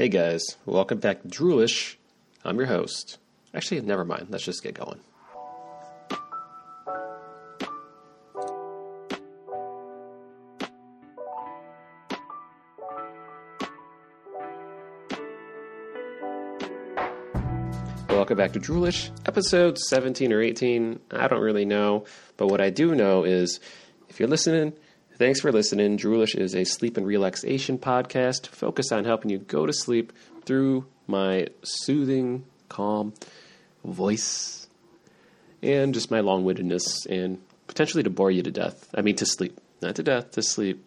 [0.00, 1.96] Hey guys, welcome back to Droolish.
[2.42, 3.18] I'm your host.
[3.52, 4.28] Actually, never mind.
[4.30, 4.98] Let's just get going.
[18.08, 20.98] Welcome back to Droolish, episode 17 or 18.
[21.10, 22.06] I don't really know,
[22.38, 23.60] but what I do know is
[24.08, 24.72] if you're listening,
[25.20, 25.98] thanks for listening.
[25.98, 30.14] Droolish is a sleep and relaxation podcast focused on helping you go to sleep
[30.46, 33.12] through my soothing, calm
[33.84, 34.66] voice
[35.62, 38.88] and just my long windedness and potentially to bore you to death.
[38.94, 40.82] I mean, to sleep, not to death, to sleep.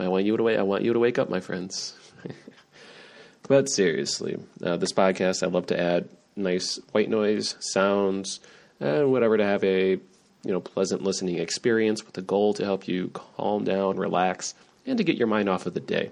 [0.00, 0.58] I want you to wake.
[0.58, 1.94] I want you to wake up, my friends.
[3.48, 8.40] but seriously, uh, this podcast, I love to add nice white noise sounds
[8.80, 10.00] and whatever to have a
[10.46, 14.54] you know pleasant listening experience with the goal to help you calm down, relax,
[14.86, 16.10] and to get your mind off of the day.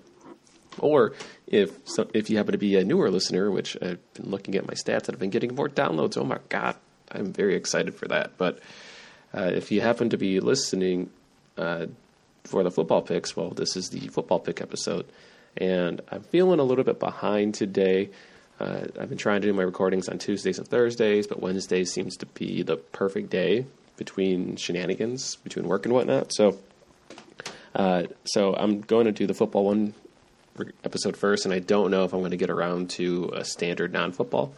[0.80, 1.14] Or
[1.46, 1.70] if
[2.12, 5.08] if you happen to be a newer listener, which I've been looking at my stats,
[5.08, 6.18] I've been getting more downloads.
[6.18, 6.74] Oh my god,
[7.12, 8.36] I'm very excited for that.
[8.36, 8.58] But
[9.32, 11.10] uh, if you happen to be listening
[11.56, 11.86] uh,
[12.42, 15.06] for the football picks, well, this is the football pick episode,
[15.56, 18.10] and I'm feeling a little bit behind today.
[18.58, 22.16] Uh, I've been trying to do my recordings on Tuesdays and Thursdays, but Wednesday seems
[22.18, 26.32] to be the perfect day between shenanigans, between work and whatnot.
[26.32, 26.58] So,
[27.74, 29.94] uh, so I'm going to do the football one
[30.84, 33.92] episode first, and I don't know if I'm going to get around to a standard
[33.92, 34.52] non-football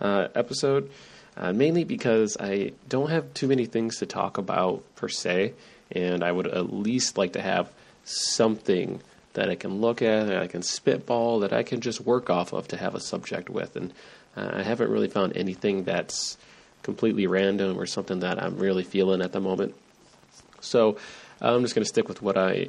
[0.00, 0.90] uh, episode.
[1.36, 5.54] Uh, mainly because I don't have too many things to talk about per se,
[5.90, 7.70] and I would at least like to have
[8.04, 9.00] something
[9.34, 12.52] that I can look at, that I can spitball, that I can just work off
[12.52, 13.76] of to have a subject with.
[13.76, 13.92] And
[14.36, 16.36] uh, I haven't really found anything that's
[16.82, 19.74] completely random or something that I'm really feeling at the moment.
[20.60, 20.96] So
[21.40, 22.68] I'm just going to stick with what I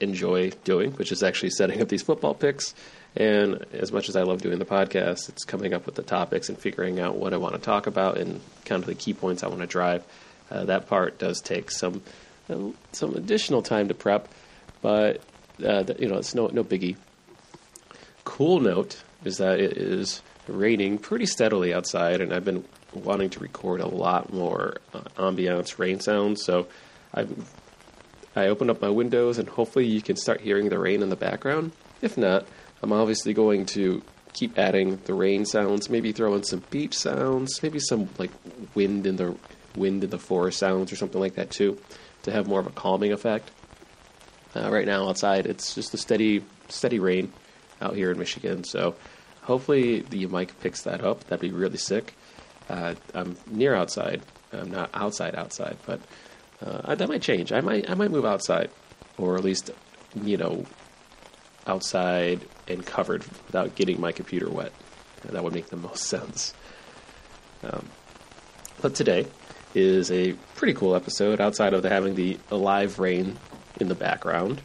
[0.00, 2.74] enjoy doing, which is actually setting up these football picks.
[3.16, 6.48] And as much as I love doing the podcast, it's coming up with the topics
[6.48, 9.42] and figuring out what I want to talk about and kind of the key points
[9.42, 10.04] I want to drive.
[10.50, 12.02] Uh, that part does take some
[12.48, 14.28] uh, some additional time to prep,
[14.82, 15.20] but
[15.64, 16.96] uh, you know it's no no biggie.
[18.24, 22.64] Cool note is that it is raining pretty steadily outside, and I've been
[22.94, 26.44] wanting to record a lot more uh, ambiance rain sounds.
[26.44, 26.66] So
[27.14, 27.32] I've
[28.36, 31.16] I opened up my windows, and hopefully you can start hearing the rain in the
[31.16, 31.72] background.
[32.00, 32.46] If not,
[32.82, 34.02] I'm obviously going to
[34.32, 38.30] keep adding the rain sounds, maybe throw in some beach sounds, maybe some like
[38.74, 39.34] wind in the
[39.74, 41.78] wind in the forest sounds or something like that too,
[42.22, 43.50] to have more of a calming effect.
[44.54, 47.32] Uh, right now outside, it's just a steady steady rain
[47.80, 48.94] out here in Michigan, so
[49.42, 51.24] hopefully the mic picks that up.
[51.24, 52.14] That'd be really sick.
[52.70, 54.22] Uh, I'm near outside.
[54.52, 56.00] I'm not outside outside, but
[56.64, 57.52] uh, that might change.
[57.52, 58.70] I might I might move outside,
[59.18, 59.70] or at least
[60.14, 60.64] you know
[61.66, 64.72] outside and covered without getting my computer wet.
[65.24, 66.54] That would make the most sense.
[67.62, 67.86] Um,
[68.80, 69.26] but today
[69.74, 73.38] is a pretty cool episode outside of the, having the live rain
[73.78, 74.60] in the background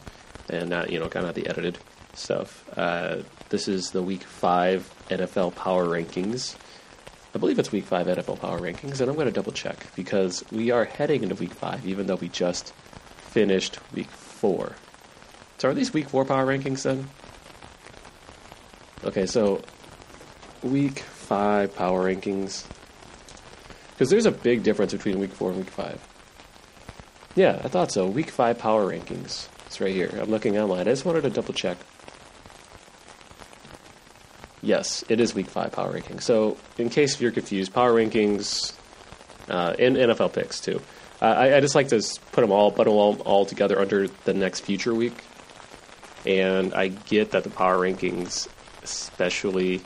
[0.48, 1.78] and not you know kind of the edited
[2.14, 2.64] stuff.
[2.78, 6.56] Uh, this is the week five NFL Power Rankings.
[7.36, 10.42] I believe it's week five NFL Power Rankings, and I'm going to double check because
[10.50, 12.72] we are heading into week five, even though we just
[13.18, 14.74] finished week four.
[15.58, 17.10] So are these week four Power Rankings then?
[19.04, 19.60] Okay, so
[20.62, 22.64] week five Power Rankings.
[23.90, 26.00] Because there's a big difference between week four and week five.
[27.34, 28.06] Yeah, I thought so.
[28.06, 29.48] Week five Power Rankings.
[29.66, 30.08] It's right here.
[30.18, 30.80] I'm looking online.
[30.80, 31.76] I just wanted to double check.
[34.66, 36.22] Yes, it is Week Five Power Rankings.
[36.22, 38.74] So, in case you're confused, Power Rankings
[39.48, 40.82] uh, and NFL picks too.
[41.20, 44.62] I, I, just like to put them all, put them all together under the next
[44.62, 45.14] future week.
[46.26, 48.48] And I get that the Power Rankings,
[48.82, 49.82] especially,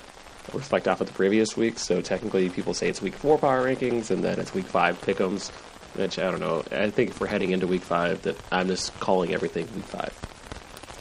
[0.54, 1.78] reflect off of the previous week.
[1.78, 5.50] So technically, people say it's Week Four Power Rankings, and then it's Week Five Pick'ems.
[5.94, 6.64] Which I don't know.
[6.72, 10.18] I think if we're heading into Week Five, that I'm just calling everything Week Five.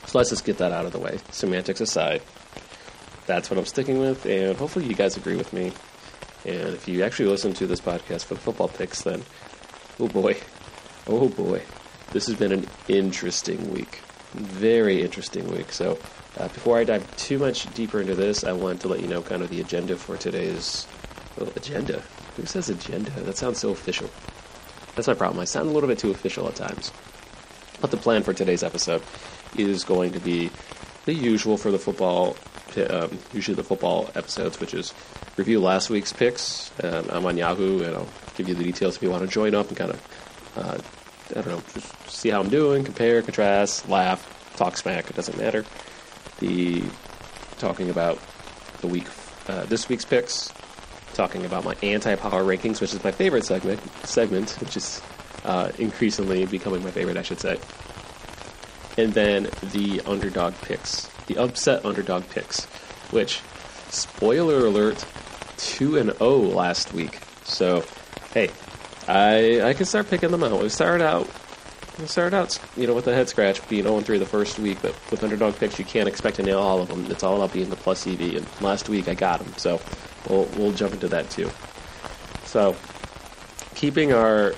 [0.07, 1.19] So let's just get that out of the way.
[1.31, 2.21] Semantics aside
[3.29, 5.71] that's what I'm sticking with, and hopefully you guys agree with me.
[6.45, 9.23] And if you actually listen to this podcast for the football picks, then
[9.99, 10.35] oh boy,
[11.05, 11.61] oh boy,
[12.11, 14.01] this has been an interesting week.
[14.33, 15.71] Very interesting week.
[15.71, 15.99] So
[16.39, 19.21] uh, before I dive too much deeper into this, I want to let you know
[19.21, 20.87] kind of the agenda for today's
[21.37, 22.01] well, agenda.
[22.35, 23.11] Who says agenda?
[23.11, 24.09] That sounds so official.
[24.95, 25.39] That's my problem.
[25.39, 26.91] I sound a little bit too official at times.
[27.79, 29.03] But the plan for today's episode
[29.55, 30.49] is going to be
[31.05, 32.35] the usual for the football
[32.77, 34.93] um, usually the football episodes, which is
[35.37, 36.71] review last week's picks.
[36.83, 39.55] Um, I'm on Yahoo, and I'll give you the details if you want to join
[39.55, 40.01] up and kind of,
[40.57, 40.77] uh,
[41.31, 45.09] I don't know, just see how I'm doing, compare, contrast, laugh, talk smack.
[45.09, 45.65] It doesn't matter.
[46.39, 46.83] The
[47.57, 48.19] talking about
[48.81, 49.07] the week,
[49.47, 50.51] uh, this week's picks,
[51.13, 55.01] talking about my anti-power rankings, which is my favorite segment, segment, which is
[55.43, 57.59] uh, increasingly becoming my favorite, I should say.
[58.97, 62.65] And then the underdog picks, the upset underdog picks,
[63.11, 63.41] which,
[63.89, 65.05] spoiler alert,
[65.55, 67.19] two and zero last week.
[67.45, 67.85] So,
[68.33, 68.49] hey,
[69.07, 70.61] I I can start picking them out.
[70.61, 71.29] We started out
[71.99, 74.81] we started out, you know, with a head scratch, being 0 3 the first week,
[74.81, 77.05] but with underdog picks, you can't expect to nail all of them.
[77.11, 79.81] It's all about being the plus EV, and last week I got them, so
[80.29, 81.49] we'll, we'll jump into that too.
[82.45, 82.75] So,
[83.75, 84.55] keeping our,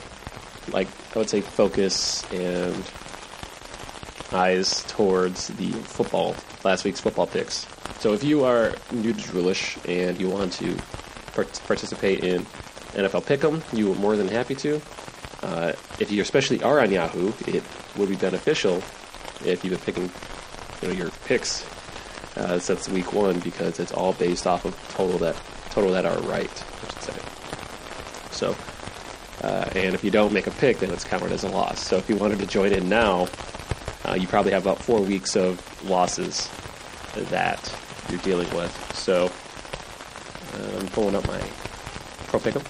[0.71, 2.75] like, I would say, focus and
[4.33, 7.67] eyes towards the football, last week's football picks.
[7.99, 10.75] So, if you are new to Droolish and you want to
[11.33, 12.45] part- participate in
[12.93, 14.81] NFL Pick'em, you are more than happy to.
[15.43, 17.63] Uh, if you especially are on Yahoo, it
[17.97, 18.77] would be beneficial
[19.43, 20.11] if you've been picking
[20.81, 21.65] you know, your picks
[22.37, 25.35] uh, since week one because it's all based off of total that
[25.71, 27.13] total that are right, I should say.
[28.31, 28.55] So,
[29.43, 31.79] uh, and if you don't make a pick, then it's counted as a loss.
[31.79, 33.27] So if you wanted to join in now,
[34.05, 35.59] uh, you probably have about four weeks of
[35.89, 36.49] losses
[37.15, 37.73] that
[38.09, 38.71] you're dealing with.
[38.95, 39.31] So
[40.53, 41.39] uh, I'm pulling up my
[42.27, 42.65] Pro Pick'em.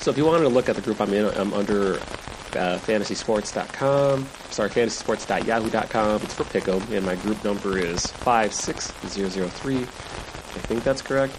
[0.00, 4.26] So if you wanted to look at the group I'm in, I'm under uh, fantasysports.com.
[4.50, 6.22] Sorry, fantasysports.yahoo.com.
[6.22, 9.76] It's for Pick'em, and my group number is 56003.
[9.76, 11.34] I think that's correct.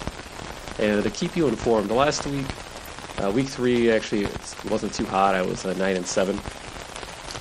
[0.80, 2.46] And to keep you informed, the last week,
[3.22, 5.36] uh, week three actually it wasn't too hot.
[5.36, 6.40] I was uh, nine and seven,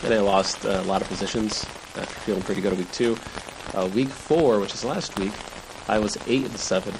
[0.04, 1.64] and I lost uh, a lot of positions
[1.96, 3.16] after feeling pretty good at week two.
[3.74, 5.32] Uh, week four, which is last week,
[5.88, 6.94] I was eight and seven,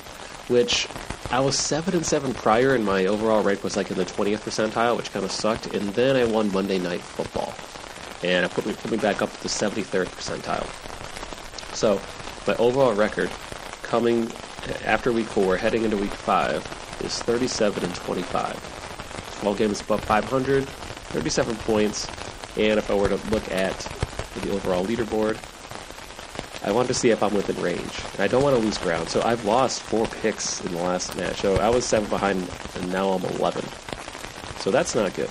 [0.49, 0.89] which
[1.31, 4.45] I was seven and seven prior, and my overall rank was like in the twentieth
[4.45, 5.67] percentile, which kind of sucked.
[5.75, 7.55] And then I won Monday Night Football,
[8.23, 10.67] and it put me put me back up to the seventy third percentile.
[11.75, 12.01] So
[12.47, 13.31] my overall record
[13.83, 14.31] coming
[14.85, 16.67] after week four, heading into week five,
[17.03, 18.59] is thirty seven and twenty five.
[19.41, 22.07] Twelve games above 500, 37 points,
[22.57, 23.77] and if I were to look at
[24.43, 25.39] the overall leaderboard,
[26.63, 28.01] I want to see if I'm within range.
[28.13, 29.09] And I don't want to lose ground.
[29.09, 31.41] So I've lost four picks in the last match.
[31.41, 33.65] So I was seven behind, and now I'm 11.
[34.59, 35.31] So that's not good.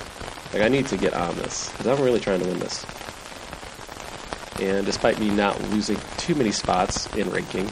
[0.54, 2.84] Like I need to get on this because I'm really trying to win this.
[4.60, 7.70] And despite me not losing too many spots in ranking,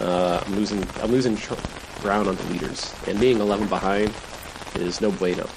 [0.00, 0.86] uh, I'm losing.
[1.02, 1.54] I'm losing tr-
[2.00, 4.12] ground on the leaders, and being 11 behind
[4.74, 5.48] is no bueno.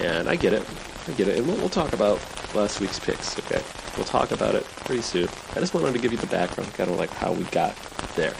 [0.00, 0.66] And I get it.
[1.10, 1.38] I get it.
[1.38, 2.20] And we'll, we'll talk about
[2.54, 3.38] last week's picks.
[3.38, 3.62] Okay.
[3.96, 5.28] We'll talk about it pretty soon.
[5.50, 7.74] I just wanted to give you the background, kind of like how we got
[8.14, 8.34] there.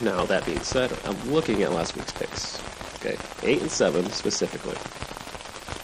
[0.00, 2.62] Now, that being said, I'm looking at last week's picks.
[2.96, 4.76] Okay, 8 and 7 specifically.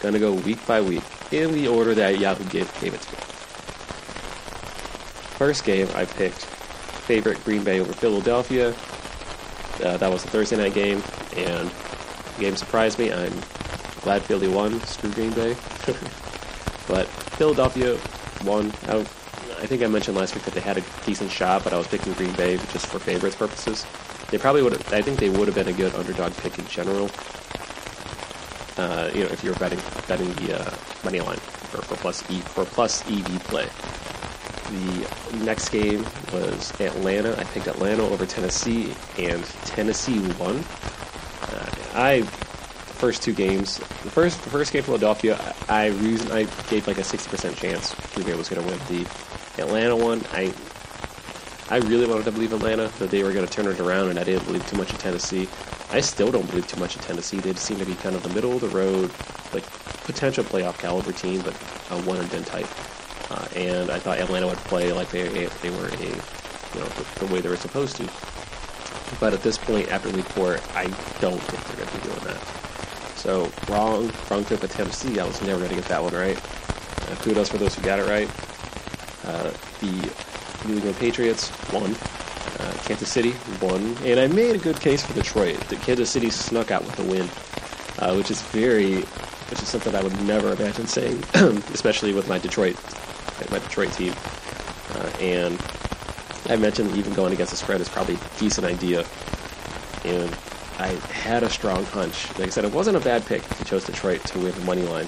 [0.03, 3.23] Gonna go week by week in the order that Yahoo gave, gave it to me.
[5.39, 8.75] First game, I picked favorite Green Bay over Philadelphia.
[9.85, 11.03] Uh, that was a Thursday night game,
[11.37, 11.71] and
[12.37, 13.13] the game surprised me.
[13.13, 13.33] I'm
[14.03, 14.81] glad Philly won.
[14.83, 15.55] Screw Green Bay.
[16.89, 17.07] but
[17.37, 17.99] Philadelphia
[18.45, 18.73] won.
[18.89, 21.79] I, I, think I mentioned last week that they had a decent shot, but I
[21.79, 23.87] was picking Green Bay just for favorites purposes.
[24.31, 24.75] They probably would.
[24.93, 27.11] I think they would have been a good underdog pick in general.
[28.77, 30.75] Uh, you know, if you're betting betting the uh,
[31.05, 33.69] money line for, for plus E for plus EV play.
[34.71, 37.37] The next game was Atlanta.
[37.39, 40.65] I picked Atlanta over Tennessee, and Tennessee won.
[41.43, 42.23] Uh, I
[43.01, 46.99] first two games, the first the first game Philadelphia, I, I reason I gave like
[46.99, 48.79] a sixty percent chance Green Bay was going to win.
[48.89, 50.53] The Atlanta one, I
[51.71, 54.19] I really wanted to believe Atlanta that they were going to turn it around, and
[54.19, 55.49] I didn't believe too much in Tennessee.
[55.91, 57.41] I still don't believe too much in Tennessee.
[57.41, 59.11] They seem to be kind of the middle of the road,
[59.55, 59.65] like
[60.05, 61.55] potential playoff caliber team, but
[61.91, 62.69] a one and done type.
[63.31, 66.07] Uh, and I thought Atlanta would play like they they were a
[66.75, 68.05] you know the, the way they were supposed to.
[69.19, 70.85] But at this point, after week four, I
[71.21, 72.70] don't think they're going to be doing that.
[73.21, 75.21] So wrong, wrong tip with Tennessee.
[75.21, 76.39] I was never going to get that one right.
[76.39, 78.27] Uh, kudos for those who got it right.
[79.27, 79.93] Uh, the
[80.67, 81.95] New England Patriots won.
[81.95, 85.61] Uh, Kansas City won, and I made a good case for Detroit.
[85.69, 87.29] The Kansas City snuck out with the win,
[87.99, 91.23] uh, which is very, which is something I would never imagine saying,
[91.75, 92.77] especially with my Detroit,
[93.51, 94.15] my Detroit team.
[94.95, 95.63] Uh, and
[96.49, 99.05] I mentioned even going against the spread is probably a decent idea,
[100.07, 100.35] and
[100.81, 102.27] I had a strong hunch.
[102.39, 103.43] Like I said, it wasn't a bad pick.
[103.61, 105.05] I chose Detroit to win the money line,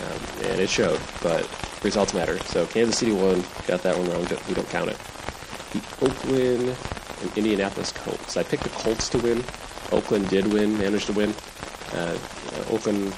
[0.00, 1.00] um, and it showed.
[1.22, 1.42] But
[1.82, 2.38] results matter.
[2.44, 3.42] So Kansas City won.
[3.66, 4.22] Got that one wrong.
[4.46, 4.98] We don't count it.
[5.72, 6.76] The Oakland
[7.20, 8.36] and Indianapolis Colts.
[8.36, 9.42] I picked the Colts to win.
[9.90, 10.78] Oakland did win.
[10.78, 11.34] Managed to win.
[11.92, 12.16] Uh,
[12.70, 13.12] Oakland.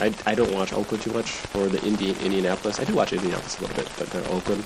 [0.00, 2.78] I, I don't watch Oakland too much or the Indi- Indianapolis.
[2.78, 4.64] I do watch Indianapolis a little bit, but they're Oakland.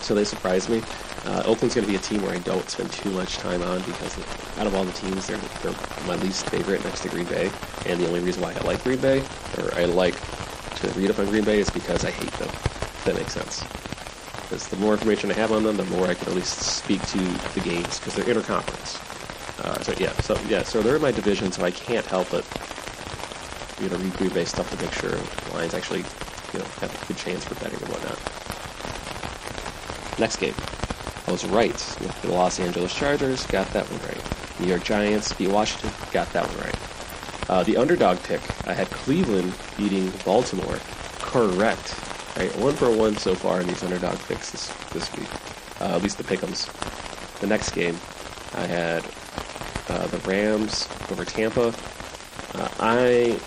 [0.00, 0.82] So they surprised me.
[1.26, 3.82] Uh, Oakland's going to be a team where I don't spend too much time on
[3.82, 4.16] because
[4.58, 5.74] out of all the teams, they're, they're
[6.06, 7.50] my least favorite next to Green Bay.
[7.86, 9.24] And the only reason why I like Green Bay,
[9.58, 10.14] or I like
[10.76, 12.48] to read up on Green Bay, is because I hate them.
[12.48, 13.62] If that makes sense.
[14.42, 17.02] Because the more information I have on them, the more I can at least speak
[17.08, 19.02] to the games because they're interconference.
[19.64, 22.44] Uh, so yeah, so yeah, so they're in my division, so I can't help but
[23.80, 26.04] you know read Green Bay stuff to make sure the Lions actually
[26.52, 28.18] you know have a good chance for betting and whatnot.
[30.18, 30.54] Next game.
[31.26, 34.60] I was right with the Los Angeles Chargers, got that one right.
[34.60, 37.50] New York Giants beat Washington, got that one right.
[37.50, 40.78] Uh, the underdog pick, I had Cleveland beating Baltimore,
[41.20, 41.94] correct.
[42.36, 45.28] Right, one for one so far in these underdog picks this this week,
[45.80, 46.68] uh, at least the pickums.
[47.40, 47.98] The next game,
[48.54, 49.02] I had
[49.88, 51.74] uh, the Rams over Tampa.
[52.54, 53.40] Uh, I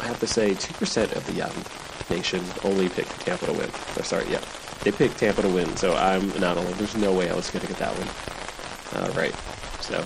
[0.00, 3.70] I have to say, two percent of the Yahoo Nation only picked Tampa to win.
[3.96, 4.40] Or sorry, yeah,
[4.86, 6.72] they picked Tampa to win, so I'm not alone.
[6.76, 9.02] There's no way I was going to get that one.
[9.02, 9.34] Uh, right.
[9.80, 9.98] So,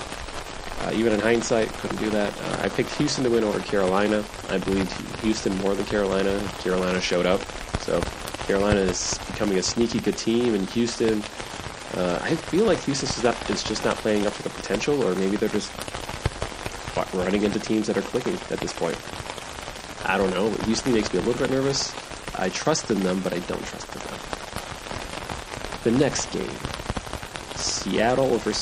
[0.80, 2.32] uh, even in hindsight, couldn't do that.
[2.40, 4.24] Uh, I picked Houston to win over Carolina.
[4.48, 6.40] I believed Houston more than Carolina.
[6.60, 7.42] Carolina showed up.
[7.80, 8.00] So,
[8.46, 11.22] Carolina is becoming a sneaky good team, and Houston.
[11.98, 15.14] Uh, I feel like Houston is, is just not playing up to the potential, or
[15.14, 15.70] maybe they're just
[17.12, 18.96] running into teams that are clicking at this point.
[20.06, 20.48] I don't know.
[20.64, 21.94] Houston makes me a little bit nervous.
[22.38, 24.39] I trust in them, but I don't trust them.
[25.82, 26.50] The next game,
[27.56, 28.52] Seattle over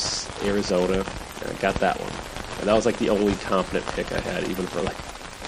[0.44, 1.04] Arizona.
[1.44, 2.12] I got that one.
[2.60, 4.96] And that was like the only confident pick I had, even for like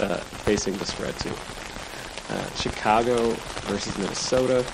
[0.01, 1.33] uh, facing the spread too.
[2.29, 3.31] Uh, Chicago
[3.67, 4.65] versus Minnesota.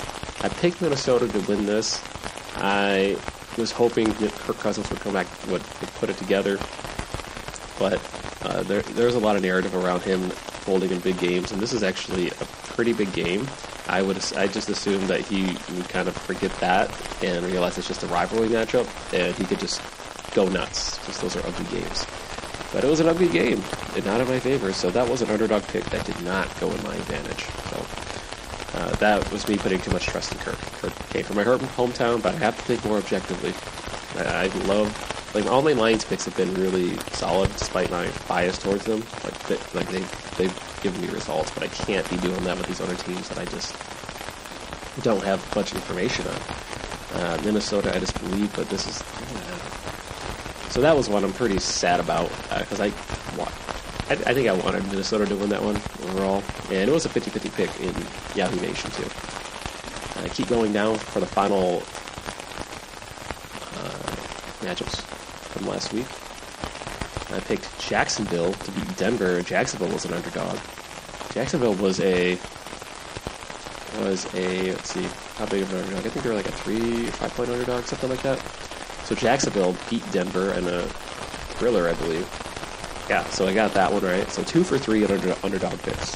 [0.41, 2.03] I picked Minnesota to win this.
[2.55, 3.17] I
[3.57, 6.57] was hoping that Kirk Cousins would come back, would, would put it together,
[7.79, 7.99] but
[8.43, 10.31] uh, there, there's a lot of narrative around him
[10.65, 13.47] holding in big games, and this is actually a pretty big game.
[13.89, 16.91] I would I just assumed that he would kind of forget that
[17.23, 19.81] and realize it's just a rivalry matchup, and he could just
[20.33, 20.97] go nuts.
[21.05, 22.05] Just those are ugly games.
[22.73, 23.63] But it was an ugly game,
[23.95, 24.73] and not in my favor.
[24.73, 27.45] So that was an underdog pick that did not go in my advantage.
[27.71, 30.57] So uh, that was me putting too much trust in Kirk.
[30.57, 33.53] Kirk came from my hometown, but I have to think more objectively.
[34.17, 34.91] I, I love
[35.33, 39.03] like all my Lions picks have been really solid despite my bias towards them.
[39.23, 40.03] Like they, like they
[40.37, 43.37] they've given me results, but I can't be doing that with these other teams that
[43.37, 43.75] I just
[45.03, 46.35] don't have much information on.
[47.13, 48.95] Uh, Minnesota, I just believe, but this is.
[50.71, 52.29] so that was one I'm pretty sad about
[52.59, 52.87] because uh, I,
[54.09, 55.75] I, I think I wanted Minnesota to win that one
[56.09, 57.93] overall, and it was a 50-50 pick in
[58.35, 59.07] Yahoo Nation too.
[60.23, 61.77] I keep going down for the final
[63.77, 64.15] uh,
[64.65, 66.07] matchups from last week.
[67.31, 69.41] I picked Jacksonville to beat Denver.
[69.41, 70.59] Jacksonville was an underdog.
[71.31, 72.37] Jacksonville was a
[73.99, 76.05] was a let's see how big of an underdog.
[76.05, 78.39] I think they were like a three, five point underdog, something like that.
[79.05, 80.81] So Jacksonville beat Denver in a
[81.55, 82.27] thriller, I believe.
[83.09, 84.29] Yeah, so I got that one right.
[84.31, 86.15] So two for three under, underdog picks.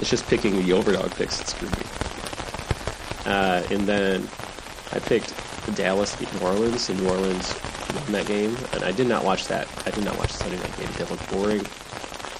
[0.00, 1.84] It's just picking the overdog picks that screwed me.
[3.30, 4.26] Uh, and then
[4.92, 5.34] I picked
[5.76, 7.52] Dallas beat New Orleans, and New Orleans
[7.94, 8.56] won that game.
[8.72, 9.68] And I did not watch that.
[9.86, 10.88] I did not watch the Sunday night game.
[10.98, 11.64] It looked boring,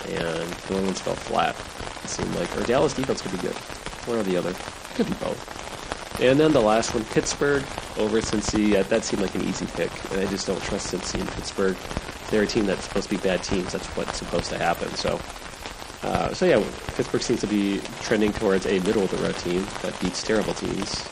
[0.08, 1.56] and New Orleans fell flat.
[2.04, 3.56] It seemed like, or Dallas defense could be good.
[4.06, 4.54] One or the other.
[4.94, 6.20] Could be both.
[6.20, 7.64] And then the last one, Pittsburgh
[7.98, 8.80] over Cincy.
[8.88, 11.76] That seemed like an easy pick, and I just don't trust Cincy in Pittsburgh.
[12.30, 13.72] They're a team that's supposed to be bad teams.
[13.72, 14.88] That's what's supposed to happen.
[14.90, 15.20] So,
[16.02, 16.62] uh, so yeah,
[16.94, 20.54] Pittsburgh seems to be trending towards a middle of the road team that beats terrible
[20.54, 21.04] teams,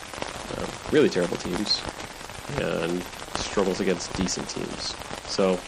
[0.56, 1.82] uh, really terrible teams,
[2.60, 3.02] and
[3.52, 4.96] struggles against decent teams.
[5.26, 5.60] So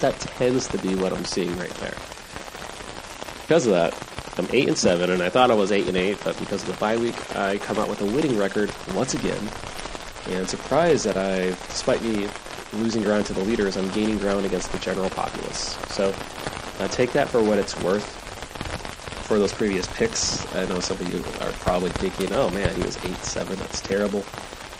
[0.00, 1.94] that tends to be what I'm seeing right there.
[3.42, 3.94] Because of that,
[4.38, 6.68] I'm eight and seven, and I thought I was eight and eight, but because of
[6.68, 9.40] the bye week, I come out with a winning record once again.
[10.28, 12.28] And surprised that I, despite me
[12.72, 15.78] losing ground to the leaders, I'm gaining ground against the general populace.
[15.88, 16.14] So
[16.80, 18.04] uh, take that for what it's worth.
[19.26, 22.82] For those previous picks, I know some of you are probably thinking, "Oh man, he
[22.82, 23.56] was eight seven.
[23.56, 24.24] That's terrible."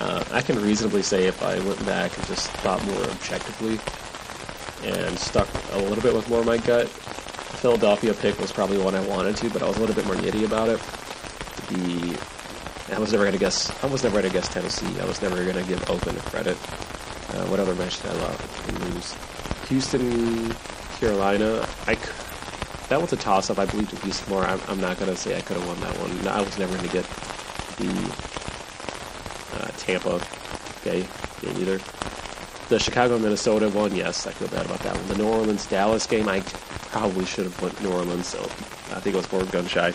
[0.06, 3.80] Uh, I can reasonably say if I went back and just thought more objectively
[4.84, 8.94] and stuck a little bit with more of my gut, Philadelphia pick was probably one
[8.94, 10.78] I wanted to, but I was a little bit more nitty about it.
[11.68, 13.72] The I was never to guess.
[13.82, 15.00] I was never to guess Tennessee.
[15.00, 16.56] I was never to give Oakland credit.
[17.34, 18.94] Uh, what other match did I love?
[18.94, 19.16] lose?
[19.68, 20.54] Houston,
[21.00, 21.66] Carolina.
[21.88, 21.96] I
[22.90, 23.58] that was a toss up.
[23.58, 24.44] I believed in Houston more.
[24.44, 26.28] I'm, I'm not to say I could have won that one.
[26.28, 27.04] I was never to get
[27.78, 28.25] the
[29.86, 30.20] Tampa
[30.80, 31.06] okay,
[31.40, 31.78] game either.
[32.68, 35.06] The Chicago Minnesota one, yes, I feel bad about that one.
[35.06, 36.40] The New Orleans Dallas game, I
[36.90, 39.92] probably should have went New Orleans, so I think it was more gun shy.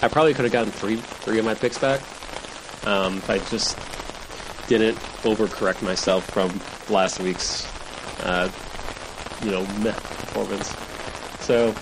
[0.00, 2.00] I probably could have gotten three three of my picks back.
[2.86, 3.76] Um, if I just
[4.68, 7.66] didn't overcorrect myself from last week's,
[8.22, 8.48] uh,
[9.42, 10.76] you know, meh performance.
[11.40, 11.74] So,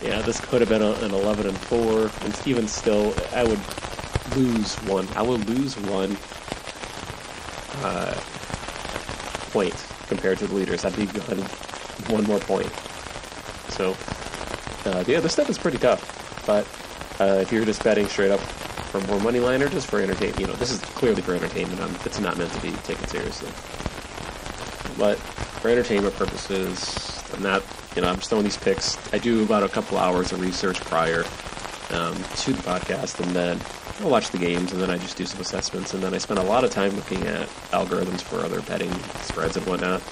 [0.00, 3.58] yeah, this could have been a, an 11 and 4, and even still, I would
[4.36, 5.06] lose one.
[5.16, 6.16] I will lose one
[7.82, 8.14] uh,
[9.50, 9.74] point
[10.08, 10.84] compared to the leaders.
[10.84, 11.42] I'd be going
[12.08, 12.70] one more point.
[13.70, 13.96] So,
[14.84, 16.44] uh, yeah, this stuff is pretty tough.
[16.46, 16.66] But
[17.20, 20.40] uh, if you're just betting straight up for more money line or just for entertainment,
[20.40, 21.80] you know, this is clearly for entertainment.
[22.06, 23.48] It's not meant to be taken seriously.
[24.98, 25.18] But
[25.60, 27.62] for entertainment purposes, I'm not,
[27.96, 28.96] you know, I'm just throwing these picks.
[29.12, 31.24] I do about a couple hours of research prior
[31.90, 33.58] um, to the podcast, and then
[34.00, 36.40] I watch the games, and then I just do some assessments, and then I spend
[36.40, 40.02] a lot of time looking at algorithms for other betting spreads and whatnot,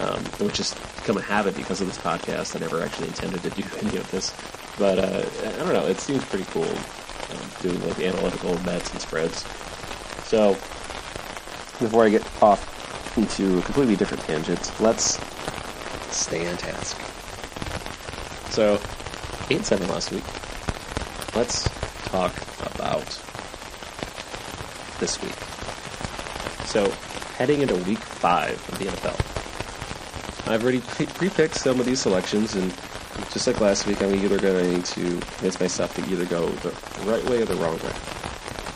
[0.00, 2.56] um, which has become a habit because of this podcast.
[2.56, 4.34] I never actually intended to do any of this,
[4.76, 5.86] but uh, I don't know.
[5.86, 9.42] It seems pretty cool um, doing like analytical bets and spreads.
[10.26, 10.54] So
[11.78, 15.20] before I get off into completely different tangent, let's
[16.14, 17.00] stay on task.
[18.50, 18.80] So
[19.50, 20.24] eight seven last week.
[21.36, 21.68] Let's
[22.08, 22.34] talk
[22.74, 23.27] about
[24.98, 25.34] this week.
[26.66, 26.90] So,
[27.36, 32.54] heading into week five of the NFL, I've already pre picked some of these selections,
[32.54, 32.72] and
[33.32, 36.48] just like last week, I'm either going to need to convince myself to either go
[36.48, 36.70] the
[37.10, 37.92] right way or the wrong way.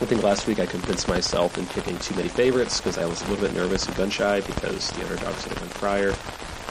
[0.03, 3.21] I think last week I convinced myself in picking too many favorites because I was
[3.21, 6.13] a little bit nervous and gun shy because the underdogs had been prior.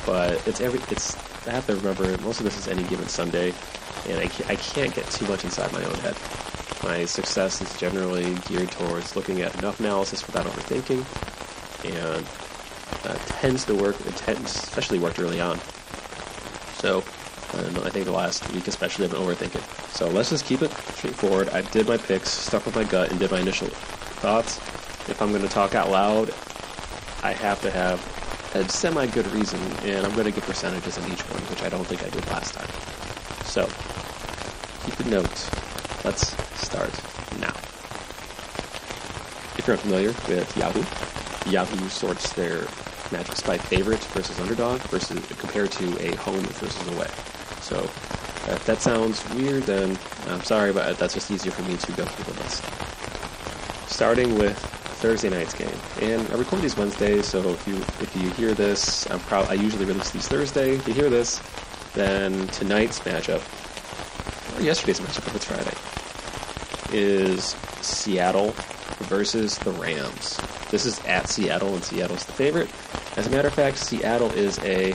[0.04, 1.16] But it's every it's
[1.46, 3.54] I have to remember most of this is any given Sunday,
[4.08, 6.16] and I can't, I can't get too much inside my own head.
[6.82, 11.04] My success is generally geared towards looking at enough analysis without overthinking,
[11.84, 12.26] and
[13.04, 14.00] uh, tends to work.
[14.06, 15.58] It tends, especially worked early on.
[16.78, 17.04] So,
[17.54, 19.62] and I think the last week especially I've been overthinking.
[19.92, 21.50] So let's just keep it straightforward.
[21.50, 24.56] I did my picks, stuck with my gut, and did my initial thoughts.
[25.08, 26.30] If I'm going to talk out loud,
[27.22, 28.00] I have to have
[28.56, 31.68] a semi good reason, and I'm going to give percentages in each one, which I
[31.68, 32.68] don't think I did last time.
[33.44, 33.66] So,
[34.84, 35.50] keep the note.
[36.04, 36.90] Let's start
[37.40, 37.54] now.
[39.58, 40.82] If you're unfamiliar with Yahoo,
[41.50, 42.60] Yahoo sorts their
[43.10, 47.08] matchups by favorite versus underdog versus compared to a home versus away.
[47.60, 49.98] So uh, if that sounds weird, then
[50.28, 52.64] I'm sorry, but uh, that's just easier for me to go through the list.
[53.88, 54.58] Starting with
[55.02, 55.68] Thursday night's game,
[56.00, 59.48] and I record these Wednesdays, so if you if you hear this, I'm proud.
[59.48, 60.76] I usually release these Thursday.
[60.76, 61.40] If you hear this,
[61.92, 63.42] then tonight's matchup,
[64.56, 65.76] or yesterday's matchup, if it's Friday,
[66.92, 68.54] is Seattle
[69.02, 70.40] versus the Rams.
[70.70, 72.70] This is at Seattle, and Seattle's the favorite.
[73.16, 74.92] As a matter of fact, Seattle is a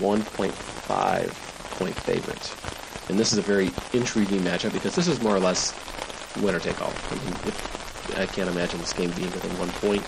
[0.00, 2.54] 1.5 point favorite.
[3.08, 5.74] And this is a very intriguing matchup because this is more or less
[6.40, 6.92] winner take all.
[7.10, 10.04] I, mean, if, I can't imagine this game being within one point.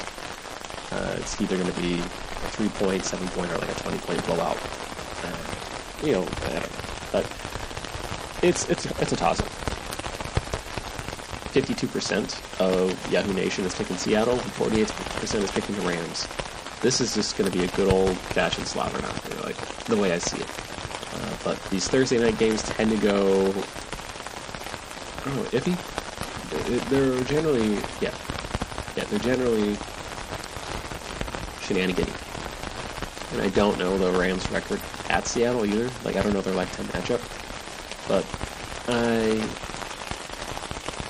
[0.92, 3.98] Uh, it's either going to be a three point, seven point, or like a 20
[3.98, 4.58] point blowout.
[5.24, 6.66] Uh, you know, know.
[7.10, 7.24] But
[8.42, 9.63] it's, it's, it's a toss up.
[11.54, 16.26] 52% of Yahoo Nation is picking Seattle, and 48% is picking the Rams.
[16.80, 20.12] This is just going to be a good old fashioned slobber knocker, like the way
[20.12, 20.50] I see it.
[20.50, 23.50] Uh, but these Thursday night games tend to go,
[25.20, 25.78] I don't know, iffy.
[26.90, 28.12] They're generally, yeah,
[28.96, 29.76] yeah, they're generally
[31.60, 32.12] shenanigans.
[33.32, 35.88] And I don't know the Rams' record at Seattle either.
[36.04, 37.22] Like I don't know their lifetime matchup,
[38.08, 38.26] but
[38.88, 39.38] I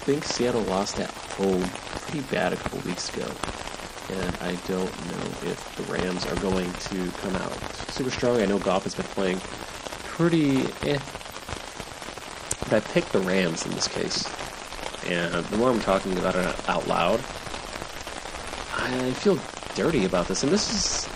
[0.05, 3.27] think Seattle lost at home pretty bad a couple weeks ago.
[4.11, 7.53] And I don't know if the Rams are going to come out
[7.89, 8.43] super strong.
[8.43, 9.41] I know Goff has been playing
[10.05, 10.99] pretty eh.
[12.61, 14.29] But I picked the Rams in this case.
[15.07, 17.21] And the more I'm talking about it out loud,
[18.77, 19.39] I feel
[19.75, 20.43] dirty about this.
[20.43, 21.07] And this is,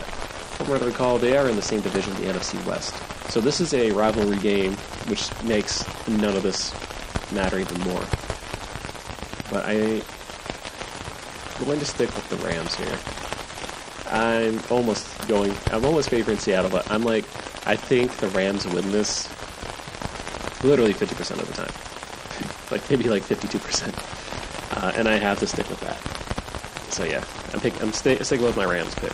[0.57, 2.95] from what I recall, they are in the same division, the NFC West.
[3.31, 4.73] So this is a rivalry game,
[5.09, 6.73] which makes none of this
[7.33, 8.03] matter even more.
[9.51, 10.03] But I
[11.59, 12.99] I'm going to stick with the Rams here.
[14.11, 15.55] I'm almost going.
[15.73, 17.25] I'm almost favoring Seattle, but I'm like,
[17.67, 19.29] I think the Rams win this
[20.63, 22.71] literally 50% of the time.
[22.71, 23.93] like maybe like 52%.
[24.77, 25.99] Uh, and I have to stick with that.
[26.93, 29.13] So yeah, I'm, pick, I'm st- sticking with my Rams pick.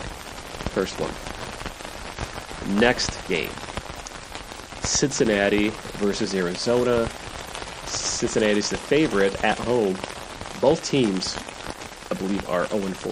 [0.69, 1.11] First one.
[2.79, 3.51] Next game
[4.81, 7.09] Cincinnati versus Arizona.
[7.85, 9.97] Cincinnati's the favorite at home.
[10.61, 11.37] Both teams
[12.11, 13.11] I believe, are 0 4.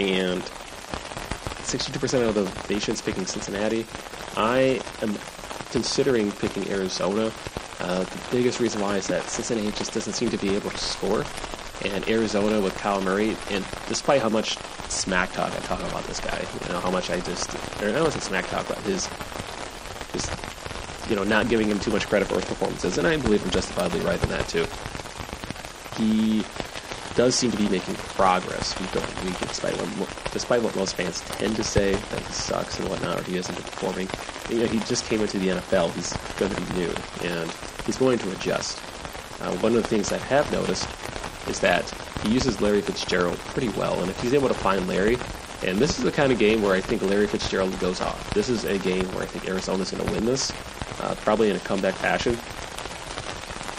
[0.00, 3.86] And 62% of the nation's picking Cincinnati.
[4.36, 5.16] I am
[5.70, 7.32] considering picking Arizona.
[7.80, 10.78] Uh, the biggest reason why is that Cincinnati just doesn't seem to be able to
[10.78, 11.24] score.
[11.84, 13.36] and Arizona with Kyler Murray.
[13.50, 14.56] And despite how much
[14.88, 18.12] smack talk I talk about this guy, you know how much I just or don't
[18.12, 19.06] say smack talk, but his
[20.12, 20.30] his
[21.10, 23.50] you know not giving him too much credit for his performances, and I believe I'm
[23.50, 24.66] justifiably right in that too.
[25.96, 26.44] He
[27.16, 28.74] does seem to be making progress
[29.48, 33.22] despite what despite what most fans tend to say that he sucks and whatnot, or
[33.22, 34.08] he isn't performing.
[34.50, 35.92] You know, he just came into the NFL.
[35.94, 37.50] He's going to be new, and
[37.86, 38.78] he's going to adjust.
[39.40, 40.88] Uh, one of the things I have noticed
[41.48, 41.88] is that
[42.22, 45.16] he uses Larry Fitzgerald pretty well, and if he's able to find Larry,
[45.64, 48.30] and this is the kind of game where I think Larry Fitzgerald goes off.
[48.34, 50.52] This is a game where I think Arizona's going to win this,
[51.00, 52.36] uh, probably in a comeback fashion.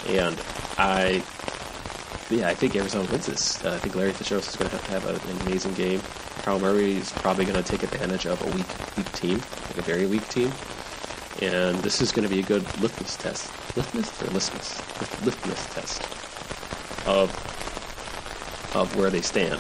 [0.07, 0.39] And
[0.77, 1.23] I
[2.29, 3.63] yeah, I think Arizona wins this.
[3.63, 5.99] Uh, I think Larry Fitzgerald is going to have to have a, an amazing game.
[6.43, 9.81] Kyler Murray is probably going to take advantage of a weak, weak team, like a
[9.81, 10.51] very weak team.
[11.41, 13.51] And this is going to be a good litmus test.
[13.77, 15.23] Litmus or litmus?
[15.23, 16.01] Litmus test
[17.07, 17.31] of
[18.75, 19.59] of where they stand.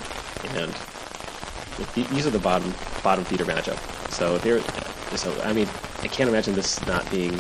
[0.55, 0.73] And
[1.95, 3.77] these are the bottom bottom feeder matchup.
[4.11, 4.61] So here,
[5.15, 5.67] so I mean,
[6.01, 7.39] I can't imagine this not being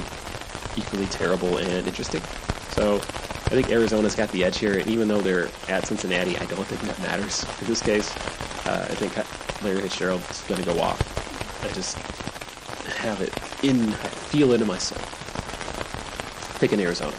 [0.75, 2.21] equally terrible and interesting.
[2.69, 3.01] So
[3.47, 6.65] I think Arizona's got the edge here, and even though they're at Cincinnati, I don't
[6.65, 8.13] think that matters in this case.
[8.67, 11.01] Uh, I think Larry Fitzgerald is going to go off.
[11.63, 11.97] I just
[12.97, 13.33] have it
[13.63, 14.99] in, I feel it in my soul.
[16.59, 17.15] Picking Arizona.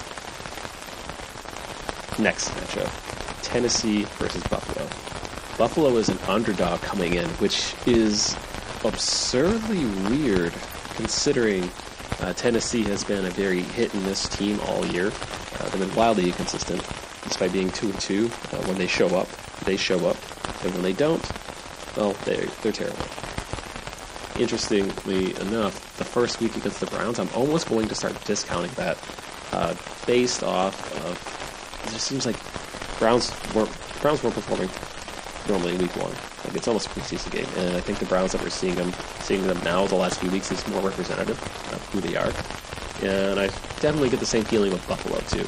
[2.18, 4.86] Next matchup Tennessee versus Buffalo.
[5.56, 8.36] Buffalo is an underdog coming in, which is
[8.84, 10.52] absurdly weird
[10.94, 11.70] considering
[12.20, 15.10] uh, Tennessee has been a very hit and miss team all year.
[15.78, 16.82] They've been wildly inconsistent,
[17.22, 18.26] despite being two and two.
[18.52, 19.28] Uh, when they show up,
[19.64, 20.16] they show up,
[20.64, 21.22] and when they don't,
[21.96, 23.06] well, they they're terrible.
[24.40, 28.98] Interestingly enough, the first week against the Browns, I'm almost going to start discounting that,
[29.52, 30.74] uh, based off
[31.06, 32.36] of it just seems like
[32.98, 33.70] Browns weren't
[34.02, 34.70] Browns weren't performing
[35.48, 36.12] normally in week one.
[36.44, 38.92] Like it's almost a preseason game, and I think the Browns that we're seeing them
[39.20, 41.40] seeing them now the last few weeks is more representative
[41.72, 42.32] of who they are.
[43.00, 43.46] And I
[43.80, 45.46] definitely get the same feeling with Buffalo too.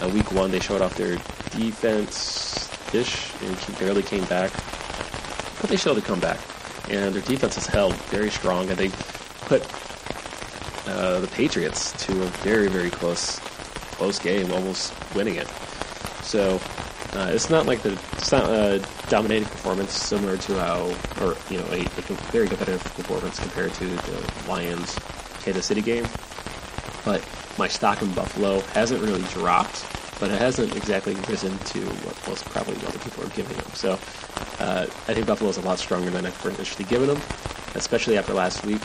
[0.00, 1.16] Uh, week one they showed off their
[1.50, 4.52] defense ish and barely came back,
[5.60, 6.38] but they showed a comeback.
[6.88, 8.88] And their defense has held very strong, and they
[9.46, 9.62] put
[10.86, 13.38] uh, the Patriots to a very very close
[13.98, 15.48] close game, almost winning it.
[16.22, 16.60] So
[17.14, 21.58] uh, it's not like the it's not a dominating performance similar to how, or you
[21.58, 24.96] know, a, a very competitive performance compared to the Lions
[25.42, 26.06] Kansas City game.
[27.04, 27.26] But
[27.58, 29.86] my stock in Buffalo hasn't really dropped,
[30.20, 33.70] but it hasn't exactly risen to what most probably other people are giving them.
[33.74, 33.92] So
[34.60, 37.20] uh, I think Buffalo is a lot stronger than I've initially given them,
[37.74, 38.82] especially after last week.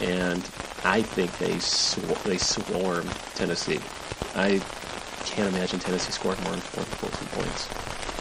[0.00, 0.42] And
[0.84, 3.80] I think they sw- they swarm Tennessee.
[4.34, 4.60] I
[5.24, 7.68] can't imagine Tennessee scoring more than 14 points.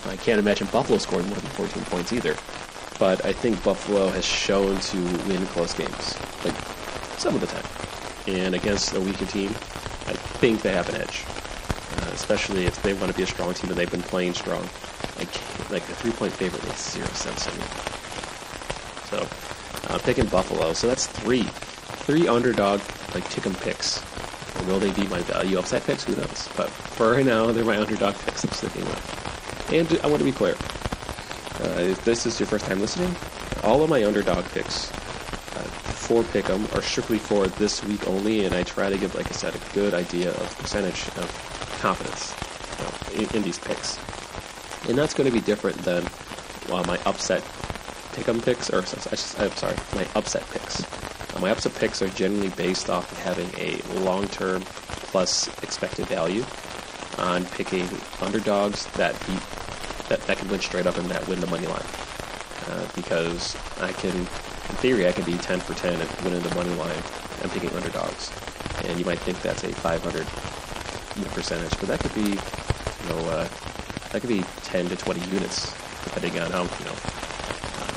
[0.06, 2.36] I can't imagine Buffalo scoring more than 14 points either.
[3.00, 6.56] But I think Buffalo has shown to win close games, like
[7.18, 7.64] some of the time.
[8.28, 9.50] And against a weaker team,
[10.08, 11.26] I think they have an edge,
[11.98, 14.68] uh, especially if they want to be a strong team and they've been playing strong.
[15.18, 17.64] Like, like a three-point favorite makes zero sense to me.
[19.10, 20.74] So, I'm picking Buffalo.
[20.74, 22.82] So that's three, three underdog
[23.14, 24.02] like chicken picks
[24.68, 26.06] Will they be my value upside picks?
[26.06, 26.48] Who knows?
[26.56, 29.70] But for right now, they're my underdog picks I'm sticking with.
[29.74, 30.56] And I want to be clear.
[31.60, 33.14] Uh, if this is your first time listening,
[33.64, 38.54] all of my underdog picks uh, for Pick'em are strictly for this week only, and
[38.54, 42.36] I try to give, like I said, a good idea of percentage of confidence
[42.80, 43.98] uh, in, in, these picks.
[44.88, 46.08] And that's going to be different than
[46.70, 47.42] well, my upset
[48.14, 50.84] Pick'em picks, or I'm sorry, my upset picks.
[51.36, 56.46] Uh, my upset picks are generally based off of having a long-term plus expected value
[57.18, 57.90] on picking
[58.22, 59.42] underdogs that beat
[60.10, 61.86] that, that can win straight up and that win the money line.
[62.68, 64.28] Uh, because I can,
[64.70, 67.04] in theory, I can be 10 for 10 and winning the money line
[67.42, 68.32] and picking underdogs.
[68.86, 70.28] And you might think that's a 500
[71.34, 73.48] percentage, but that could be, you know, uh,
[74.12, 75.74] that could be 10 to 20 units,
[76.04, 76.98] depending on how, you know,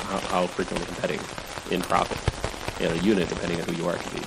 [0.09, 1.19] how, how frequently I'm betting
[1.71, 2.17] in profit
[2.85, 4.25] know, a unit, depending on who you are, can be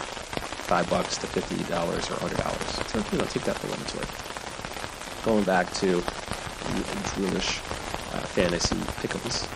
[0.66, 2.68] five bucks to fifty dollars or hundred dollars.
[2.88, 5.24] So you know, take that for what it's worth.
[5.24, 6.00] Going back to
[7.14, 7.58] Droolish
[8.14, 9.46] uh, fantasy pickles,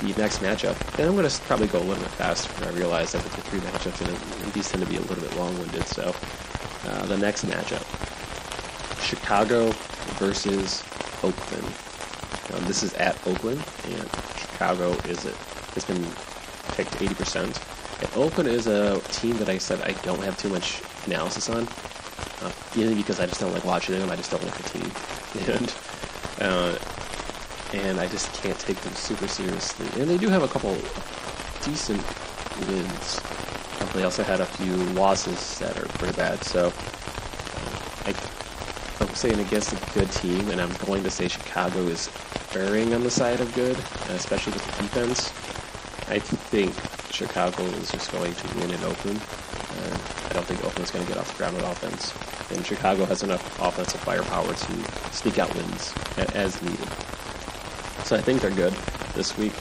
[0.00, 2.64] the next matchup, and I'm going to probably go a little bit faster.
[2.64, 5.36] I realize that with the three matchups, and these tend to be a little bit
[5.36, 5.86] long-winded.
[5.86, 6.14] So
[6.86, 7.84] uh, the next matchup,
[9.02, 9.70] Chicago
[10.18, 10.82] versus
[11.22, 11.74] Oakland.
[12.54, 15.34] Um, this is at Oakland, and Chicago is it
[15.74, 16.02] has been
[16.72, 18.16] picked 80%.
[18.16, 21.68] Oakland is a team that I said I don't have too much analysis on,
[22.40, 24.10] uh, because I just don't like watching them.
[24.10, 24.90] I just don't like the team,
[25.54, 25.74] and
[26.40, 26.78] uh,
[27.72, 29.86] and I just can't take them super seriously.
[30.00, 30.76] And they do have a couple
[31.62, 32.02] decent
[32.68, 33.20] wins.
[33.94, 36.42] They also had a few losses that are pretty bad.
[36.44, 36.72] So
[38.06, 38.14] I,
[39.00, 42.10] I'm saying against a good team, and I'm going to say Chicago is
[42.54, 43.76] erring on the side of good,
[44.10, 45.28] especially with the defense.
[46.08, 46.74] I think
[47.12, 49.20] Chicago is just going to win in Oakland.
[49.20, 52.12] Uh, I don't think Oakland's going to get off the ground with offense.
[52.50, 55.94] And Chicago has enough offensive firepower to sneak out wins
[56.34, 56.88] as needed.
[58.04, 58.72] So I think they're good
[59.14, 59.52] this week.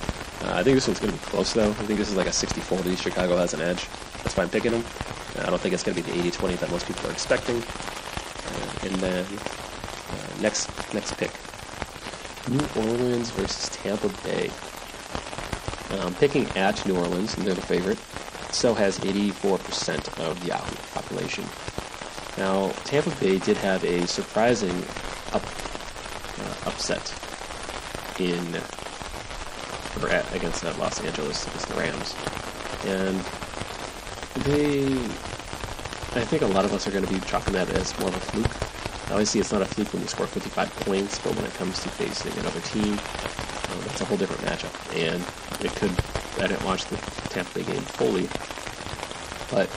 [0.41, 1.69] Uh, I think this one's going to be close, though.
[1.69, 2.97] I think this is like a 60-40.
[2.97, 3.87] Chicago has an edge.
[4.23, 4.83] That's why I'm picking them.
[5.37, 7.57] Uh, I don't think it's going to be the 80-20 that most people are expecting.
[7.57, 11.31] Uh, and then uh, next next pick,
[12.49, 14.49] New Orleans versus Tampa Bay.
[15.91, 17.99] Um, I'm picking at New Orleans, and they're the favorite.
[18.51, 21.43] So has 84% of the Yahoo population.
[22.37, 24.83] Now, Tampa Bay did have a surprising
[25.33, 25.43] up,
[26.39, 27.13] uh, upset
[28.19, 28.61] in
[30.01, 32.15] or at, against uh, Los Angeles against the Rams,
[32.85, 33.19] and
[34.45, 34.85] they.
[36.15, 38.15] I think a lot of us are going to be chalking that as more of
[38.15, 39.11] a fluke.
[39.11, 41.89] Obviously, it's not a fluke when you score 55 points, but when it comes to
[41.89, 44.73] facing another team, uh, that's a whole different matchup.
[44.95, 45.21] And
[45.63, 45.91] it could.
[46.41, 46.97] I didn't watch the
[47.29, 48.27] Tampa Bay game fully,
[49.51, 49.69] but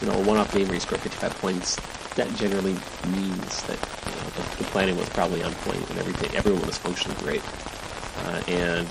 [0.00, 1.76] you know, a one-off game where you score 55 points,
[2.16, 2.76] that generally
[3.08, 6.34] means that you know, the, the, planning was probably on point and everything.
[6.36, 7.42] Everyone was functioning great.
[8.48, 8.86] And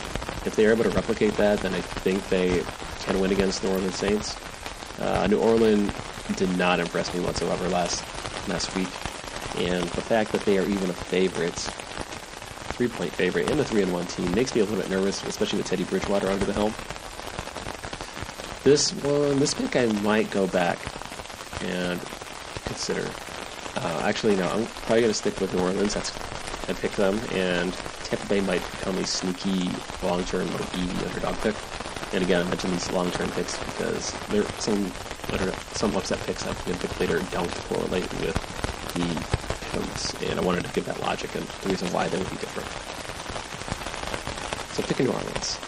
[0.46, 2.64] if they're able to replicate that, then I think they
[3.04, 4.36] can win against New Orleans Saints.
[5.00, 5.94] Uh, New Orleans
[6.36, 8.04] did not impress me whatsoever last
[8.48, 8.88] last week,
[9.58, 13.82] and the fact that they are even a favorite, three point favorite, and a three
[13.82, 16.54] and one team makes me a little bit nervous, especially with Teddy Bridgewater under the
[16.54, 16.74] helm.
[18.64, 20.80] This one, this pick, I might go back
[21.62, 22.00] and
[22.66, 23.08] consider.
[23.76, 25.94] Uh, actually, no, I'm probably going to stick with New Orleans.
[25.94, 26.12] That's
[26.68, 29.70] I picked them, and Tampa Bay might become a sneaky
[30.04, 31.56] long-term like easy underdog pick.
[32.14, 34.92] And again, I mentioned these long-term picks because there some
[35.74, 38.36] some upset picks I've been picked later don't correlate with
[38.94, 39.36] the
[39.72, 42.38] picks, and I wanted to give that logic and the reason why they would be
[42.38, 42.70] different.
[44.76, 45.60] So picking New Orleans.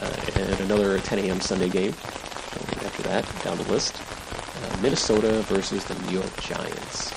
[0.00, 1.40] Uh, and another 10 a.m.
[1.40, 1.92] Sunday game.
[1.92, 7.12] After that, down the list, uh, Minnesota versus the New York Giants.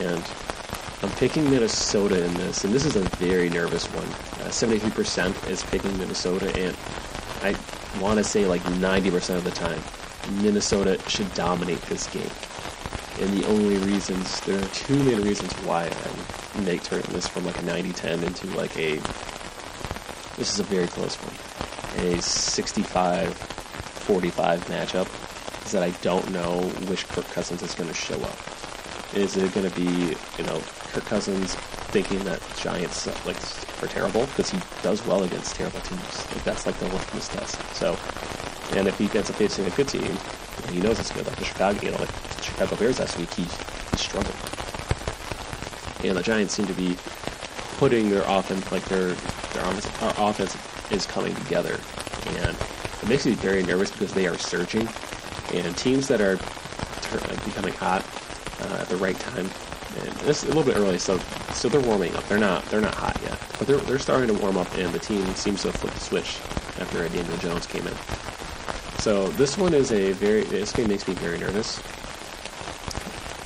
[0.00, 0.24] And
[1.02, 4.04] I'm picking Minnesota in this, and this is a very nervous one.
[4.44, 6.76] Uh, 73% is picking Minnesota, and
[7.42, 7.56] I
[8.02, 9.80] want to say like 90% of the time,
[10.42, 12.28] Minnesota should dominate this game.
[13.18, 17.46] And the only reasons, there are two main reasons why I'm make turning this from
[17.46, 18.96] like a 90-10 into like a,
[20.36, 21.32] this is a very close one,
[22.06, 23.32] a 65-45
[24.68, 25.08] matchup,
[25.64, 28.36] is that I don't know which Kirk Cousins is going to show up.
[29.14, 31.54] Is it going to be, you know, Kirk Cousins
[31.90, 33.36] thinking that Giants like
[33.82, 36.26] are terrible because he does well against terrible teams.
[36.32, 37.60] Like that's like the litmus test.
[37.74, 37.96] So,
[38.76, 40.16] and if he gets up facing a good team,
[40.70, 41.26] he knows it's good.
[41.26, 44.34] Like the Chicago, you know, like the Chicago Bears last week, he, he struggled.
[46.04, 46.96] And the Giants seem to be
[47.78, 50.56] putting their offense, like their their offense, our offense
[50.90, 51.78] is coming together,
[52.26, 52.56] and
[53.02, 54.88] it makes me very nervous because they are surging,
[55.52, 56.36] and teams that are
[57.44, 58.04] becoming hot
[58.60, 59.48] uh, at the right time
[59.96, 61.18] it's a little bit early, so
[61.52, 62.26] so they're warming up.
[62.28, 64.98] They're not they're not hot yet, but they're they're starting to warm up, and the
[64.98, 66.38] team seems to have flipped the switch
[66.80, 67.94] after Daniel Jones came in.
[69.00, 71.82] So this one is a very this game makes me very nervous.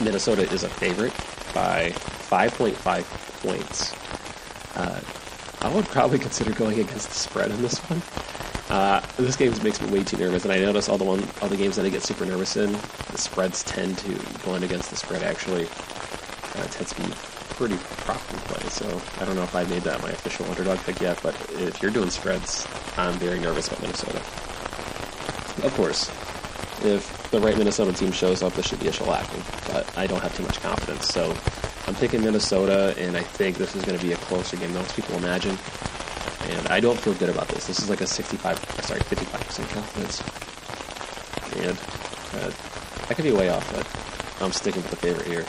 [0.02, 1.12] Minnesota is a favorite
[1.54, 3.94] by 5.5 points.
[4.76, 5.00] Uh,
[5.62, 8.02] I would probably consider going against the spread in this one.
[8.68, 11.48] Uh, this game makes me way too nervous, and I notice all the one all
[11.48, 14.96] the games that I get super nervous in, the spreads tend to going against the
[14.96, 15.68] spread actually
[16.56, 17.08] uh, tends to be
[17.54, 18.68] pretty profitable play.
[18.68, 21.80] So I don't know if I made that my official underdog pick yet, but if
[21.82, 24.18] you're doing spreads, I'm very nervous about Minnesota.
[25.64, 26.10] Of course,
[26.84, 30.20] if the right Minnesota team shows up, this should be a shellacking, but I don't
[30.20, 31.08] have too much confidence.
[31.08, 31.36] So
[31.86, 34.82] I'm picking Minnesota, and I think this is going to be a closer game than
[34.82, 35.56] most people imagine.
[36.50, 37.66] And I don't feel good about this.
[37.66, 40.22] This is like a 65, sorry, 55% confidence.
[41.56, 41.78] And
[42.42, 42.52] uh,
[43.08, 45.46] I could be way off, but I'm sticking with the favorite here.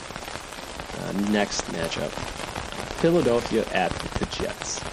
[1.16, 2.12] Next matchup
[3.00, 4.84] Philadelphia at the Jets.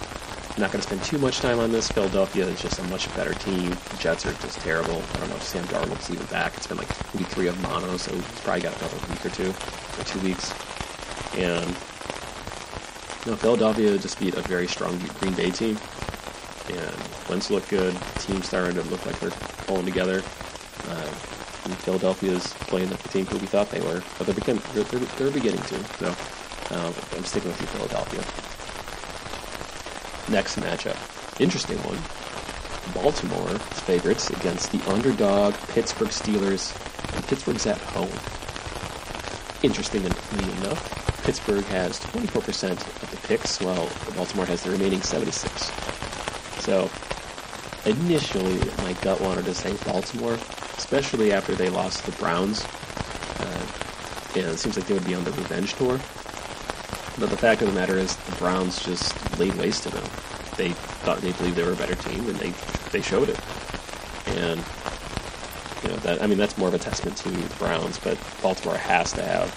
[0.55, 1.89] I'm not going to spend too much time on this.
[1.91, 3.71] Philadelphia is just a much better team.
[3.71, 5.01] The Jets are just terrible.
[5.13, 6.55] I don't know if Sam Darnold's even back.
[6.55, 9.49] It's been like week three of mono, so he's probably got another week or two,
[9.49, 10.53] or two weeks.
[11.35, 11.65] And
[13.25, 15.77] you know, Philadelphia just beat a very strong Green Bay team.
[16.69, 16.95] And
[17.29, 17.95] Wentz looked good.
[17.95, 19.31] The team's starting to look like they're
[19.65, 20.21] pulling together.
[21.83, 24.85] And Philadelphia is playing the team who we thought they were, but they're, begin, they're,
[24.85, 25.83] they're, they're beginning to.
[25.99, 26.07] So
[26.71, 28.21] um, I'm sticking with you, Philadelphia.
[30.31, 30.95] Next matchup,
[31.41, 31.99] interesting one.
[32.93, 36.71] Baltimore's favorites against the underdog Pittsburgh Steelers,
[37.15, 38.09] and Pittsburgh's at home.
[39.61, 40.09] Interestingly
[40.59, 45.71] enough, Pittsburgh has 24% of the picks, while Baltimore has the remaining 76.
[46.63, 46.89] So,
[47.85, 50.37] initially, my gut wanted to say Baltimore,
[50.93, 52.63] especially after they lost the Browns.
[53.39, 53.65] Uh,
[54.35, 55.97] and it seems like they would be on the revenge tour.
[57.17, 60.03] But the fact of the matter is, the Browns just laid waste to them.
[60.55, 60.69] They
[61.01, 62.53] thought they believed they were a better team, and they
[62.91, 63.39] they showed it.
[64.37, 64.63] And
[65.81, 68.77] you know that I mean that's more of a testament to the Browns, but Baltimore
[68.77, 69.49] has to have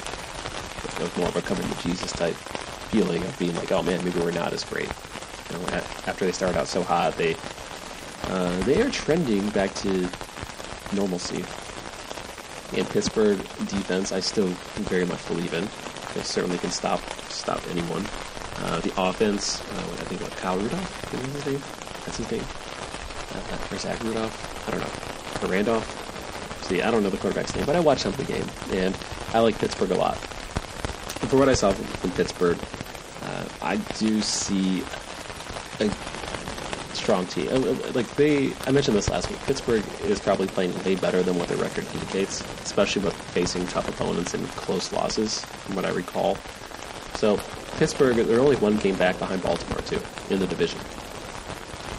[0.98, 4.02] you know, more of a coming to Jesus type feeling of being like, oh man,
[4.02, 4.88] maybe we're not as great.
[5.50, 5.66] You know,
[6.06, 7.36] after they started out so hot, they
[8.24, 10.08] uh, they are trending back to
[10.92, 11.44] normalcy.
[12.76, 14.48] And Pittsburgh defense, I still
[14.88, 15.64] very much believe in.
[16.14, 18.04] They certainly can stop stop anyone.
[18.58, 21.62] Uh, the offense, uh, I think what Kyle Rudolph is his name.
[22.04, 22.44] That's his name.
[23.34, 24.68] Uh, or Zach Rudolph.
[24.68, 25.46] I don't know.
[25.46, 26.64] Or Randolph.
[26.64, 28.96] See, I don't know the quarterback's name, but I watched some of the game, and
[29.32, 30.16] I like Pittsburgh a lot.
[30.16, 32.58] And for what I saw from, from Pittsburgh,
[33.22, 34.82] uh, I do see
[35.80, 35.88] a
[37.06, 37.46] strong team.
[37.46, 39.38] Uh, uh, like they, I mentioned this last week.
[39.46, 43.88] Pittsburgh is probably playing way better than what their record indicates, especially with facing tough
[43.88, 46.36] opponents and close losses, from what I recall.
[47.14, 47.38] So
[47.76, 50.80] Pittsburgh, they're only one game back behind Baltimore too in the division.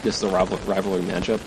[0.02, 1.40] This is a rival, rivalry matchup,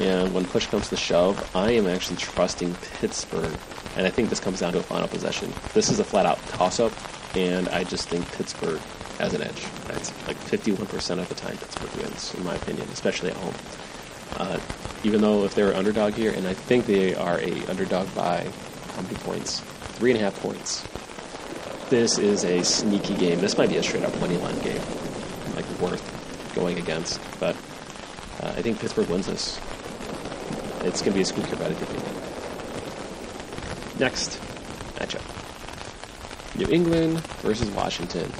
[0.00, 3.54] and when push comes to shove, I am actually trusting Pittsburgh,
[3.94, 5.52] and I think this comes down to a final possession.
[5.74, 6.92] This is a flat-out toss-up,
[7.36, 8.80] and I just think Pittsburgh
[9.18, 9.81] has an edge.
[9.92, 13.54] That's like 51% of the time Pittsburgh wins, in my opinion, especially at home.
[14.36, 14.58] Uh,
[15.04, 18.48] even though if they're underdog here, and I think they are a underdog by
[18.94, 19.60] how many points?
[19.98, 20.86] Three and a half points.
[21.90, 23.40] This is a sneaky game.
[23.40, 24.80] This might be a straight up money line game,
[25.54, 27.20] like worth going against.
[27.38, 27.54] But
[28.40, 29.60] uh, I think Pittsburgh wins this.
[30.84, 31.90] It's going to be a squeaker, but I think
[33.98, 34.40] Next
[34.96, 35.22] matchup:
[36.58, 38.32] New England versus Washington.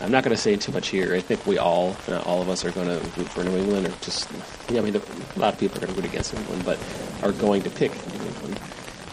[0.00, 1.14] I'm not going to say too much here.
[1.14, 3.86] I think we all, not all of us, are going to root for New England,
[3.86, 4.30] or just,
[4.68, 6.78] yeah, I mean, a lot of people are going to root against New England, but
[7.22, 8.60] are going to pick New England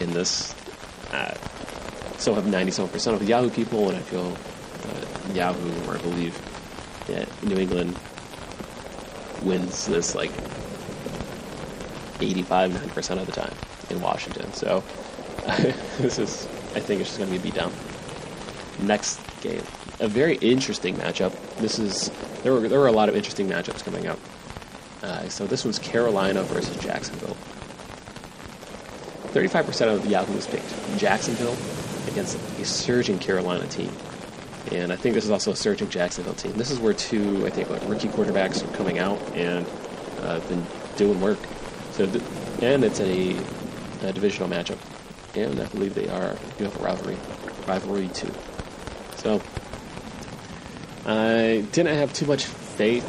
[0.00, 0.54] in this.
[1.10, 1.32] Uh,
[2.18, 4.36] so have 97% of the Yahoo people, and I feel
[4.88, 6.38] uh, Yahoo, or I believe
[7.06, 7.98] that New England
[9.42, 10.32] wins this like
[12.20, 13.54] 85, 90% of the time
[13.90, 14.52] in Washington.
[14.52, 14.82] So
[15.98, 17.72] this is, I think it's just going to be a beatdown.
[18.82, 19.62] Next game
[20.00, 21.32] a very interesting matchup.
[21.58, 22.10] This is
[22.42, 24.18] there were there were a lot of interesting matchups coming up.
[25.02, 27.36] Uh, so this was Carolina versus Jacksonville.
[29.32, 31.56] Thirty-five percent of the Yahoo's picked Jacksonville
[32.08, 33.92] against a surging Carolina team,
[34.72, 36.52] and I think this is also a surging Jacksonville team.
[36.52, 39.66] This is where two I think like rookie quarterbacks are coming out and
[40.22, 40.64] uh, been
[40.96, 41.38] doing work.
[41.92, 42.22] So th-
[42.62, 43.36] and it's a,
[44.02, 44.78] a divisional matchup,
[45.36, 47.16] and I believe they are you have a rivalry
[47.66, 48.32] rivalry too.
[49.24, 49.40] So
[51.06, 53.04] I didn't have too much faith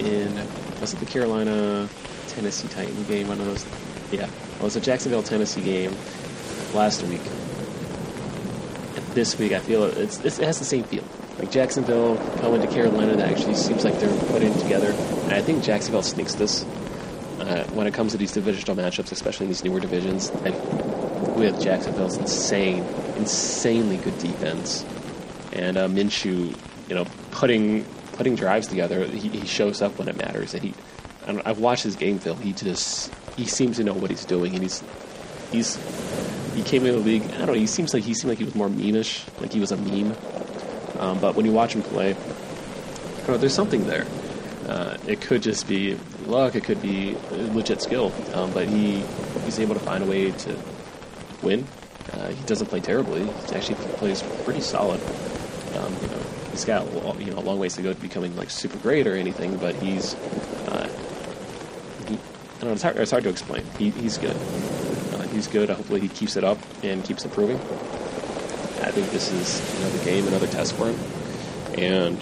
[0.00, 0.34] in
[0.80, 1.88] was it the Carolina
[2.26, 3.28] Tennessee Titan game?
[3.28, 3.64] One of those,
[4.10, 5.94] yeah, it was a Jacksonville Tennessee game
[6.74, 7.20] last week.
[8.96, 11.04] And this week, I feel it's, it's, it has the same feel.
[11.38, 14.90] Like Jacksonville coming to Carolina, that actually seems like they're putting together.
[14.90, 16.64] And I think Jacksonville sneaks this
[17.38, 20.32] uh, when it comes to these divisional matchups, especially in these newer divisions.
[20.44, 20.50] I,
[21.36, 22.82] with Jacksonville's insane,
[23.16, 24.84] insanely good defense,
[25.52, 26.56] and uh, Minshew
[26.88, 27.84] you know, putting
[28.14, 29.06] putting drives together.
[29.06, 30.74] He, he shows up when it matters, and he.
[31.26, 32.40] I have watched his game film.
[32.40, 34.82] He just he seems to know what he's doing, and he's
[35.52, 35.76] he's
[36.54, 37.22] he came in the league.
[37.22, 37.52] I don't know.
[37.52, 40.16] He seems like he seemed like he was more memeish, like he was a meme.
[40.98, 42.16] Um, but when you watch him play,
[43.28, 44.06] know, there's something there.
[44.66, 46.54] Uh, it could just be luck.
[46.54, 48.12] It could be legit skill.
[48.34, 49.04] Um, but he
[49.44, 50.56] he's able to find a way to
[51.42, 51.66] win.
[52.12, 53.24] Uh, he doesn't play terribly.
[53.24, 55.00] He actually plays pretty solid.
[55.76, 56.86] Um, you know, he's got
[57.20, 59.74] you know a long ways to go to becoming like super great or anything, but
[59.76, 60.88] he's uh,
[62.08, 62.72] he, I don't know.
[62.72, 63.64] It's hard, it's hard to explain.
[63.78, 64.36] He, he's good.
[65.14, 65.70] Uh, he's good.
[65.70, 67.56] Hopefully, he keeps it up and keeps improving.
[68.82, 70.98] I think this is another game, another test for him,
[71.78, 72.16] and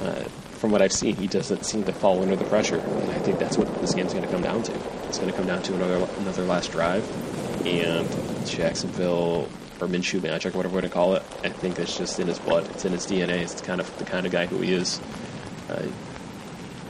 [0.00, 0.24] uh,
[0.58, 2.78] from what I've seen, he doesn't seem to fall under the pressure.
[2.78, 4.72] And I think that's what this game's going to come down to.
[5.08, 7.04] It's going to come down to another another last drive,
[7.66, 8.08] and
[8.46, 9.48] Jacksonville
[9.82, 11.22] or Minshew magic, whatever we're going to call it.
[11.42, 12.68] I think it's just in his blood.
[12.70, 13.42] It's in his DNA.
[13.42, 15.00] It's kind of the kind of guy who he is.
[15.68, 15.86] Uh,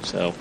[0.03, 0.35] so,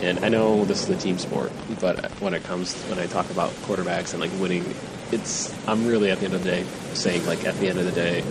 [0.00, 3.30] and I know this is a team sport, but when it comes when I talk
[3.30, 4.64] about quarterbacks and like winning,
[5.10, 6.64] it's I'm really at the end of the day
[6.94, 8.24] saying like at the end of the day,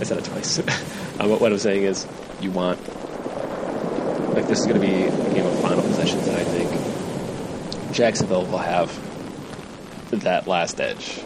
[0.00, 0.58] I said it twice.
[1.20, 2.06] um, what I'm saying is
[2.40, 2.80] you want
[4.34, 8.46] like this is going to be a game of final possessions, and I think Jacksonville
[8.46, 8.90] will have
[10.10, 11.22] that last edge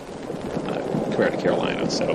[1.27, 1.91] to Carolina.
[1.91, 2.15] So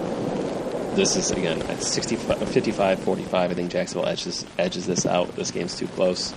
[0.96, 3.52] this is again at 65, 55 45.
[3.52, 5.36] I think Jacksonville edges edges this out.
[5.36, 6.34] This game's too close.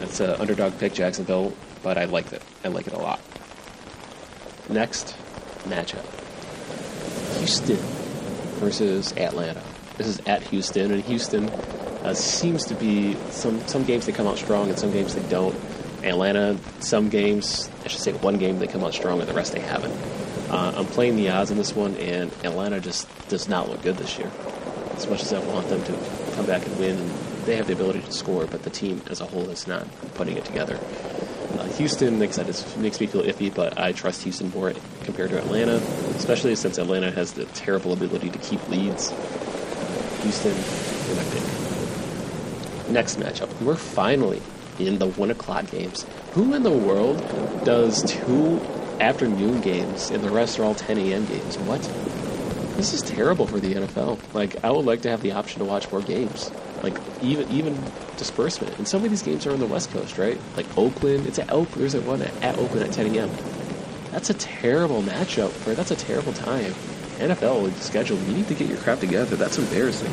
[0.00, 1.52] It's an underdog pick, Jacksonville,
[1.82, 2.42] but I like it.
[2.64, 3.20] I like it a lot.
[4.68, 5.16] Next
[5.64, 6.04] matchup
[7.38, 7.76] Houston
[8.56, 9.62] versus Atlanta.
[9.96, 14.26] This is at Houston, and Houston uh, seems to be some some games they come
[14.26, 15.54] out strong, and some games they don't.
[16.02, 19.52] Atlanta, some games, I should say one game they come out strong, and the rest
[19.52, 19.94] they haven't.
[20.54, 23.96] Uh, I'm playing the odds on this one, and Atlanta just does not look good
[23.96, 24.30] this year.
[24.94, 25.92] As much as I want them to
[26.36, 27.12] come back and win,
[27.44, 29.84] they have the ability to score, but the team as a whole is not
[30.14, 30.78] putting it together.
[31.58, 32.46] Uh, Houston, I said,
[32.78, 35.78] makes me feel iffy, but I trust Houston more compared to Atlanta,
[36.14, 39.10] especially since Atlanta has the terrible ability to keep leads.
[39.10, 40.54] Uh, Houston,
[41.16, 42.90] my pick.
[42.90, 44.40] Next matchup, we're finally
[44.78, 46.06] in the one o'clock games.
[46.34, 47.18] Who in the world
[47.64, 48.60] does two
[49.00, 51.26] afternoon games and the rest are all 10 a.m.
[51.26, 51.58] games?
[51.58, 51.82] What?
[52.76, 54.18] This is terrible for the NFL.
[54.34, 56.50] Like, I would like to have the option to watch more games.
[56.82, 57.78] Like, even even
[58.16, 58.76] disbursement.
[58.78, 60.38] And some of these games are on the West Coast, right?
[60.56, 61.26] Like Oakland.
[61.26, 61.82] It's at Oakland.
[61.82, 63.30] There's a one at, at Oakland at 10 a.m.
[64.10, 65.50] That's a terrible matchup.
[65.50, 66.72] For that's a terrible time.
[67.18, 68.18] NFL schedule.
[68.18, 69.36] You need to get your crap together.
[69.36, 70.12] That's embarrassing.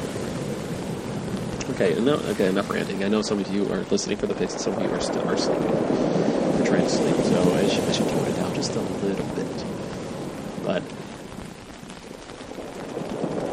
[1.72, 3.04] Okay, enough, okay, enough ranting.
[3.04, 5.00] I know some of you are listening for the picks, and some of you are
[5.00, 5.70] still are sleeping.
[5.70, 9.26] You're trying to sleep, so I should, I should tone it down just a little
[9.34, 9.66] bit.
[10.64, 10.84] But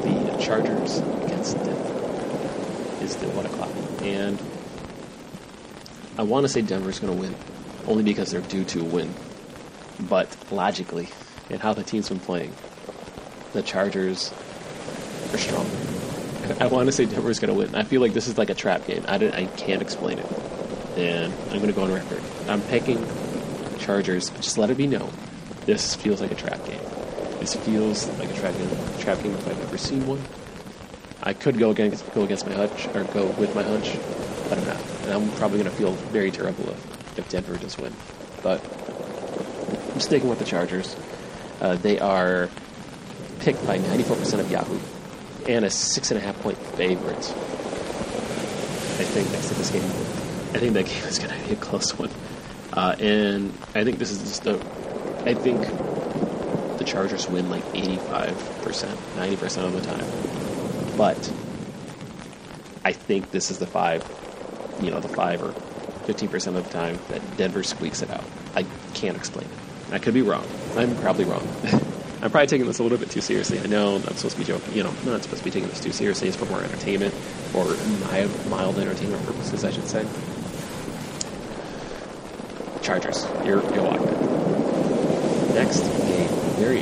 [0.03, 3.71] the Chargers against Denver is the one o'clock,
[4.03, 4.39] and
[6.19, 7.35] I want to say Denver's going to win,
[7.87, 9.15] only because they're due to win.
[9.99, 11.09] But logically,
[11.49, 12.53] and how the team's been playing,
[13.55, 14.31] the Chargers
[15.33, 15.71] are stronger.
[16.61, 17.75] I want to say Denver's going to win.
[17.75, 19.07] I feel like this is like a trap game.
[19.09, 20.27] I, I can't explain it.
[20.99, 22.21] And I'm going to go on record.
[22.47, 23.03] I'm picking
[23.79, 24.31] Chargers.
[24.31, 25.13] But just let it be known.
[25.67, 26.81] This feels like a trap game.
[27.41, 30.23] This feels like a trap game, trap game if I've ever seen one.
[31.23, 33.93] I could go against go against my hunch or go with my hunch,
[34.49, 34.81] but I'm not.
[35.03, 37.93] And I'm probably going to feel very terrible if, if Denver does win.
[38.43, 38.65] But
[39.93, 40.97] I'm sticking with the Chargers.
[41.61, 42.49] Uh, they are
[43.41, 44.79] picked by 94% of Yahoo
[45.49, 47.17] and a six and a half point favorite.
[47.17, 49.83] I think next to this game,
[50.55, 52.11] I think that game is going to be a close one.
[52.79, 54.47] Uh, and I think this is just.
[54.47, 55.63] I think
[56.79, 58.37] the Chargers win like 85%,
[59.17, 60.97] 90% of the time.
[60.97, 61.19] But
[62.85, 64.07] I think this is the five,
[64.81, 65.51] you know, the five or
[66.07, 68.23] 15% of the time that Denver squeaks it out.
[68.55, 68.65] I
[68.95, 69.93] can't explain it.
[69.93, 70.47] I could be wrong.
[70.77, 71.49] I'm probably wrong.
[72.23, 73.59] I'm probably taking this a little bit too seriously.
[73.59, 74.75] I know I'm supposed to be joking.
[74.75, 76.29] You know, I'm not supposed to be taking this too seriously.
[76.29, 77.13] It's for more entertainment
[77.57, 77.65] or
[78.09, 80.07] mild, mild entertainment purposes, I should say.
[82.89, 83.27] Chargers.
[83.45, 85.55] You're, you're locked in.
[85.55, 86.29] Next game.
[86.57, 86.81] Very,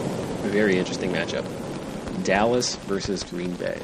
[0.48, 1.44] very interesting matchup.
[2.22, 3.80] Dallas versus Green Bay.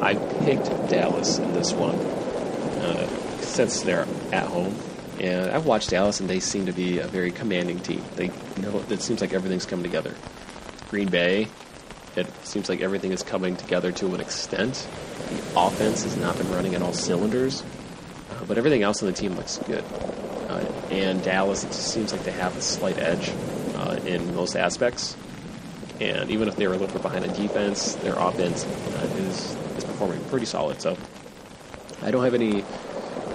[0.00, 3.06] I picked Dallas in this one uh,
[3.42, 4.74] since they're at home.
[5.20, 8.02] And I've watched Dallas, and they seem to be a very commanding team.
[8.14, 8.28] They
[8.62, 10.14] know it seems like everything's coming together.
[10.88, 11.48] Green Bay,
[12.16, 14.88] it seems like everything is coming together to an extent.
[15.28, 17.62] The offense has not been running at all cylinders,
[18.30, 19.84] uh, but everything else on the team looks good.
[20.96, 23.30] Uh, and Dallas, seems like they have a slight edge
[23.76, 25.16] uh, in most aspects.
[26.00, 29.54] And even if they were a little bit behind in defense, their offense uh, is
[29.76, 30.80] is performing pretty solid.
[30.80, 30.96] So
[32.02, 32.64] I don't have any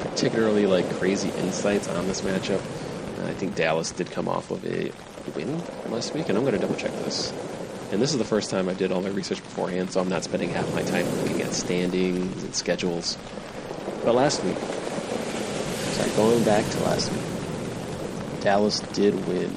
[0.01, 2.61] particularly like crazy insights on this matchup.
[3.25, 4.91] I think Dallas did come off of a
[5.35, 7.31] win last week, and I'm going to double check this.
[7.91, 10.23] And this is the first time I did all my research beforehand, so I'm not
[10.23, 13.17] spending half my time looking at standings and schedules.
[14.03, 17.30] But last week, sorry, going back to last week,
[18.41, 19.53] Dallas did win.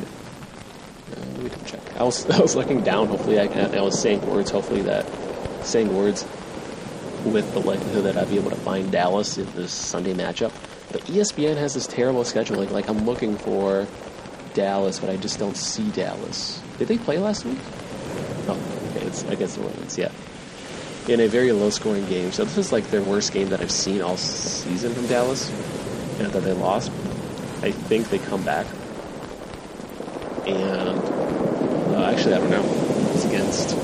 [1.13, 1.81] Uh, me double check.
[1.97, 3.09] I was, I was looking down.
[3.09, 3.75] Hopefully, I, can.
[3.75, 4.51] I was saying words.
[4.51, 5.07] Hopefully, that
[5.63, 6.25] saying words
[7.25, 10.53] with the likelihood that I'd be able to find Dallas in this Sunday matchup.
[10.93, 12.71] But ESPN has this terrible scheduling.
[12.71, 13.87] Like I'm looking for
[14.55, 16.63] Dallas, but I just don't see Dallas.
[16.79, 17.59] Did they play last week?
[18.47, 20.11] Oh, okay, it's against the Women's, yeah.
[21.09, 22.33] In a very low-scoring game.
[22.33, 25.51] So this is like their worst game that I've seen all season from Dallas,
[26.19, 26.91] and that they lost.
[27.63, 28.67] I think they come back,
[30.47, 30.99] and
[31.95, 32.65] uh, actually, I don't know.
[33.15, 33.77] It's against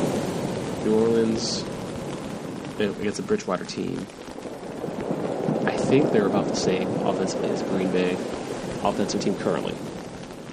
[0.84, 1.64] New Orleans,
[2.78, 3.98] against a Bridgewater team.
[5.66, 8.14] I think they're about the same offensively as Green Bay
[8.82, 9.74] offensive team currently.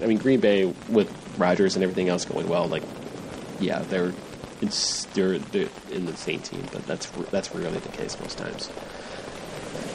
[0.02, 2.84] I mean, Green Bay with Rodgers and everything else going well, like,
[3.60, 4.14] yeah, they're
[4.62, 8.70] it's they're, they're in the same team, but that's that's rarely the case most times.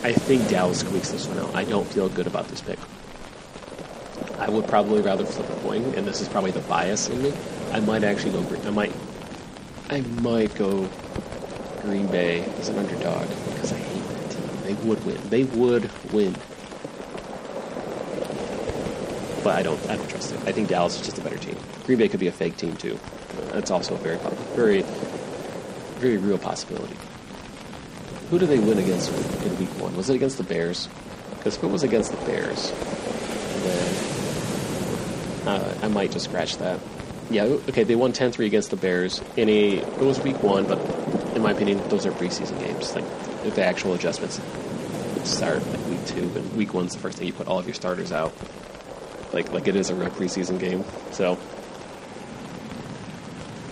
[0.04, 1.54] I think Dallas squeaks this one out.
[1.54, 2.78] I don't feel good about this pick.
[4.42, 7.32] I would probably rather flip a coin, and this is probably the bias in me.
[7.70, 8.42] I might actually go.
[8.42, 8.66] Green.
[8.66, 8.92] I might.
[9.88, 10.88] I might go
[11.82, 14.62] Green Bay as an underdog because I hate that team.
[14.64, 15.20] They would win.
[15.30, 16.34] They would win.
[19.44, 19.80] But I don't.
[19.88, 20.40] I don't trust it.
[20.44, 21.56] I think Dallas is just a better team.
[21.86, 22.98] Green Bay could be a fake team too.
[23.52, 24.18] That's also a very,
[24.56, 24.82] very,
[26.00, 26.96] very real possibility.
[28.30, 29.08] Who do they win against
[29.44, 29.96] in Week One?
[29.96, 30.88] Was it against the Bears?
[31.36, 32.72] Because if it was against the Bears,
[35.46, 36.80] uh, I might just scratch that.
[37.30, 39.22] Yeah, okay, they won 10-3 against the Bears.
[39.36, 40.78] In a, it was Week One, but
[41.34, 42.94] in my opinion, those are preseason games.
[42.94, 43.04] Like
[43.54, 44.40] the actual adjustments
[45.24, 47.74] start like Week Two, and Week One's the first day you put all of your
[47.74, 48.32] starters out.
[49.32, 50.84] Like like it is a real preseason game.
[51.12, 51.38] So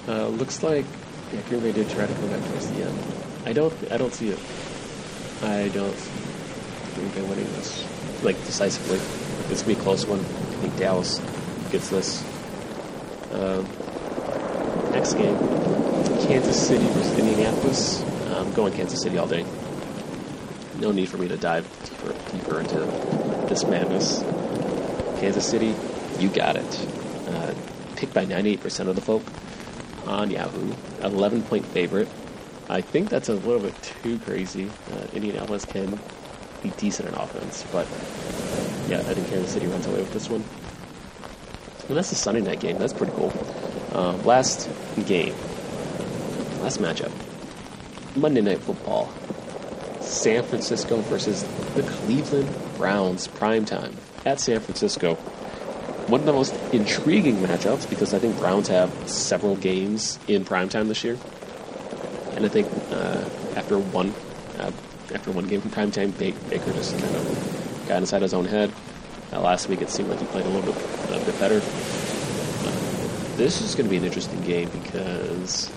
[0.08, 0.86] uh, looks like
[1.32, 2.98] yeah, Green Bay did try to come back towards the end.
[3.44, 4.38] I don't I don't see it.
[5.42, 5.96] I don't
[6.94, 7.84] Green Bay winning this
[8.22, 8.98] like decisively.
[9.52, 10.20] It's gonna be a close one.
[10.20, 11.18] I think Dallas
[11.70, 12.24] gets this.
[13.32, 13.64] Um,
[14.92, 15.36] next game,
[16.26, 18.02] Kansas City versus Indianapolis.
[18.34, 19.44] I'm going Kansas City all day.
[20.78, 22.78] No need for me to dive deeper, deeper into
[23.48, 24.20] this madness.
[25.20, 25.74] Kansas City,
[26.18, 26.88] you got it.
[27.28, 27.54] Uh,
[27.96, 29.22] picked by 98% of the folk
[30.06, 30.72] on Yahoo.
[31.02, 32.08] 11 point favorite.
[32.68, 34.70] I think that's a little bit too crazy.
[34.92, 35.98] Uh, Indianapolis can
[36.62, 37.86] be decent in offense, but
[38.88, 40.44] yeah, I think Kansas City runs away with this one.
[41.94, 42.78] That's the Sunday night game.
[42.78, 43.32] That's pretty cool.
[43.92, 44.70] Uh, last
[45.06, 45.34] game,
[46.62, 47.10] last matchup,
[48.16, 49.12] Monday Night Football.
[50.00, 55.14] San Francisco versus the Cleveland Browns prime time at San Francisco.
[55.14, 60.68] One of the most intriguing matchups because I think Browns have several games in prime
[60.68, 61.16] time this year,
[62.32, 64.12] and I think uh, after one
[64.58, 64.72] uh,
[65.14, 68.72] after one game from prime time, Baker just kind of got inside his own head.
[69.32, 71.60] Uh, last week it seemed like he played a little bit a bit better.
[73.40, 75.72] This is going to be an interesting game because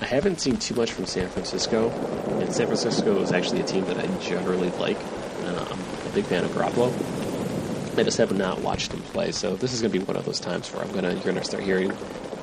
[0.00, 1.90] I haven't seen too much from San Francisco,
[2.40, 4.96] and San Francisco is actually a team that I generally like.
[5.44, 6.88] Uh, I'm a big fan of Garoppolo.
[7.98, 10.24] I just have not watched him play, so this is going to be one of
[10.24, 11.92] those times where I'm gonna you're gonna start hearing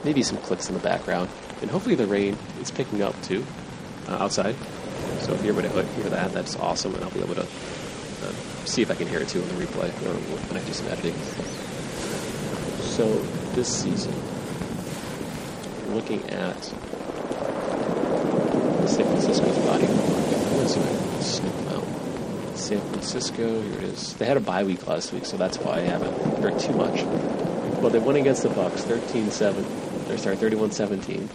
[0.04, 1.32] maybe some clicks in the background,
[1.64, 3.44] and hopefully the rain is picking up too
[4.08, 4.56] uh, outside.
[5.22, 8.32] So if you're able to hear that, that's awesome, and I'll be able to uh,
[8.66, 10.86] see if I can hear it too in the replay or when I do some
[10.90, 11.16] editing.
[12.84, 13.08] So
[13.56, 14.14] this season,
[15.94, 16.64] looking at
[18.88, 19.88] San Francisco's body
[20.60, 22.58] Let's them out.
[22.58, 24.14] San Francisco, here it is.
[24.16, 27.04] They had a bye week last week, so that's why I haven't heard too much.
[27.82, 30.08] Well, they won against the Bucs, 13-7.
[30.08, 31.28] They're sorry, 31-17.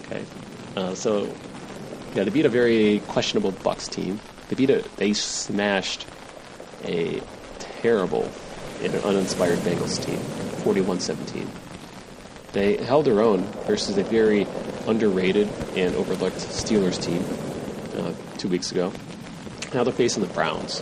[0.00, 0.24] Okay,
[0.76, 1.24] uh, so
[2.14, 4.20] yeah, they beat a very questionable Bucs team.
[4.48, 6.06] They beat a, they smashed
[6.84, 7.20] a
[7.58, 8.30] terrible
[8.82, 10.18] and uninspired Bengals team,
[10.62, 11.46] 41-17.
[12.52, 14.46] They held their own versus a very
[14.86, 17.22] underrated and overlooked Steelers team
[18.00, 18.92] uh, two weeks ago.
[19.74, 20.80] Now they're facing the Browns.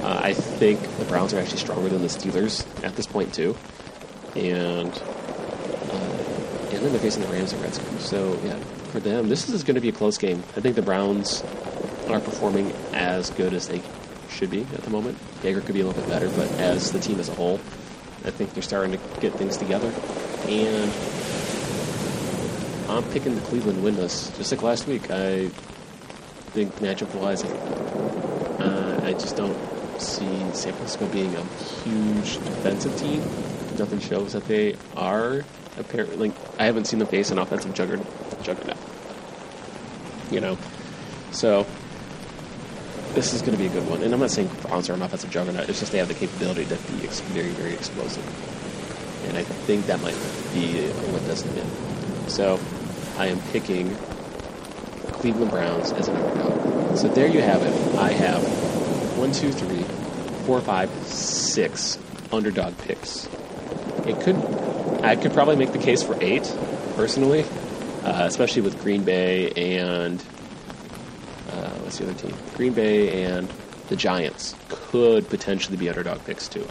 [0.00, 3.56] Uh, I think the Browns are actually stronger than the Steelers at this point too,
[4.34, 8.04] and uh, and then they're facing the Rams and Redskins.
[8.04, 8.56] So yeah,
[8.92, 10.42] for them, this is going to be a close game.
[10.56, 11.42] I think the Browns
[12.08, 13.82] are performing as good as they
[14.30, 15.18] should be at the moment.
[15.42, 17.56] Baker could be a little bit better, but as the team as a whole,
[18.24, 19.92] I think they're starting to get things together.
[20.44, 20.92] And
[22.88, 25.10] I'm picking the Cleveland win this, just like last week.
[25.10, 25.48] I
[26.52, 29.56] think matchup wise, uh, I just don't
[30.00, 31.44] see San Francisco being a
[31.84, 33.20] huge defensive team.
[33.78, 35.44] Nothing shows that they are.
[35.78, 38.06] Apparently, I haven't seen them face an offensive juggernaut.
[38.42, 38.78] juggernaut.
[40.30, 40.56] You know,
[41.32, 41.66] so
[43.14, 44.02] this is going to be a good one.
[44.02, 45.68] And I'm not saying Browns are an offensive juggernaut.
[45.68, 48.24] It's just they have the capability to be very, very explosive.
[49.28, 50.16] And I think that might
[50.54, 52.28] be what does them in.
[52.28, 52.60] So
[53.18, 53.96] I am picking
[55.12, 56.96] Cleveland Browns as an underdog.
[56.96, 57.94] So there you have it.
[57.96, 58.42] I have
[59.18, 59.82] one, two, three,
[60.44, 61.98] four, five, six
[62.32, 63.28] underdog picks.
[64.06, 64.36] It could,
[65.02, 66.44] I could probably make the case for eight,
[66.94, 67.44] personally,
[68.04, 70.20] uh, especially with Green Bay and
[71.50, 72.34] uh, what's the other team?
[72.54, 73.48] Green Bay and
[73.88, 76.66] the Giants could potentially be underdog picks too.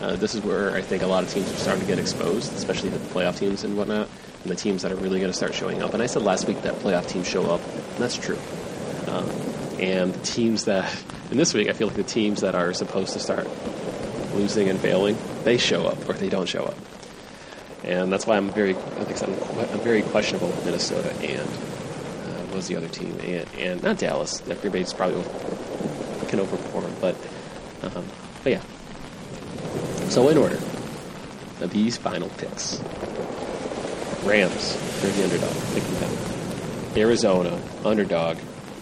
[0.00, 2.54] Uh, this is where I think a lot of teams are starting to get exposed,
[2.54, 4.08] especially the playoff teams and whatnot,
[4.42, 5.92] and the teams that are really going to start showing up.
[5.92, 8.38] And I said last week that playoff teams show up, and that's true.
[9.08, 9.28] Um,
[9.78, 10.90] and the teams that,
[11.30, 13.46] and this week I feel like the teams that are supposed to start
[14.34, 16.76] losing and failing, they show up or they don't show up.
[17.84, 21.48] And that's why I'm very, I said, I'm, I'm very questionable with Minnesota and
[22.38, 24.40] um, was the other team, and, and not Dallas.
[24.40, 27.16] Green Bay's probably over, can overperform, but
[27.82, 28.06] um,
[28.44, 28.62] but yeah.
[30.10, 30.56] So in order
[31.60, 32.80] of these final picks,
[34.24, 36.96] Rams, they're the underdog, picking them.
[36.96, 38.36] Arizona, underdog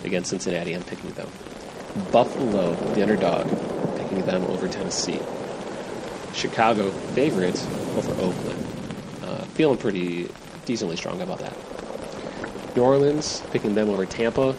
[0.05, 1.29] against Cincinnati, I'm picking them.
[2.11, 3.47] Buffalo, the underdog,
[3.99, 5.20] picking them over Tennessee.
[6.33, 8.66] Chicago, favorites over Oakland.
[9.22, 10.31] Uh, feeling pretty
[10.64, 11.55] decently strong about that.
[12.74, 14.57] New Orleans, picking them over Tampa.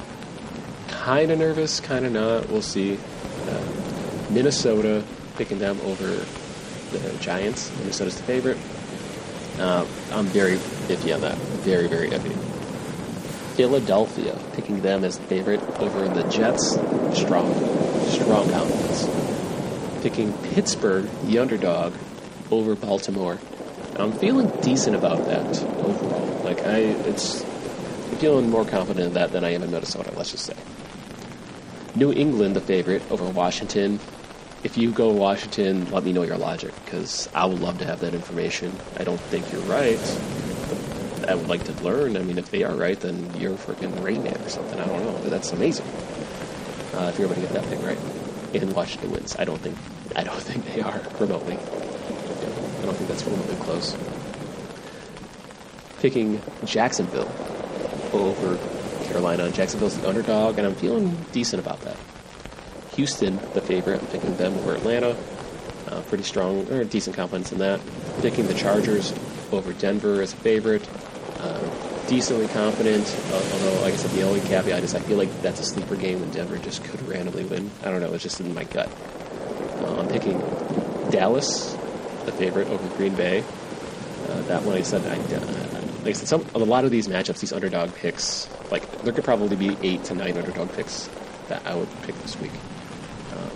[0.90, 2.48] Kind of nervous, kind of not.
[2.50, 3.00] We'll see.
[3.48, 5.04] Uh, Minnesota,
[5.36, 6.24] picking them over
[6.92, 7.72] the Giants.
[7.80, 8.58] Minnesota's the favorite.
[9.60, 10.56] Uh, I'm very
[10.88, 11.38] iffy on that.
[11.38, 12.36] Very, very iffy.
[13.56, 16.72] Philadelphia, picking them as the favorite over the Jets.
[17.18, 17.54] Strong,
[18.08, 20.02] strong confidence.
[20.02, 21.94] Picking Pittsburgh, the underdog,
[22.52, 23.38] over Baltimore.
[23.98, 26.42] I'm feeling decent about that overall.
[26.44, 30.14] Like I, it's I'm feeling more confident in that than I am in Minnesota.
[30.16, 30.56] Let's just say.
[31.96, 34.00] New England, the favorite over Washington.
[34.62, 37.86] If you go to Washington, let me know your logic because I would love to
[37.86, 38.74] have that information.
[38.98, 40.00] I don't think you're right.
[41.30, 42.18] I would like to learn.
[42.18, 44.78] I mean, if they are right, then you're freaking Rain Man or something.
[44.78, 45.30] I don't know.
[45.30, 45.86] That's amazing.
[46.94, 47.98] Uh, if you're able to get that thing right,
[48.54, 49.36] and Washington wins.
[49.38, 49.78] I don't think.
[50.16, 51.56] I don't think they are remotely.
[51.56, 53.96] I don't think that's remotely close.
[56.00, 57.32] Picking Jacksonville
[58.12, 58.58] over
[59.06, 59.50] Carolina.
[59.52, 61.96] Jacksonville's the underdog, and I'm feeling decent about that.
[63.00, 64.02] Houston, the favorite.
[64.02, 65.16] I'm picking them over Atlanta.
[65.88, 67.80] Uh, pretty strong, or decent confidence in that.
[68.22, 69.14] Picking the Chargers
[69.54, 70.86] over Denver as a favorite.
[71.38, 71.62] Uh,
[72.10, 75.62] decently confident, uh, although, like I said, the only caveat is I feel like that's
[75.62, 77.72] a sleeper game and Denver just could randomly win.
[77.84, 78.90] I don't know, it's just in my gut.
[79.78, 80.38] Uh, I'm picking
[81.10, 81.78] Dallas,
[82.26, 83.46] the favorite, over Green Bay.
[84.28, 87.08] Uh, that one I said, I, uh, like I said, some, a lot of these
[87.08, 91.10] matchups, these underdog picks, like there could probably be eight to nine underdog picks
[91.48, 92.52] that I would pick this week.
[93.32, 93.52] Um,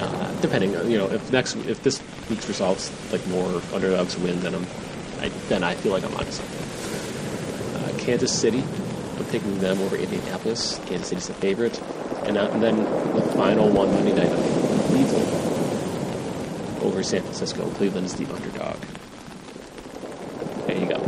[0.00, 4.40] uh, depending, on, you know, if next if this week's results like more underdogs win,
[4.40, 4.66] then I'm
[5.20, 7.76] I, then I feel like I'm onto something.
[7.76, 8.62] Uh, Kansas City,
[9.16, 10.80] I'm picking them over Indianapolis.
[10.86, 11.80] Kansas City's the favorite,
[12.24, 12.76] and, uh, and then
[13.14, 15.28] the final one Monday night, I'm Cleveland
[16.82, 17.68] over San Francisco.
[17.70, 18.76] Cleveland is the underdog.
[20.66, 20.98] There you go.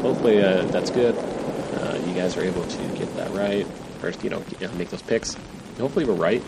[0.00, 1.16] Hopefully uh, that's good.
[1.16, 3.66] Uh, you guys are able to get that right,
[4.02, 4.42] or you know,
[4.76, 5.36] make those picks.
[5.78, 6.42] Hopefully we're right.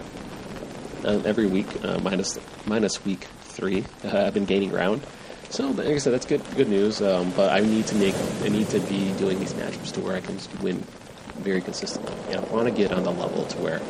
[1.07, 2.37] Uh, every week, uh, minus
[2.67, 5.03] minus week three, I've been gaining ground.
[5.51, 7.01] So, like I said, that's good good news.
[7.01, 10.17] Um, but I need to make I need to be doing these matchups to where
[10.17, 10.85] I can win
[11.39, 12.13] very consistently.
[12.31, 13.81] And I want to get on the level to where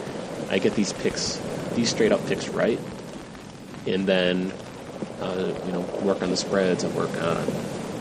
[0.50, 1.40] I get these picks,
[1.74, 2.78] these straight up picks right,
[3.86, 4.52] and then
[5.22, 7.46] uh, you know work on the spreads and work on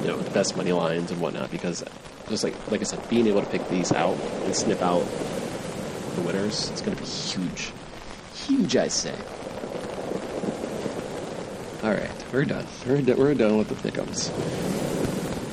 [0.01, 1.51] you know the best money lines and whatnot.
[1.51, 1.85] Because
[2.27, 5.07] just like like I said, being able to pick these out and snip out
[6.15, 7.71] the winners, it's going to be huge,
[8.35, 8.75] huge.
[8.75, 9.15] I say.
[11.83, 12.65] All right, we're done.
[12.87, 14.31] We're, do- we're done with the pickums.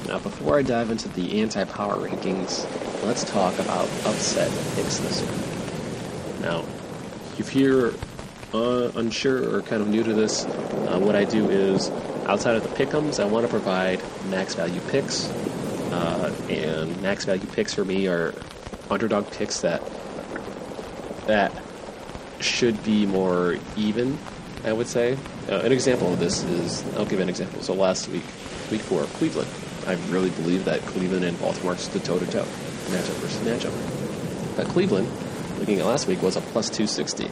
[0.09, 2.67] Now, before I dive into the anti-power rankings,
[3.05, 6.41] let's talk about upset picks this year.
[6.41, 6.65] Now,
[7.39, 7.93] if you're
[8.55, 11.91] uh, unsure or kind of new to this, uh, what I do is,
[12.27, 15.29] outside of the pickums, I want to provide max value picks.
[15.93, 18.35] Uh, and max value picks for me are
[18.91, 19.83] underdog picks that
[21.27, 21.53] that
[22.43, 24.19] should be more even
[24.65, 25.19] I would say.
[25.49, 27.63] Uh, an example of this is, I'll give an example.
[27.63, 28.25] So last week,
[28.71, 29.51] week four, Cleveland.
[29.87, 34.57] I really believe that Cleveland and Baltimore stood toe to toe, matchup versus matchup.
[34.57, 35.09] But Cleveland,
[35.59, 37.27] looking at last week, was a plus 260,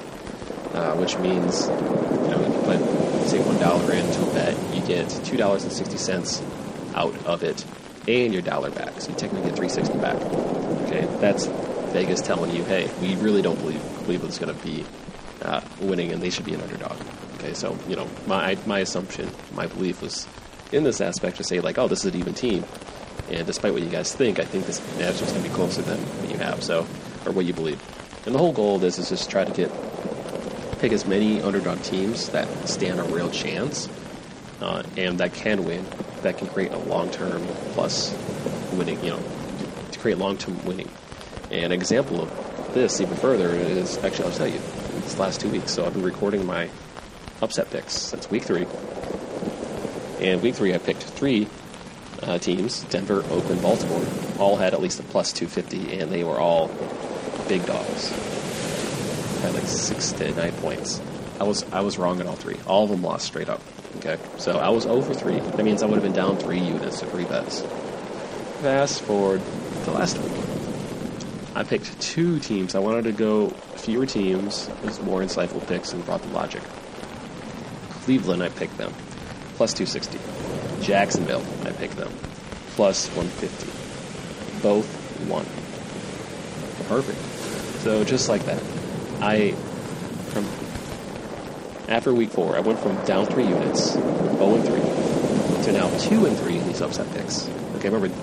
[0.75, 5.07] uh, which means, you know, if you put, say, $1 into a bet, you get
[5.07, 7.65] $2.60 out of it
[8.09, 9.01] and your dollar back.
[9.01, 10.17] So you technically get 360 back.
[10.87, 11.47] Okay, that's
[11.93, 14.85] Vegas telling you, hey, we really don't believe Cleveland's going to be
[15.43, 16.97] uh, winning and they should be an underdog.
[17.35, 20.29] Okay, so you know my my assumption, my belief was
[20.73, 22.65] in this aspect to say like, oh, this is an even team,
[23.31, 25.83] and despite what you guys think, I think this match is going to be closer
[25.83, 26.87] than what you have, so
[27.25, 27.81] or what you believe.
[28.27, 29.71] And the whole goal of this is just try to get
[30.79, 33.89] pick as many underdog teams that stand a real chance
[34.61, 35.85] uh, and that can win,
[36.23, 38.15] that can create a long term plus
[38.73, 39.23] winning, you know,
[39.93, 40.89] to create long term winning.
[41.51, 44.61] An example of this even further is actually I'll tell you
[45.01, 45.73] this last two weeks.
[45.73, 46.71] So I've been recording my
[47.43, 48.67] upset picks since week three.
[50.21, 51.49] And week three, I picked three
[52.23, 54.05] uh, teams Denver, Oakland, Baltimore.
[54.39, 56.69] All had at least a plus 250, and they were all
[57.49, 58.11] big dogs.
[59.41, 61.01] Had like six to nine points.
[61.41, 62.59] I was I was wrong in all three.
[62.67, 63.63] All of them lost straight up.
[63.97, 65.41] Okay, so I was over three.
[65.41, 67.63] That means I would have been down three units to three bets.
[68.61, 69.43] Fast forward
[69.85, 70.50] to last week.
[71.55, 72.75] I picked two teams.
[72.75, 74.69] I wanted to go fewer teams.
[74.69, 76.63] It was more insightful picks and brought the logic.
[78.05, 78.93] Cleveland, I picked them,
[79.57, 80.19] plus 260.
[80.85, 82.13] Jacksonville, I picked them,
[82.71, 84.63] plus 150.
[84.63, 85.45] Both won.
[86.89, 87.19] Perfect.
[87.83, 88.63] So just like that,
[89.21, 89.53] I
[90.31, 90.47] from
[91.89, 96.25] after week four, I went from down three units, 0 and three, to now two
[96.27, 97.49] and three in these upset picks.
[97.77, 98.15] Okay, remember,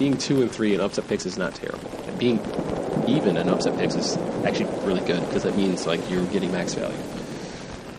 [0.00, 1.90] being two and three in upset picks is not terrible.
[2.06, 2.40] And being
[3.06, 6.72] even in upset picks is actually really good because that means like you're getting max
[6.72, 6.96] value.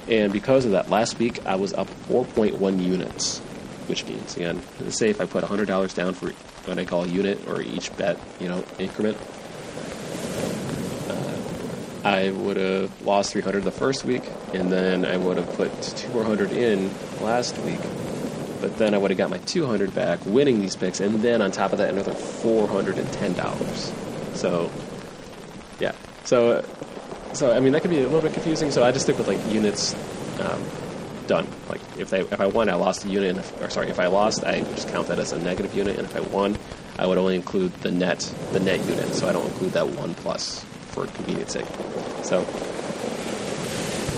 [0.07, 3.37] And because of that, last week I was up 4.1 units,
[3.85, 6.31] which means again, say if I put $100 down for
[6.65, 9.15] what I call a unit or each bet, you know, increment,
[11.07, 14.23] uh, I would have lost 300 the first week,
[14.55, 16.89] and then I would have put 200 in
[17.21, 17.79] last week.
[18.61, 21.51] But then I would have got my 200 back, winning these picks, and then on
[21.51, 24.35] top of that, another $410.
[24.35, 24.71] So,
[25.79, 25.93] yeah.
[26.23, 26.63] So,
[27.33, 28.71] so I mean that could be a little bit confusing.
[28.71, 29.95] So I just stick with like units.
[30.39, 30.63] Um,
[31.27, 31.47] done.
[31.69, 33.37] Like if they if I won, I lost a unit.
[33.37, 35.97] If, or sorry, if I lost, I just count that as a negative unit.
[35.97, 36.57] And if I won,
[36.97, 38.19] I would only include the net
[38.51, 39.13] the net unit.
[39.13, 41.65] So I don't include that one plus for convenience sake.
[42.23, 42.43] So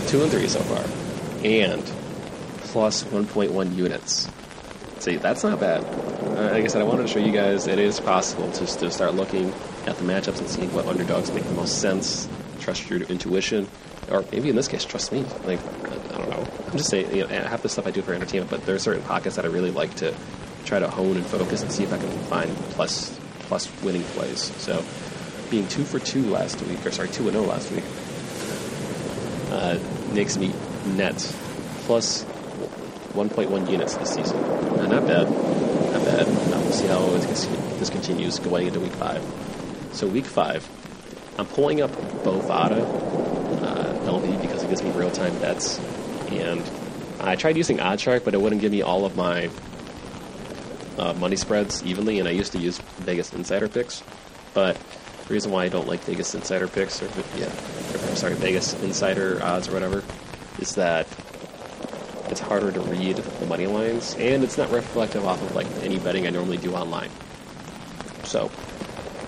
[0.07, 0.83] two and three so far,
[1.45, 1.83] and
[2.73, 4.27] plus 1.1 units.
[4.97, 5.83] See, that's not bad.
[5.83, 8.89] Uh, like I said, I wanted to show you guys it is possible just to
[8.89, 9.53] start looking
[9.85, 12.27] at the matchups and seeing what underdogs make the most sense.
[12.61, 13.67] Trust your intuition,
[14.09, 15.23] or maybe in this case, trust me.
[15.45, 15.59] Like
[16.13, 16.47] I don't know.
[16.65, 18.79] I'm just saying, you know, half the stuff I do for entertainment, but there are
[18.79, 20.15] certain pockets that I really like to
[20.65, 24.41] try to hone and focus and see if I can find plus plus winning plays.
[24.57, 24.83] So,
[25.51, 27.83] being two for two last week, or sorry, two and zero last week,
[29.51, 29.77] uh,
[30.15, 30.51] makes me
[30.95, 31.17] net
[31.85, 32.25] plus
[33.13, 34.41] 1.1 units this season.
[34.41, 36.27] Not bad, not bad.
[36.27, 37.05] Uh, we'll see how
[37.77, 39.23] this continues going into week five.
[39.93, 40.67] So week five,
[41.37, 41.91] I'm pulling up
[42.23, 42.81] Bovada
[43.61, 45.79] uh, LV because it gives me real time bets,
[46.29, 46.63] and
[47.19, 49.49] I tried using OddsShark, but it wouldn't give me all of my
[50.97, 54.03] uh, money spreads evenly, and I used to use Vegas Insider picks,
[54.53, 54.75] but
[55.27, 57.07] the reason why I don't like Vegas Insider picks, or
[57.37, 60.03] yeah, or, sorry, Vegas Insider odds or whatever,
[60.59, 61.07] is that
[62.33, 65.99] it's harder to read the money lines, and it's not reflective off of like any
[65.99, 67.11] betting I normally do online.
[68.23, 68.49] So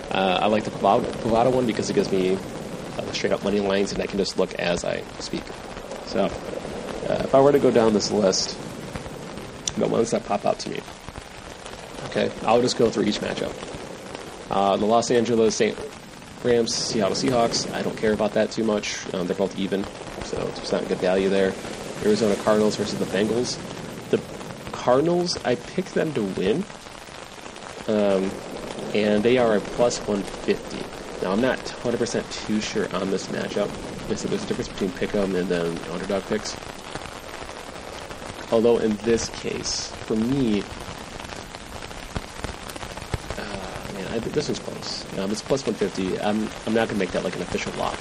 [0.09, 2.35] uh, I like the Bovada one because it gives me
[2.97, 5.43] uh, straight up money lines, and I can just look as I speak.
[6.07, 8.57] So uh, if I were to go down this list,
[9.77, 10.81] the ones that pop out to me,
[12.05, 13.53] okay, I'll just go through each matchup.
[14.49, 15.77] Uh, the Los Angeles St.
[16.43, 17.71] Rams, Seattle Seahawks.
[17.71, 18.97] I don't care about that too much.
[19.13, 19.83] Um, they're both even,
[20.23, 21.53] so it's not a good value there.
[22.05, 23.57] Arizona Cardinals versus the Bengals.
[24.11, 24.21] The
[24.71, 26.63] Cardinals, I picked them to win,
[27.87, 28.31] um,
[28.93, 30.77] and they are a plus 150.
[31.23, 33.69] Now, I'm not 100% too sure on this matchup.
[34.15, 36.55] Said there's a difference between pick 'em and then underdog picks.
[38.51, 40.61] Although in this case, for me,
[43.39, 45.03] uh, I, this is close.
[45.17, 46.19] Um, it's plus 150.
[46.21, 47.97] I'm I'm not gonna make that like an official lock.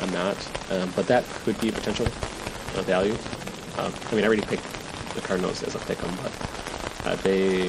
[0.00, 0.36] I'm not,
[0.70, 2.06] um, but that could be potential
[2.76, 3.14] uh, value.
[3.78, 4.64] Um, I mean, I already picked
[5.14, 6.32] the Cardinals as a pick 'em, but
[7.06, 7.68] uh, they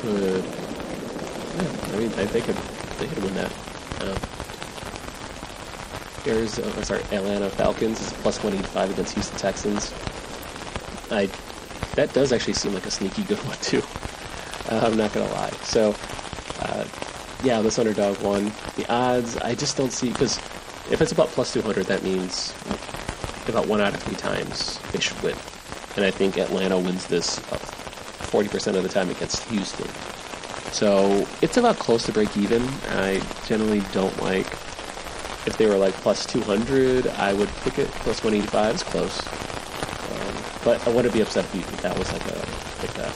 [0.00, 0.44] could.
[0.44, 2.56] Yeah, I mean, they, they could
[2.98, 3.52] they could win that.
[4.00, 4.16] Um,
[6.26, 9.92] Arizona, sorry, Atlanta Falcons is plus 185 against Houston Texans.
[11.10, 11.28] I
[11.96, 13.82] that does actually seem like a sneaky good one too.
[14.70, 15.50] Uh, I'm not gonna lie.
[15.64, 15.94] So,
[16.60, 16.84] uh,
[17.42, 18.52] yeah, this underdog one.
[18.76, 20.38] The odds I just don't see because
[20.90, 22.52] if it's about plus 200, that means
[23.48, 25.36] about one out of three times they should win.
[25.96, 29.88] And I think Atlanta wins this 40% of the time against Houston.
[30.72, 32.62] So it's about close to break even.
[32.90, 34.46] I generally don't like
[35.46, 37.88] if they were like plus 200, I would pick it.
[38.04, 39.26] Plus 185 is close.
[39.26, 40.34] Um,
[40.64, 42.46] but I wouldn't be upset if that was like a
[42.80, 43.12] pick that.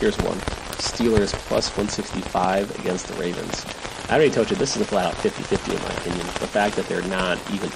[0.00, 0.38] Here's one
[0.76, 3.66] Steelers plus 165 against the Ravens.
[4.08, 6.26] I already told you this is a flat out 50 50 in my opinion.
[6.26, 7.70] The fact that they're not even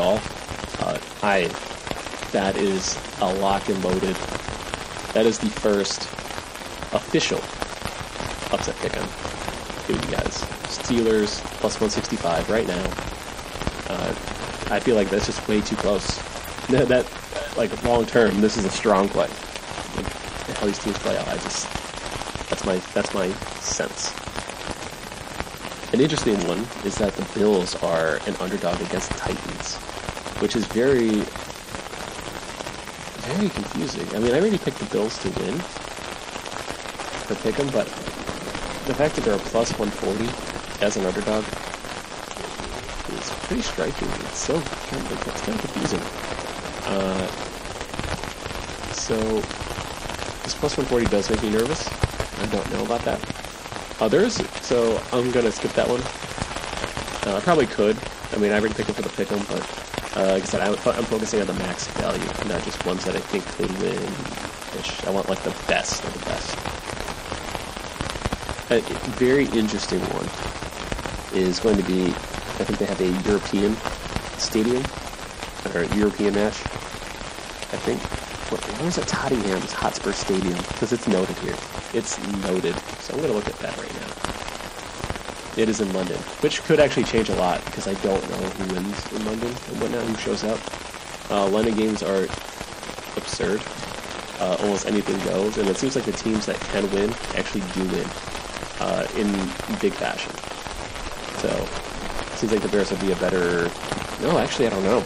[0.00, 0.20] at all,
[0.80, 1.48] uh, I
[2.32, 4.16] that is a lock and loaded.
[5.12, 6.02] That is the first
[6.92, 7.38] official
[8.54, 9.08] upset pick I'm
[9.88, 10.42] you guys.
[10.70, 12.84] Steelers plus 165 right now.
[13.88, 14.14] Uh,
[14.72, 16.16] I feel like that's just way too close.
[16.68, 17.06] that, that
[17.56, 19.28] like long term, this is a strong play.
[19.96, 20.06] Like,
[20.56, 21.68] how these teams play out, I just
[22.48, 24.12] that's my that's my sense.
[25.92, 29.76] An interesting one is that the Bills are an underdog against the Titans,
[30.40, 31.22] which is very
[33.30, 34.08] very confusing.
[34.14, 35.58] I mean, I already picked the Bills to win
[37.28, 37.86] for pick 'em, but
[38.86, 40.28] the fact that they're a plus 140
[40.84, 41.44] as an underdog
[43.14, 44.08] is pretty striking.
[44.26, 46.00] It's so kind of, it's kind of confusing.
[46.86, 47.26] Uh,
[48.94, 49.16] so
[50.42, 51.86] this plus 140 does make me nervous.
[52.42, 53.20] I don't know about that.
[54.00, 56.00] Others, so I'm gonna skip that one.
[57.26, 57.96] Uh, I probably could.
[58.32, 59.62] I mean, I already picked them for the pick 'em, but
[60.16, 63.14] uh, like I said, I, I'm focusing on the max value, not just ones that
[63.14, 63.96] I think could win.
[65.06, 66.56] I want like the best of the best.
[68.70, 68.80] A
[69.18, 70.28] very interesting one
[71.36, 72.06] is going to be.
[72.06, 73.76] I think they have a European
[74.38, 74.84] stadium
[75.74, 76.60] or European match.
[77.72, 78.00] I think.
[78.50, 79.06] What, was it?
[79.06, 81.54] Tottenham's Hotspur Stadium because it's noted here.
[81.94, 84.19] It's noted, so I'm going to look at that right now.
[85.56, 88.74] It is in London, which could actually change a lot because I don't know who
[88.74, 90.60] wins in London and whatnot, who shows up.
[91.30, 92.24] Uh, London games are
[93.16, 93.60] absurd.
[94.38, 97.84] Uh, almost anything goes, and it seems like the teams that can win actually do
[97.88, 98.08] win
[98.80, 99.30] uh, in
[99.80, 100.32] big fashion.
[101.40, 103.70] So, it seems like the Bears would be a better.
[104.22, 105.04] No, actually, I don't know.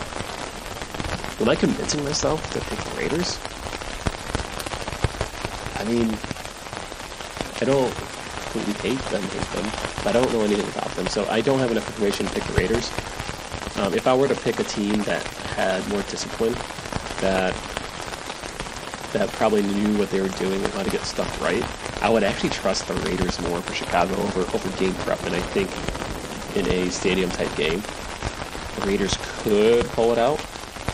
[1.40, 3.40] Am I convincing myself to pick the Raiders?
[5.76, 6.16] I mean,
[7.60, 7.92] I don't
[8.52, 9.93] completely hate them, hate them.
[10.06, 12.52] I don't know anything about them, so I don't have enough information to pick the
[12.54, 12.90] Raiders.
[13.76, 15.22] Um, if I were to pick a team that
[15.56, 16.52] had more discipline,
[17.20, 17.54] that
[19.14, 21.64] that probably knew what they were doing and how to get stuff right,
[22.02, 25.22] I would actually trust the Raiders more for Chicago over over game prep.
[25.24, 25.70] And I think
[26.56, 30.40] in a stadium type game, the Raiders could pull it out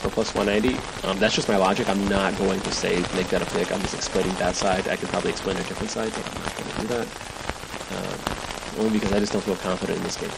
[0.00, 0.78] for plus 190.
[1.06, 1.88] Um, that's just my logic.
[1.88, 3.72] I'm not going to say make that a pick.
[3.72, 4.88] I'm just explaining that side.
[4.88, 7.06] I could probably explain a different side, but I'm not going to do that.
[7.96, 8.39] Um,
[8.80, 10.30] only because I just don't feel confident in this game.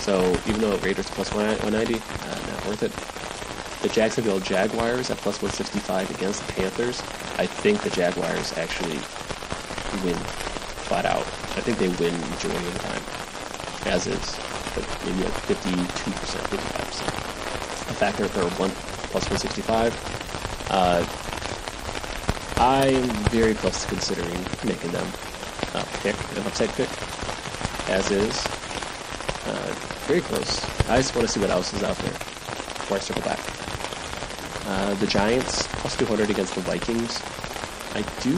[0.00, 2.00] So even though Raiders plus 190, uh,
[2.50, 2.92] not worth it.
[3.82, 7.00] The Jacksonville Jaguars at plus 165 against the Panthers.
[7.38, 8.98] I think the Jaguars actually
[10.02, 10.18] win
[10.88, 11.26] flat out.
[11.56, 13.02] I think they win majority of the time,
[13.92, 14.38] as is,
[14.74, 17.06] but maybe like 52%, 55%.
[17.86, 18.70] The fact that they're one
[19.12, 19.94] plus 165,
[20.70, 21.04] uh,
[22.56, 25.06] I am very close to considering making them
[25.74, 26.88] a pick, an upside pick,
[27.94, 28.44] as is.
[29.46, 29.72] Uh,
[30.06, 30.64] very close.
[30.90, 33.38] I just want to see what else is out there before I circle back.
[34.66, 37.22] Uh, the Giants plus 200 against the Vikings.
[37.94, 38.34] I do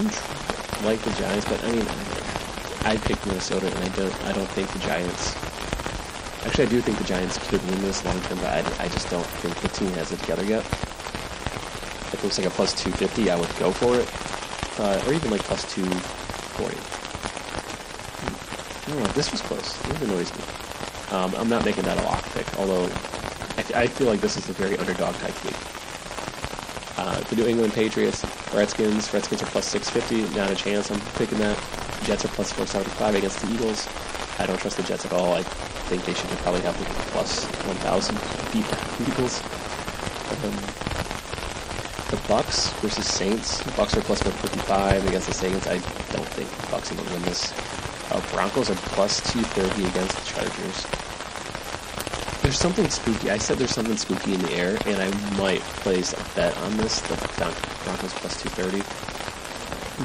[0.84, 1.86] like the Giants, but I mean,
[2.84, 4.14] I, picked Minnesota, and I don't.
[4.24, 5.34] I don't think the Giants.
[6.44, 9.08] Actually, I do think the Giants could win this long term, but I, I just
[9.08, 10.64] don't think the team has it together yet.
[10.66, 14.08] If it looks like a plus 250, I would go for it,
[14.78, 16.95] uh, or even like plus 240.
[18.96, 19.14] Don't.
[19.14, 19.76] This was close.
[19.82, 20.44] This annoys me.
[21.10, 24.48] Um, I'm not making that a lock pick, although I, I feel like this is
[24.48, 25.56] a very underdog type week.
[26.96, 28.24] Uh, the New England Patriots,
[28.54, 29.12] Redskins.
[29.12, 30.34] Redskins are plus 650.
[30.34, 30.90] Not a chance.
[30.90, 31.56] I'm picking that.
[32.04, 33.86] Jets are plus 475 against the Eagles.
[34.38, 35.34] I don't trust the Jets at all.
[35.34, 38.16] I think they should probably have the plus 1,000
[38.52, 39.42] beat the Eagles.
[40.42, 40.56] Um,
[42.08, 43.58] the Bucs versus Saints.
[43.58, 45.66] The Bucs are plus 155 against the Saints.
[45.66, 45.78] I
[46.14, 47.52] don't think the Bucs are going to win this.
[48.10, 50.86] Uh, Broncos are plus 230 against the Chargers
[52.46, 53.28] there's something spooky.
[53.28, 56.76] I said there's something spooky in the air, and I might place a bet on
[56.76, 58.84] this, the Broncos plus 230.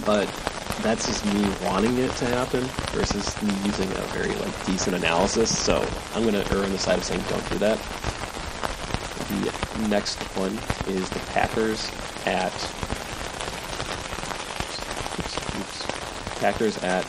[0.07, 0.25] But
[0.81, 2.61] that's just me wanting it to happen
[2.93, 5.55] versus me using a very like decent analysis.
[5.55, 7.77] So I'm to err on the side of saying don't do that.
[9.27, 11.91] The next one is the Packers
[12.25, 12.51] at
[15.19, 17.05] oops, oops, Packers at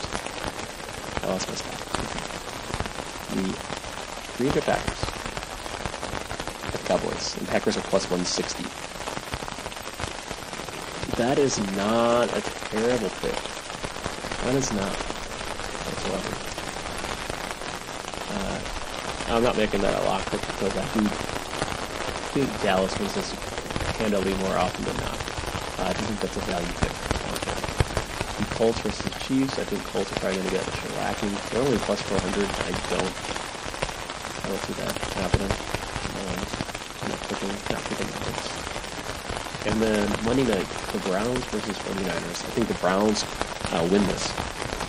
[1.33, 1.79] Lost my spot.
[3.33, 5.03] The Green Bay Packers
[6.85, 8.63] Cowboys, and Packers are plus 160.
[11.17, 13.33] That is not a terrible pick.
[14.43, 14.93] That is not
[15.89, 16.35] whatsoever.
[18.29, 18.59] Uh,
[19.35, 21.01] I'm not making that a lock pick because I do
[22.37, 23.31] think Dallas wins this
[23.97, 25.17] handily more often than not.
[25.79, 26.93] Uh, I do think that's a value pick.
[28.37, 31.49] The Colts versus Chiefs, I think Colts are probably going to get shellacking.
[31.51, 32.43] They're only plus 400.
[32.43, 33.13] I don't,
[34.43, 35.73] I don't see that happening
[37.69, 38.07] not picking
[39.71, 42.45] And then Monday night, the Browns versus 49ers.
[42.45, 43.23] I think the Browns
[43.71, 44.31] uh, win this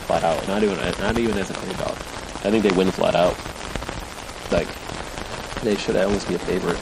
[0.07, 0.47] flat out.
[0.47, 1.97] Not even not even as a underdog.
[2.45, 3.37] I think they win flat out.
[4.53, 4.69] Like
[5.63, 6.79] they should almost be a favorite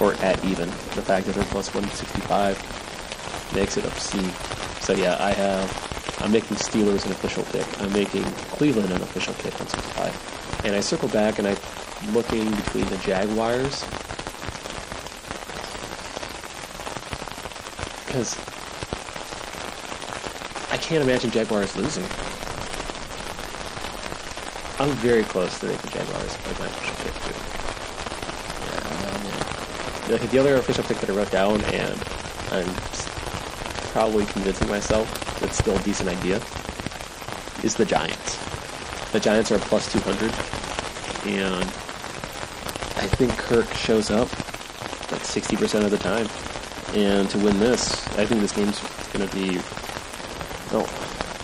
[0.00, 0.68] or at even.
[0.68, 4.30] The fact that they're plus 165 makes it obscene.
[4.80, 5.89] So yeah, I have.
[6.20, 7.66] I'm making Steelers an official pick.
[7.80, 10.62] I'm making Cleveland an official pick on 65.
[10.64, 11.56] And I circle back and I'm
[12.12, 13.84] looking between the Jaguars
[18.06, 18.36] because
[20.70, 22.04] I can't imagine Jaguars losing.
[24.78, 27.34] I'm very close to making Jaguars like my official pick too.
[30.10, 32.02] Yeah, Like the other official pick that I wrote down, and
[32.50, 32.74] I'm
[33.92, 36.36] probably convincing myself it's still a decent idea,
[37.64, 38.38] is the Giants.
[39.12, 40.30] The Giants are plus 200,
[41.26, 41.64] and
[43.00, 44.28] I think Kirk shows up
[45.10, 46.28] like 60% of the time.
[46.94, 48.80] And to win this, I think this game's
[49.12, 49.60] going to be.
[50.72, 50.86] No,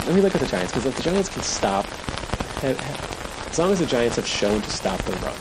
[0.06, 1.86] let me look at the Giants because if the Giants can stop,
[2.62, 5.34] eh, eh, as long as the Giants have shown to stop the run,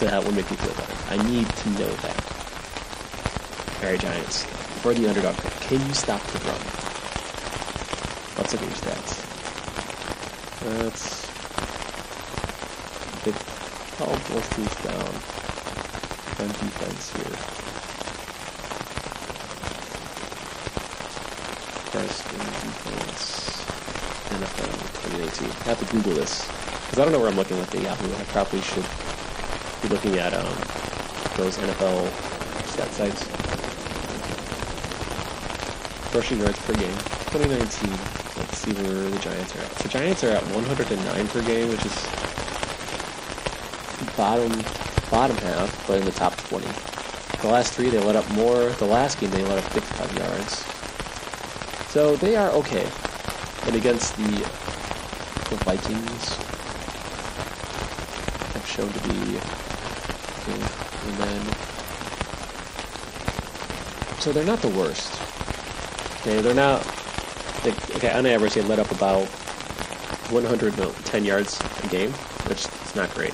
[0.00, 0.96] that will make me feel better.
[1.10, 2.32] I need to know that.
[3.82, 4.44] All right, Giants,
[4.82, 6.81] for the underdog, can you stop the run?
[8.52, 9.16] Let's your stats.
[10.60, 11.24] That's
[13.24, 13.34] big.
[13.98, 14.12] All
[14.52, 15.08] teams down
[16.36, 17.32] on defense here.
[21.92, 23.64] Best in defense
[24.28, 24.72] NFL
[25.16, 25.48] 2018.
[25.48, 28.14] I have to Google this because I don't know where I'm looking with the Yahoo.
[28.14, 28.84] I probably should
[29.80, 30.52] be looking at um,
[31.38, 32.06] those NFL
[32.66, 33.24] stat sites.
[36.14, 36.98] Rushing yards per game,
[37.32, 38.21] 2019.
[38.62, 39.72] See where the Giants are at.
[39.72, 42.06] The Giants are at 109 per game, which is
[44.16, 44.52] bottom
[45.10, 46.64] bottom half, but in the top 20.
[47.42, 48.70] The last three, they let up more.
[48.70, 50.64] The last game, they let up 55 yards.
[51.90, 52.88] So they are okay.
[53.66, 54.30] And against the,
[55.50, 56.36] the Vikings,
[58.54, 59.40] have shown to be.
[60.46, 61.40] And then,
[64.20, 65.20] so they're not the worst.
[66.20, 66.91] Okay, they're not.
[68.02, 69.28] Okay, on average, they let up about
[70.34, 72.10] 110 yards a game,
[72.50, 73.32] which is not great.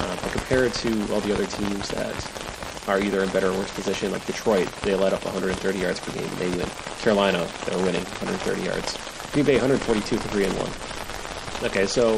[0.00, 3.70] Uh, but compared to all the other teams that are either in better or worse
[3.70, 6.68] position, like Detroit, they let up 130 yards per game they win.
[6.98, 8.98] Carolina, they're winning 130 yards.
[9.30, 11.70] Green Bay 142 to 3 and 1.
[11.70, 12.14] Okay, so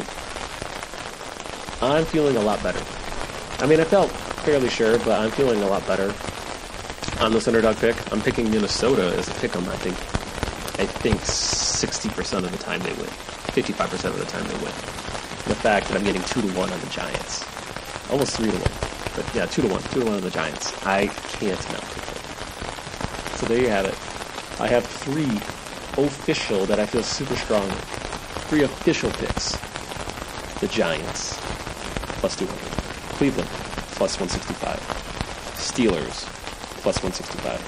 [1.82, 2.82] I'm feeling a lot better.
[3.62, 6.14] I mean, I felt fairly sure, but I'm feeling a lot better
[7.20, 7.94] on this underdog pick.
[8.10, 9.68] I'm picking Minnesota as a pick 'em.
[9.68, 9.98] I think
[10.78, 13.10] I think 60% of the time they win.
[13.52, 14.74] 55% of the time they win.
[15.46, 17.44] The fact that I'm getting 2 to 1 on the Giants
[18.10, 18.72] almost three to one.
[19.14, 20.74] But yeah, two to one, two to one on the Giants.
[20.86, 22.22] I can't not pick them.
[23.36, 23.94] So there you have it.
[24.60, 25.36] I have three
[26.02, 27.68] official that I feel super strong.
[28.48, 29.56] Three official picks.
[30.60, 31.38] The Giants
[32.20, 32.56] plus 200.
[33.16, 33.48] Cleveland
[33.92, 34.78] plus 165.
[35.56, 36.24] Steelers
[36.82, 37.60] plus 165.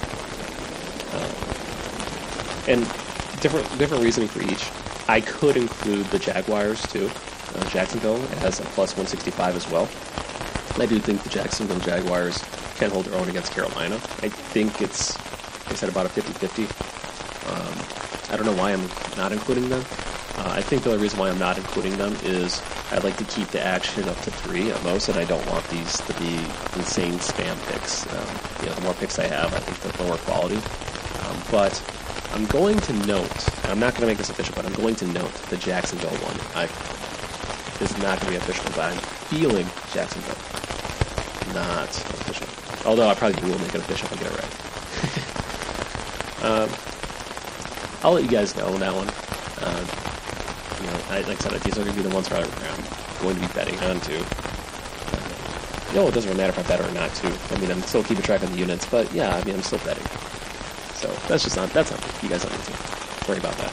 [1.13, 2.85] Uh, and
[3.41, 4.69] different different reasoning for each.
[5.09, 7.09] I could include the Jaguars too.
[7.55, 9.89] Uh, Jacksonville has a plus 165 as well.
[10.81, 12.41] I do think the Jacksonville Jaguars
[12.77, 13.95] can hold their own against Carolina.
[13.95, 15.17] I think it's,
[15.69, 16.63] I said, about a 50 50.
[16.63, 18.87] Um, I don't know why I'm
[19.17, 19.81] not including them.
[20.37, 22.61] Uh, I think the only reason why I'm not including them is
[22.91, 25.67] I'd like to keep the action up to three at most, and I don't want
[25.67, 26.35] these to be
[26.79, 28.07] insane spam picks.
[28.07, 30.55] Um, you know, the more picks I have, I think the lower quality.
[30.55, 31.75] Um, but
[32.33, 35.07] I'm going to note, I'm not going to make this official, but I'm going to
[35.07, 36.39] note the Jacksonville one.
[36.55, 36.69] I,
[37.81, 40.37] is not going to be official, but I'm feeling Jacksonville
[41.53, 42.47] not official.
[42.87, 44.55] Although I probably will make it official if I get it right.
[46.45, 46.69] um,
[48.03, 49.09] I'll let you guys know on that one.
[49.61, 49.85] Uh,
[50.79, 53.21] you know, I, like I said, these are going to be the ones where I'm
[53.21, 54.23] going to be betting on too.
[55.11, 57.33] Uh, no, it doesn't really matter if I bet or not too.
[57.51, 59.79] I mean, I'm still keeping track of the units, but yeah, I mean, I'm still
[59.79, 60.05] betting.
[61.31, 63.71] That's just not that's not you guys don't need to worry about that.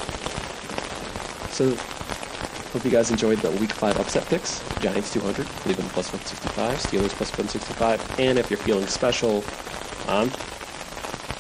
[1.51, 1.75] So
[2.73, 4.63] Hope you guys enjoyed the Week 5 upset picks.
[4.79, 9.43] Giants 200, Cleveland plus 165, Steelers plus 165, and if you're feeling special,
[10.07, 10.31] um,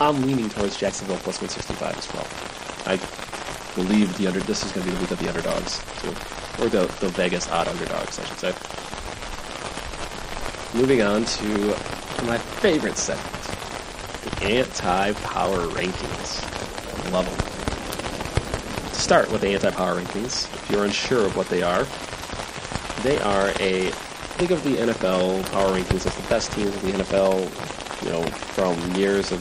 [0.00, 2.26] I'm leaning towards Jacksonville plus 165 as well.
[2.90, 2.96] I
[3.76, 6.08] believe the under this is going to be the week of the underdogs, too.
[6.64, 8.54] or the, the Vegas odd underdogs, I should say.
[10.80, 13.37] Moving on to my favorite the
[14.42, 17.12] anti-power rankings.
[17.12, 17.48] Love them
[18.98, 20.52] start with the anti-power rankings.
[20.52, 21.84] If you're unsure of what they are,
[23.02, 23.90] they are a
[24.36, 27.40] think of the NFL power rankings as the best teams in the NFL.
[28.04, 29.40] You know, from years of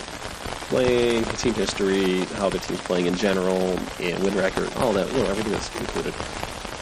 [0.70, 5.12] playing, team history, how the team's playing in general, and win record, all that.
[5.12, 6.14] You know, everything that's included.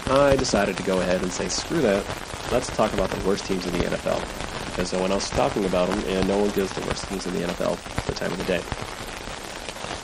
[0.07, 2.05] I decided to go ahead and say, screw that.
[2.51, 5.63] Let's talk about the worst teams in the NFL because no one else is talking
[5.65, 8.37] about them, and no one gives the worst teams in the NFL the time of
[8.37, 8.61] the day.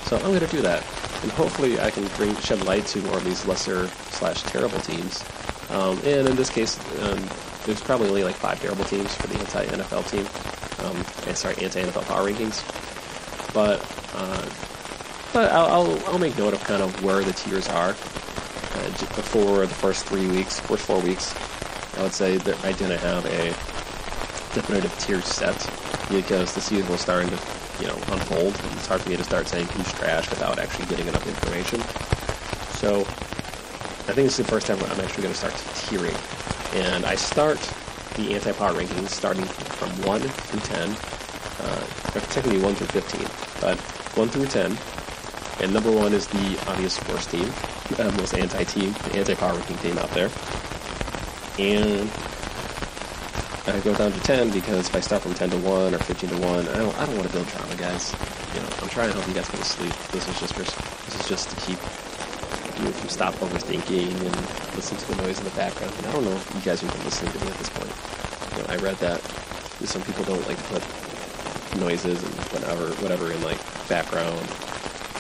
[0.07, 0.83] So I'm going to do that
[1.21, 5.23] and hopefully I can bring shed light to more of these lesser slash terrible teams.
[5.69, 7.23] Um, and in this case, um,
[7.65, 10.25] there's probably only like five terrible teams for the anti NFL team.
[10.85, 12.63] Um, sorry, anti NFL power rankings.
[13.53, 13.79] But
[14.15, 14.49] uh,
[15.33, 17.91] but I'll, I'll, I'll make note of kind of where the tiers are.
[17.91, 21.35] uh, before the first three weeks, first four weeks,
[21.97, 23.53] I would say that I didn't have a
[24.53, 25.57] definitive tier set
[26.09, 27.39] because the season was starting to,
[27.79, 28.59] you know, unfold.
[28.63, 31.79] And it's hard for me to start saying who's trash without actually getting enough information.
[32.77, 36.17] So I think this is the first time I'm actually going to start tiering.
[36.75, 37.59] And I start
[38.15, 43.21] the anti-power rankings starting from 1 through 10, uh, technically 1 through 15,
[43.61, 43.77] but
[44.17, 44.77] 1 through 10.
[45.61, 47.51] And number 1 is the obvious worst team,
[47.99, 50.29] uh, most anti-team, the anti-power ranking team out there.
[51.59, 52.09] And
[53.67, 56.29] I go down to 10 because if I start from 10 to 1 or 15
[56.31, 58.11] to 1, I don't, I don't want to build trauma, guys.
[58.55, 59.93] You know, I'm trying to help you guys go to sleep.
[60.11, 61.77] This is just for, this is just to keep
[62.81, 64.35] you from stop overthinking and
[64.73, 65.93] listen to the noise in the background.
[65.97, 67.93] And I don't know if you guys are even listening to me at this point.
[68.57, 69.21] You know, I read that
[69.85, 70.83] some people don't like to put
[71.77, 74.41] noises and whatever, whatever in like background,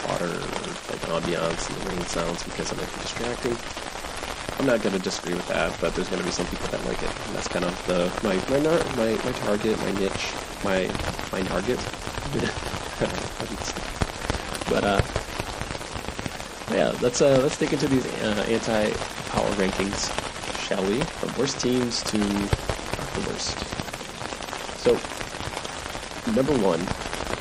[0.09, 3.80] water, or like ambiance and the rain sounds because it might be distracting.
[4.61, 6.85] I'm not going to disagree with that, but there's going to be some people that
[6.85, 7.09] like it.
[7.09, 8.59] And that's kind of the my my
[8.95, 10.33] my, my target, my niche,
[10.63, 10.85] my
[11.31, 11.79] my target.
[14.69, 15.01] but uh,
[16.69, 20.11] yeah, let's uh, let's dig into these uh, anti-power rankings,
[20.67, 21.01] shall we?
[21.01, 23.57] From worst teams to the worst.
[24.77, 24.93] So,
[26.35, 26.85] number one,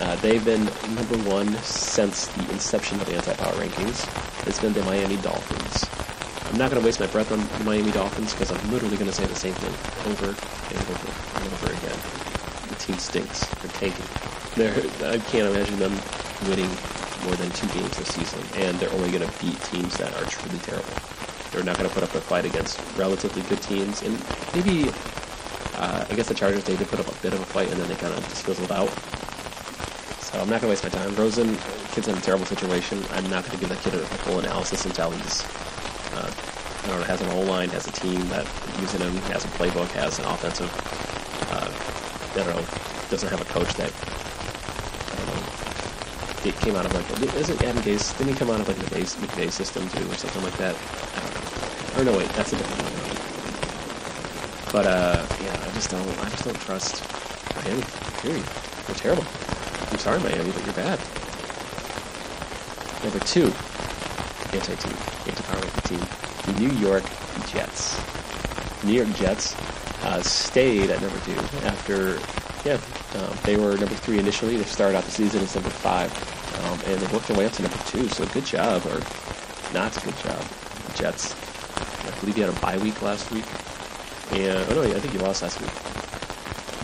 [0.00, 0.64] uh, they've been
[0.94, 4.08] number one since the inception of anti-power rankings.
[4.46, 5.59] It's been the Miami Dolphins.
[6.50, 9.08] I'm not going to waste my breath on the Miami Dolphins because I'm literally going
[9.08, 9.72] to say the same thing
[10.10, 11.98] over and over and over again.
[12.68, 13.46] The team stinks.
[13.62, 14.06] They're tanking.
[14.56, 14.74] They're,
[15.10, 15.94] I can't imagine them
[16.48, 16.70] winning
[17.24, 20.26] more than two games this season, and they're only going to beat teams that are
[20.26, 20.94] truly terrible.
[21.52, 24.18] They're not going to put up a fight against relatively good teams, and
[24.54, 24.90] maybe
[25.76, 27.80] uh, I guess the Chargers they did put up a bit of a fight, and
[27.80, 28.90] then they kind of just fizzled out.
[30.20, 31.14] So I'm not going to waste my time.
[31.16, 31.58] Rosen,
[31.92, 33.02] kid's in a terrible situation.
[33.10, 35.42] I'm not going to give that kid a, full analysis until he's,
[36.82, 38.46] I don't know, has an O line, has a team that
[38.80, 40.70] using him, has a playbook, has an offensive.
[41.52, 41.70] Uh,
[42.32, 42.64] I don't know,
[43.10, 43.92] doesn't have a coach that
[46.44, 48.90] it came out of like isn't Adam Gase didn't he come out of like the
[48.94, 50.74] base McVay system too or something like that?
[50.74, 51.20] I
[51.96, 52.12] don't know.
[52.12, 54.72] Or no wait, that's a different one.
[54.72, 57.04] But uh yeah, I just don't I just don't trust
[57.56, 57.84] Miami.
[58.22, 58.44] Period.
[58.86, 59.24] They're terrible.
[59.90, 60.98] I'm sorry, Miami, but you're bad.
[63.04, 63.52] Number two,
[64.52, 66.04] anti-team, anti-power team,
[66.58, 67.04] New York
[67.48, 68.00] Jets.
[68.84, 69.54] New York Jets
[70.04, 71.32] uh, stayed at number two
[71.66, 72.18] after
[72.64, 72.78] yeah,
[73.14, 74.56] um, they were number three initially.
[74.56, 76.12] They started out the season as number five,
[76.64, 78.08] um, and they worked their way up to number two.
[78.08, 79.00] So good job, or
[79.72, 80.44] not good job,
[80.94, 81.34] Jets.
[82.06, 83.46] I believe you had a bye week last week,
[84.32, 85.70] and oh no, I think you lost last week.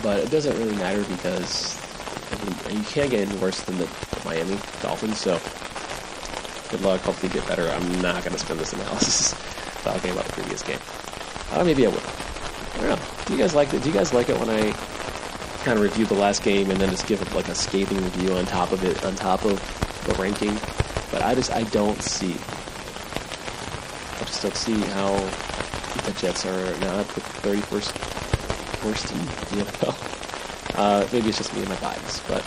[0.01, 1.77] But it doesn't really matter because
[2.31, 5.19] I mean, you can't get any worse than the, the Miami Dolphins.
[5.19, 5.39] So
[6.69, 7.01] good luck.
[7.01, 7.69] Hopefully, you get better.
[7.69, 9.33] I'm not going to spend this analysis
[9.83, 10.79] talking about the previous game.
[11.51, 12.01] Uh, maybe I will.
[12.75, 13.05] I don't know.
[13.25, 13.81] Do you guys like it?
[13.81, 14.71] Do you guys like it when I
[15.63, 18.33] kind of review the last game and then just give it like a scathing review
[18.33, 19.59] on top of it, on top of
[20.07, 20.53] the ranking.
[21.11, 22.33] But I just I don't see,
[24.13, 25.13] I just don't see how
[26.05, 30.13] the Jets are not the 31st worst team in the NFL.
[30.75, 32.45] Uh, maybe it's just me and my bias, but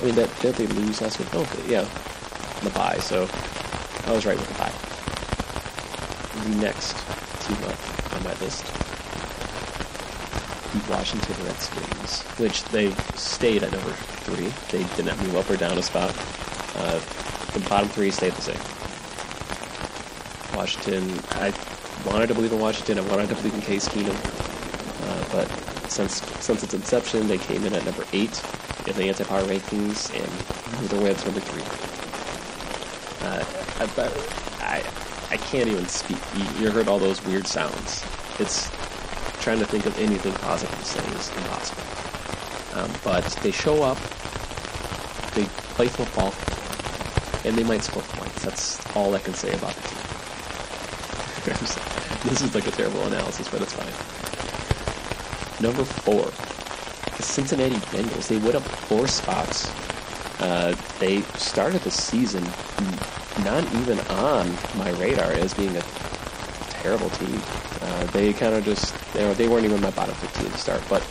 [0.00, 1.28] I mean that did they lose last week?
[1.34, 1.86] Oh, yeah,
[2.62, 2.96] the bye.
[3.00, 3.28] So
[4.06, 4.72] I was right with the bye.
[6.42, 6.96] The next
[7.46, 8.64] team up on my list
[10.72, 13.90] the Washington Redskins, which they stayed at number
[14.24, 14.48] three.
[14.70, 16.10] They did not move up or down a spot.
[16.76, 16.98] Uh,
[17.52, 18.56] the bottom three stayed the same.
[20.56, 21.52] Washington, I
[22.06, 22.98] wanted to believe in Washington.
[22.98, 24.16] I wanted to believe in Case Keenum.
[25.04, 28.42] Uh, but since since its inception, they came in at number eight
[28.86, 31.62] in the anti-power rankings and moved their way up to number three.
[33.28, 33.44] Uh,
[33.78, 34.51] I, I,
[35.32, 36.18] I can't even speak.
[36.36, 38.04] You, you heard all those weird sounds.
[38.38, 38.68] It's
[39.40, 42.78] trying to think of anything positive to say is impossible.
[42.78, 43.96] Um, but they show up,
[45.32, 46.34] they play football,
[47.46, 48.44] and they might score points.
[48.44, 51.56] That's all I can say about the team.
[52.28, 53.88] this is like a terrible analysis, but it's fine.
[55.62, 56.26] Number four,
[57.16, 58.28] the Cincinnati Bengals.
[58.28, 59.70] They went up four spots.
[60.42, 62.44] Uh, they started the season
[63.40, 65.82] not even on my radar as being a
[66.68, 67.40] terrible team.
[67.80, 70.82] Uh, they kind of just, you know, they weren't even my bottom 15 to start,
[70.88, 71.02] but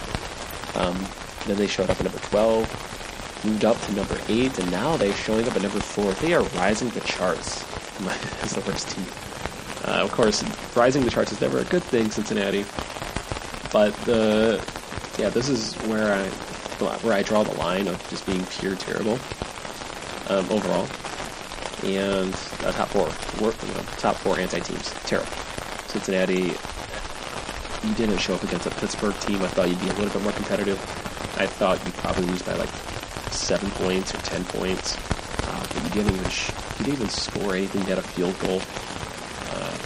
[0.76, 0.98] um,
[1.45, 5.14] then they showed up at number 12, moved up to number 8, and now they're
[5.14, 6.14] showing up at number 4.
[6.14, 7.64] They are rising the charts
[8.43, 9.06] as the worst team.
[9.84, 10.43] Uh, of course,
[10.76, 12.65] rising the charts is never a good thing, Cincinnati,
[13.73, 14.64] but the,
[15.18, 16.27] yeah, this is where I,
[16.99, 19.18] where I draw the line of just being pure terrible
[20.30, 20.88] um, overall.
[21.84, 22.34] And
[22.64, 23.08] uh, top four,
[23.40, 24.91] you know, top four anti-teams.
[25.06, 25.32] Terrible.
[25.88, 26.53] Cincinnati,
[27.88, 29.41] you didn't show up against a Pittsburgh team.
[29.41, 30.78] I thought you'd be a little bit more competitive.
[31.38, 32.70] I thought you'd probably lose by like
[33.32, 34.98] seven points or ten points,
[35.48, 37.82] uh, but you didn't even sh- you didn't even score anything.
[37.82, 38.62] You had a field goal,
[39.52, 39.78] uh,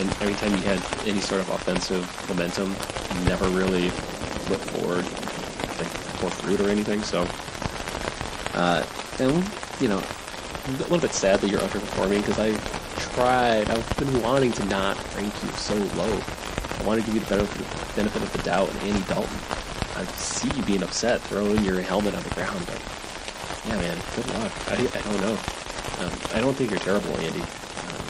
[0.00, 2.74] and every time you had any sort of offensive momentum,
[3.14, 3.84] you never really
[4.50, 5.04] looked forward,
[5.78, 7.02] like for fruit or anything.
[7.02, 7.26] So,
[8.54, 8.84] uh,
[9.20, 9.48] and
[9.80, 10.02] you know,
[10.68, 12.52] a little bit sad that you're underperforming because I
[13.14, 13.70] tried.
[13.70, 16.20] I've been wanting to not rank you so low.
[16.78, 17.36] I want to give you the
[17.94, 19.38] benefit of the doubt and Andy Dalton.
[19.94, 22.82] I see you being upset, throwing your helmet on the ground, but
[23.66, 24.52] yeah, man, good luck.
[24.68, 25.38] I, I don't know.
[25.98, 27.40] Um, I don't think you're terrible, Andy.
[27.40, 28.04] Um,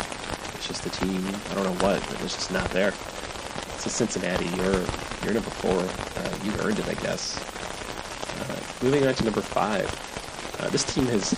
[0.54, 1.24] it's just the team.
[1.50, 2.88] I don't know what, but it's just not there.
[2.88, 4.46] It's a Cincinnati.
[4.56, 4.82] You're
[5.22, 5.78] you're number four.
[5.78, 7.36] Uh, you earned it, I guess.
[8.40, 9.86] Uh, moving on to number five.
[10.58, 11.34] Uh, this team has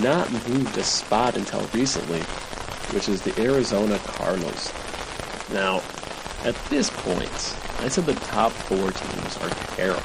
[0.00, 2.20] not moved a spot until recently,
[2.92, 4.72] which is the Arizona Cardinals.
[5.52, 5.82] Now,
[6.44, 7.30] at this point,
[7.80, 10.02] I said the top four teams are terrible.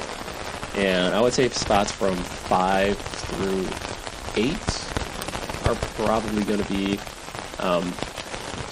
[0.76, 3.66] And I would say spots from five through
[4.36, 4.56] eight
[5.66, 6.98] are probably going to be
[7.58, 7.92] um,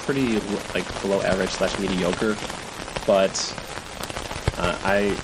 [0.04, 0.38] pretty
[0.74, 2.36] like below average slash mediocre.
[3.06, 3.34] But
[4.58, 5.16] uh, I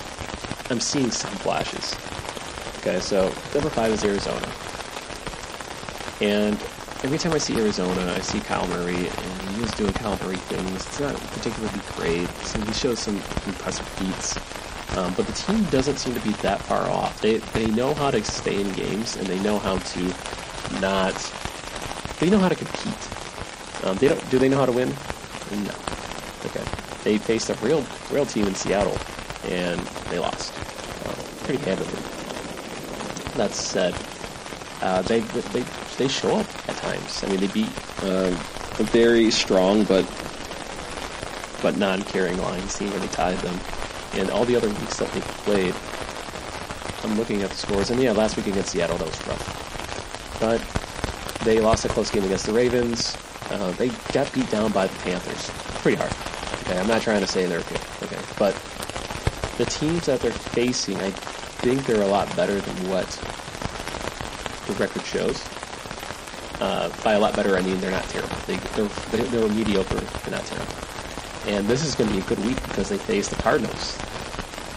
[0.69, 1.95] I'm seeing some flashes.
[2.79, 4.47] Okay, so number five is Arizona.
[6.21, 6.55] And
[7.03, 10.85] every time I see Arizona, I see Kyler Murray, and he doing Kyler Murray things.
[10.85, 12.29] It's not particularly great.
[12.45, 13.15] So he shows some
[13.47, 14.37] impressive feats.
[14.97, 17.21] Um, but the team doesn't seem to be that far off.
[17.21, 20.13] They they know how to stay in games, and they know how to
[20.79, 21.15] not.
[22.19, 23.83] They know how to compete.
[23.83, 24.29] Um, they don't.
[24.29, 24.89] Do they know how to win?
[25.63, 25.73] No.
[26.45, 26.63] Okay.
[27.03, 28.97] They faced a real real team in Seattle,
[29.45, 29.79] and
[30.11, 30.53] they lost
[31.07, 31.15] uh,
[31.45, 31.89] pretty handily.
[33.37, 33.95] That said,
[34.81, 35.63] uh, they they
[35.97, 37.23] they show up at times.
[37.23, 37.69] I mean, they beat
[38.03, 38.35] uh,
[38.79, 40.05] a very strong but
[41.61, 43.59] but non-carrying Lions team, and they tied them.
[44.13, 45.75] And all the other weeks that they played,
[47.03, 50.39] I'm looking at the scores, and yeah, last week against Seattle that was rough.
[50.39, 53.15] But they lost a close game against the Ravens.
[53.51, 55.51] Uh, they got beat down by the Panthers
[55.81, 56.13] pretty hard.
[56.61, 57.81] Okay, I'm not trying to say they're good.
[58.03, 58.53] Okay, but
[59.57, 63.07] the teams that they're facing, I think they're a lot better than what
[64.67, 65.43] the record shows.
[66.61, 68.35] Uh, by a lot better, I mean they're not terrible.
[68.45, 68.87] They, they're,
[69.25, 69.95] they're mediocre,
[70.29, 70.73] not terrible.
[71.47, 73.97] And this is going to be a good week because they face the Cardinals.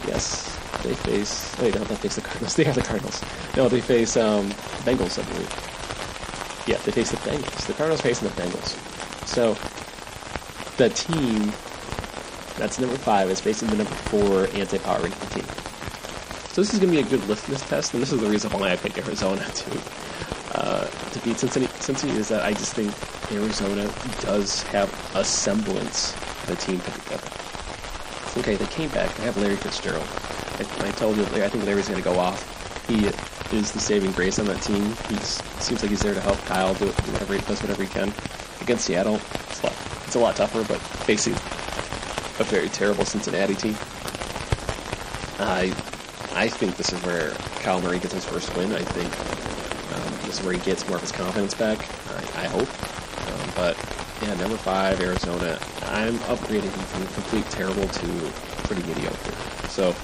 [0.08, 1.54] Yes, they face.
[1.60, 2.54] Wait, no, they face the Cardinals.
[2.56, 3.22] They are the Cardinals.
[3.54, 4.48] No, they face um,
[4.86, 6.64] Bengals, I believe.
[6.66, 7.66] Yeah, they face the Bengals.
[7.66, 8.76] The Cardinals facing the Bengals.
[9.28, 9.54] So
[10.78, 11.52] the team
[12.56, 15.44] that's number five is facing the number four anti-power ranking team.
[16.48, 18.50] So this is going to be a good litmus test, and this is the reason
[18.52, 20.03] why I picked Arizona to uh, to
[21.24, 21.72] beat Cincinnati.
[21.80, 22.92] Cincinnati is that I just think
[23.32, 23.90] Arizona
[24.20, 26.12] does have a semblance
[26.44, 27.30] of a team put together.
[28.36, 29.14] Okay, they came back.
[29.16, 30.06] They have Larry Fitzgerald.
[30.58, 32.42] I, I told you, I think Larry's going to go off.
[32.86, 33.06] He
[33.56, 34.84] is the saving grace on that team.
[35.08, 35.16] He
[35.62, 38.12] seems like he's there to help Kyle do whatever he does, whatever he can.
[38.60, 39.76] Against Seattle, it's a lot,
[40.06, 43.76] it's a lot tougher, but facing a very terrible Cincinnati team.
[45.38, 45.72] I
[46.34, 47.30] I think this is where
[47.62, 48.72] Kyler Murray gets his first win.
[48.72, 49.53] I think
[50.38, 51.78] is where he gets more of his confidence back.
[52.10, 52.68] I, I hope.
[53.30, 53.76] Um, but
[54.22, 55.58] yeah, number five, Arizona.
[55.86, 58.32] I'm upgrading him from complete terrible to
[58.64, 59.34] pretty mediocre.
[59.68, 59.94] So,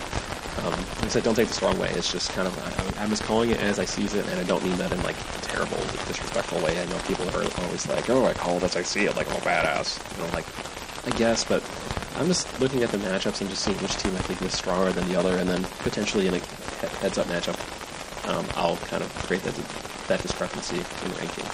[0.63, 1.91] um, like I said, don't take this the wrong way.
[1.91, 4.45] It's just kind of I, I'm just calling it as I see it, and I
[4.45, 6.81] don't mean that in like a terrible, disrespectful way.
[6.81, 9.29] I know people are always like, "Oh, I call it as I see it," like
[9.31, 9.99] I'm a badass.
[10.17, 10.47] You know, like
[11.07, 11.63] I guess, but
[12.17, 14.93] I'm just looking at the matchups and just seeing which team I think is stronger
[14.93, 16.39] than the other, and then potentially in a
[17.01, 17.57] heads-up matchup,
[18.31, 19.55] um, I'll kind of create that
[20.09, 21.45] that discrepancy in ranking.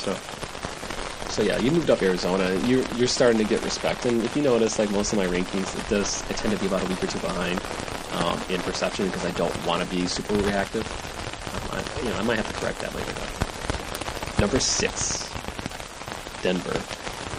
[0.00, 0.16] So,
[1.30, 2.54] so yeah, you moved up Arizona.
[2.66, 5.78] You're you're starting to get respect, and if you notice, like most of my rankings,
[5.78, 7.60] it does I tend to be about a week or two behind
[8.12, 10.86] um, in perception because I don't want to be super reactive.
[11.52, 13.12] Um, I, you know, I might have to correct that later.
[13.12, 14.40] Though.
[14.42, 15.30] Number six,
[16.42, 16.80] Denver.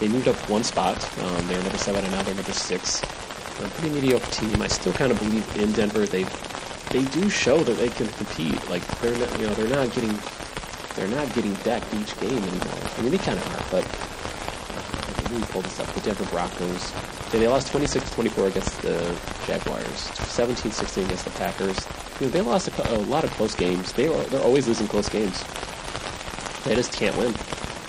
[0.00, 0.96] They moved up one spot.
[1.20, 3.02] Um, they were number seven, and now they're number six.
[3.02, 4.60] A pretty mediocre team.
[4.60, 6.06] I still kind of believe in Denver.
[6.06, 6.24] They
[6.94, 8.70] they do show that they can compete.
[8.70, 10.16] Like they're not, you know they're not getting
[10.94, 12.88] they're not getting decked each game anymore.
[12.96, 15.92] I mean they kind of are, but uh, me pull this up.
[15.92, 16.94] The Denver Broncos.
[17.26, 20.08] Okay, they lost 26-24 against the Jaguars.
[20.38, 21.84] 17-16 against the Packers.
[22.20, 23.92] You know, they lost a, a lot of close games.
[23.92, 25.42] They are they're always losing close games.
[26.62, 27.34] They just can't win.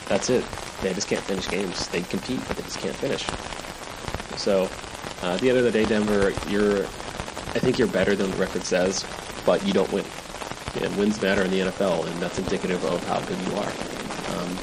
[0.07, 0.43] That's it.
[0.81, 1.87] They just can't finish games.
[1.89, 3.23] They compete, but they just can't finish.
[4.39, 4.63] So,
[5.21, 6.85] uh, at the end of the day, Denver, you're,
[7.55, 9.05] I think you're better than the record says,
[9.45, 10.05] but you don't win.
[10.81, 13.73] And wins matter in the NFL, and that's indicative of how good you are.
[14.37, 14.57] Um,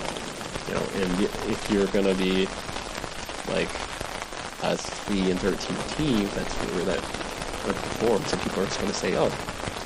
[0.69, 1.21] You know, and
[1.51, 2.49] if you're going to be
[3.53, 3.69] like
[4.63, 7.01] a three and thirteen team, that's where that
[7.65, 9.31] underperforms, and people are just going to say, "Oh,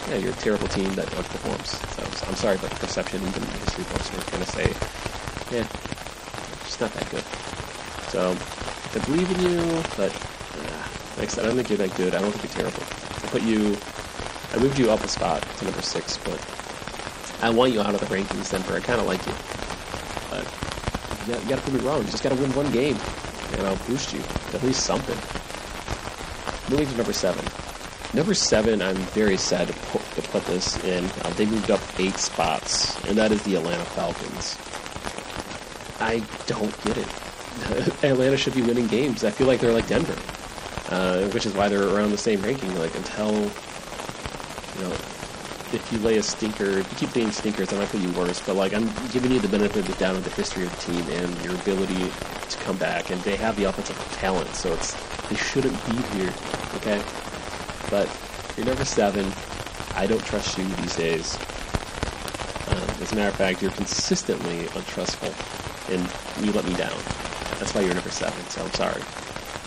[0.09, 4.11] yeah, you're a terrible team that underperforms." So I'm sorry, but perception the history books
[4.13, 4.77] are going to say,
[5.51, 5.67] "Yeah,
[6.67, 7.25] it's not that good."
[8.11, 8.37] So
[8.95, 10.13] I believe in you, but
[10.55, 12.15] uh, like I said, I don't think you're that good.
[12.15, 12.86] I don't think you're terrible.
[13.37, 13.77] I put you,
[14.55, 16.41] I moved you up a spot to number six, but
[17.43, 18.75] I want you out of the rankings, Denver.
[18.75, 19.35] I kind of like you.
[20.31, 22.03] But you got, you got to prove me wrong.
[22.03, 22.97] You just got to win one game,
[23.53, 24.21] and I'll boost you
[24.55, 25.17] at least something.
[26.71, 27.45] Moving to number seven.
[28.15, 31.05] Number seven, I'm very sad to put, to put this in.
[31.05, 34.57] Uh, they moved up eight spots, and that is the Atlanta Falcons.
[36.01, 38.03] I don't get it.
[38.03, 39.25] Atlanta should be winning games.
[39.25, 40.17] I feel like they're like Denver,
[40.91, 42.75] uh, which is why they're around the same ranking.
[42.79, 44.93] Like until you know,
[45.73, 48.41] if you lay a stinker, if you keep laying stinkers, I might put you worse.
[48.45, 50.93] But like I'm giving you the benefit of the doubt of the history of the
[50.93, 52.11] team and your ability
[52.49, 54.95] to come back, and they have the offensive talent, so it's
[55.29, 56.33] they shouldn't be here.
[56.77, 57.03] Okay,
[57.91, 58.09] but
[58.57, 59.33] you're number seven.
[59.95, 61.37] I don't trust you these days.
[62.69, 65.33] Um, as a matter of fact, you're consistently untrustful,
[65.93, 66.03] and
[66.45, 66.97] you let me down.
[67.59, 68.39] That's why you're number seven.
[68.51, 69.03] So I'm sorry.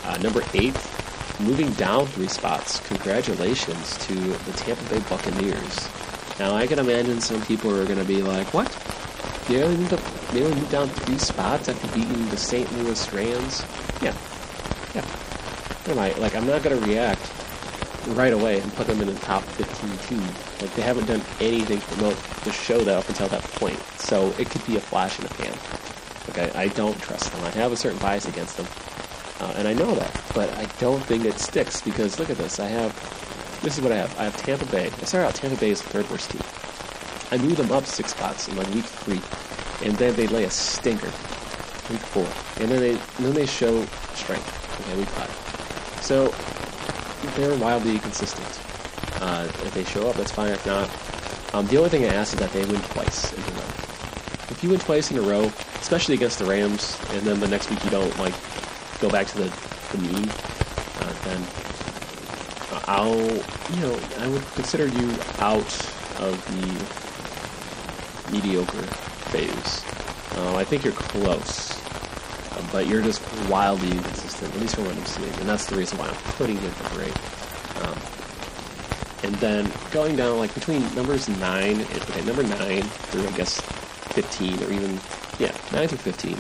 [0.05, 0.75] Uh, number eight,
[1.40, 2.80] moving down three spots.
[2.88, 5.90] Congratulations to the Tampa Bay Buccaneers.
[6.40, 8.68] Now I can imagine some people are going to be like, "What?
[9.48, 10.02] They only moved up?
[10.32, 12.72] They only moved down three spots after beating the St.
[12.78, 13.66] Louis Rams?"
[14.02, 14.16] Yeah,
[14.95, 15.06] yeah.
[15.88, 16.36] Am I like?
[16.36, 17.22] I'm not going to react
[18.07, 20.28] right away and put them in the top 15 team.
[20.61, 23.80] Like they haven't done anything to promote the show that up until that point.
[23.98, 25.53] So it could be a flash in the pan.
[26.30, 27.44] Okay, I don't trust them.
[27.44, 28.68] I have a certain bias against them,
[29.40, 30.22] uh, and I know that.
[30.34, 32.60] But I don't think it sticks because look at this.
[32.60, 32.94] I have
[33.61, 34.18] this is what I have.
[34.20, 34.86] I have Tampa Bay.
[34.86, 36.41] I started out Tampa Bay as the third worst team.
[37.32, 39.22] I moved them up six spots in like week three,
[39.86, 41.11] and then they lay a stinker
[41.90, 42.28] week four,
[42.61, 44.82] and then they and then they show strength.
[44.82, 45.30] Okay, week five.
[46.03, 46.34] So
[47.36, 48.48] they're wildly inconsistent.
[49.22, 50.52] Uh, if they show up, that's fine.
[50.52, 50.90] If not,
[51.53, 53.68] um, the only thing I ask is that they win twice in a row.
[54.49, 55.52] If you win twice in a row,
[55.82, 58.34] especially against the Rams, and then the next week you don't like
[58.99, 59.49] go back to the,
[59.91, 61.41] the mean, uh, then
[62.88, 63.19] I'll
[63.73, 65.09] you know I would consider you
[65.39, 65.73] out
[66.19, 68.88] of the mediocre
[69.31, 69.84] phase.
[70.38, 71.71] Uh, I think you're close,
[72.51, 75.76] uh, but you're just wildly inconsistent, at least from what I'm seeing, and that's the
[75.76, 77.17] reason why I'm putting you at the eight.
[77.84, 77.97] Um,
[79.23, 83.59] and then going down like between numbers nine, okay, number nine through I guess
[84.13, 84.99] fifteen, or even
[85.39, 86.38] yeah, nine through fifteen.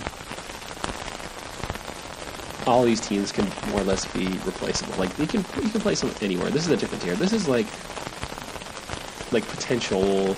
[2.69, 4.93] All these teams can more or less be replaceable.
[4.97, 6.51] Like you can you can place them anywhere.
[6.51, 7.15] This is a different tier.
[7.15, 7.65] This is like
[9.31, 10.31] like potential,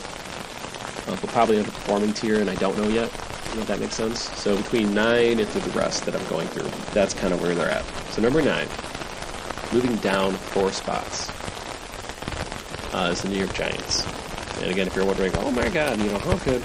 [1.07, 3.09] uh, but probably underperforming tier, and I don't know yet.
[3.53, 4.31] If that makes sense.
[4.39, 7.53] So between nine and through the rest that I'm going through, that's kind of where
[7.53, 7.83] they're at.
[8.11, 8.67] So number nine,
[9.73, 11.29] moving down four spots,
[12.93, 14.05] uh, is the New York Giants.
[14.61, 16.61] And again, if you're wondering, oh my God, you know how could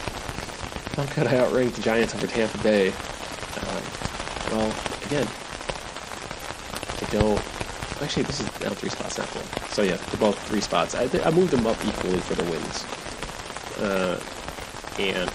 [0.96, 2.90] how could I outrank the Giants over Tampa Bay?
[2.90, 3.82] Um,
[4.52, 4.74] well,
[5.06, 5.26] again,
[7.10, 7.40] Don't.
[8.02, 9.28] Actually, this is down three spots, not.
[9.70, 10.94] So yeah, they're both three spots.
[10.94, 12.84] I, I moved them up equally for the wins.
[13.78, 14.20] Uh,
[14.98, 15.30] and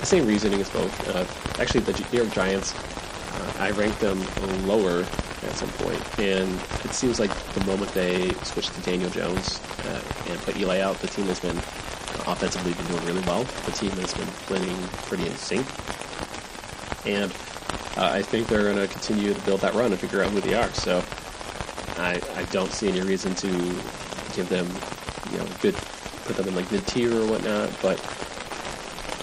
[0.00, 1.08] the same reasoning as both.
[1.08, 1.24] Uh,
[1.60, 4.20] actually, the New York Giants, uh, I ranked them
[4.66, 9.60] lower at some point, and it seems like the moment they switched to Daniel Jones
[9.86, 13.44] uh, and put Eli out, the team has been uh, offensively been doing really well.
[13.64, 15.66] The team has been playing pretty in sync,
[17.06, 17.32] and
[17.96, 20.40] uh, I think they're going to continue to build that run and figure out who
[20.40, 20.72] they are.
[20.72, 21.02] So
[21.98, 23.48] I, I don't see any reason to
[24.34, 24.66] give them,
[25.30, 25.74] you know, good,
[26.24, 27.70] put them in like mid tier or whatnot.
[27.82, 28.00] But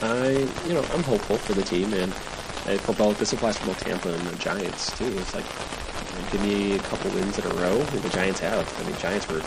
[0.02, 0.30] I,
[0.68, 2.14] you know, I'm hopeful for the team, and
[2.66, 5.08] I for both this applies for both Tampa and the Giants too.
[5.18, 7.80] It's like you know, give me a couple wins in a row.
[7.80, 8.72] And the Giants have.
[8.80, 9.42] I mean, Giants were.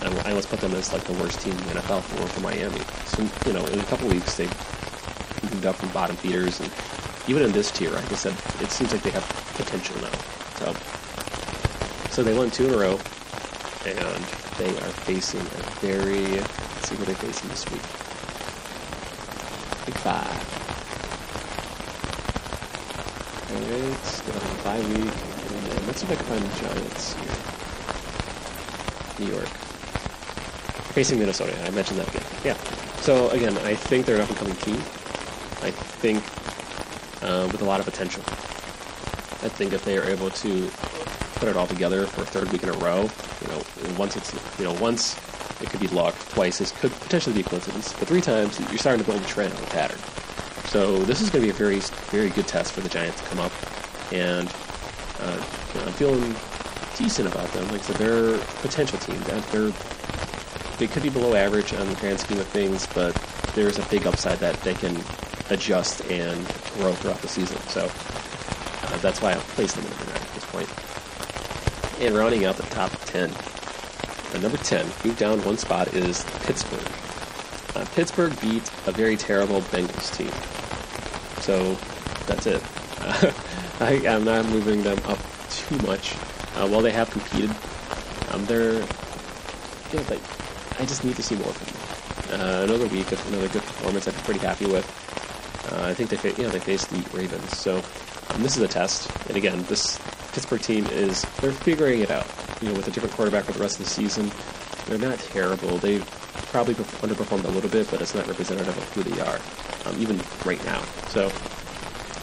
[0.00, 2.40] I I almost put them as like the worst team in the NFL for, for
[2.40, 2.80] Miami.
[3.04, 4.46] So you know, in a couple weeks they
[5.42, 6.72] moved up from bottom feeders, and
[7.28, 8.32] even in this tier, like I said,
[8.62, 9.24] it seems like they have
[9.54, 10.10] potential now.
[10.56, 10.74] So,
[12.10, 12.98] so they won two in a row,
[13.84, 14.24] and
[14.56, 16.24] they are facing a very.
[16.24, 17.82] Let's see what they're facing this week.
[19.84, 20.24] Big five.
[23.52, 25.12] Alright, still on bye week.
[25.76, 27.14] And let's see if I can find the Giants
[29.18, 29.26] here.
[29.26, 29.48] New York.
[30.94, 31.54] Facing Minnesota.
[31.66, 32.24] I mentioned that again.
[32.42, 32.56] Yeah.
[33.02, 34.76] So again, I think they're an up and coming team.
[35.60, 36.22] I think
[37.28, 38.22] uh, with a lot of potential.
[39.40, 40.70] I think if they are able to
[41.36, 43.08] put it all together for a third week in a row,
[43.42, 43.62] you know,
[43.96, 45.16] once it's you know once
[45.60, 49.04] it could be luck, twice it could potentially be coincidence, but three times you're starting
[49.04, 49.98] to build a trend, a pattern.
[50.64, 51.78] So this is going to be a very,
[52.10, 53.52] very good test for the Giants to come up,
[54.12, 54.52] and
[55.20, 55.44] uh,
[55.74, 56.34] you know, I'm feeling
[56.96, 57.68] decent about them.
[57.68, 59.20] Like I said, they're a potential team.
[59.22, 59.72] They're
[60.78, 63.12] they could be below average on the grand scheme of things, but
[63.54, 64.96] there's a big upside that they can
[65.50, 66.38] adjust and
[66.74, 67.58] grow throughout the season.
[67.68, 70.68] So uh, that's why I've placed them in the at this point.
[72.00, 76.86] And rounding out the top 10, uh, number 10, moved down one spot, is Pittsburgh.
[77.74, 80.30] Uh, Pittsburgh beat a very terrible Bengals team.
[81.42, 81.74] So
[82.26, 82.62] that's it.
[83.80, 85.18] I, am not moving them up
[85.50, 86.14] too much.
[86.56, 87.50] Uh, while they have competed,
[88.32, 90.18] um, they're, know, they,
[90.78, 92.40] I just need to see more from them.
[92.40, 95.07] Uh, another week of another good performance be pretty happy with.
[95.78, 97.56] Uh, I think they, fa- you know, they faced the Ravens.
[97.56, 97.76] So
[98.30, 99.10] um, this is a test.
[99.28, 99.98] And again, this
[100.32, 102.26] Pittsburgh team is, they're figuring it out.
[102.60, 104.30] You know, with a different quarterback for the rest of the season,
[104.86, 105.78] they're not terrible.
[105.78, 106.00] They
[106.50, 109.38] probably underperformed a little bit, but it's not representative of who they are,
[109.86, 110.82] um, even right now.
[111.08, 111.30] So,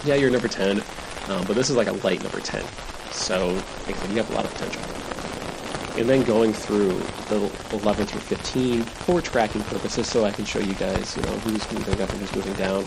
[0.03, 0.79] yeah, you're number 10,
[1.29, 2.63] um, but this is like a light number 10.
[3.11, 3.53] So,
[3.87, 4.81] like, you have a lot of potential.
[5.97, 6.89] And then going through
[7.29, 11.31] the 11 through 15 for tracking purposes, so I can show you guys, you know,
[11.39, 12.83] who's moving up and who's moving down.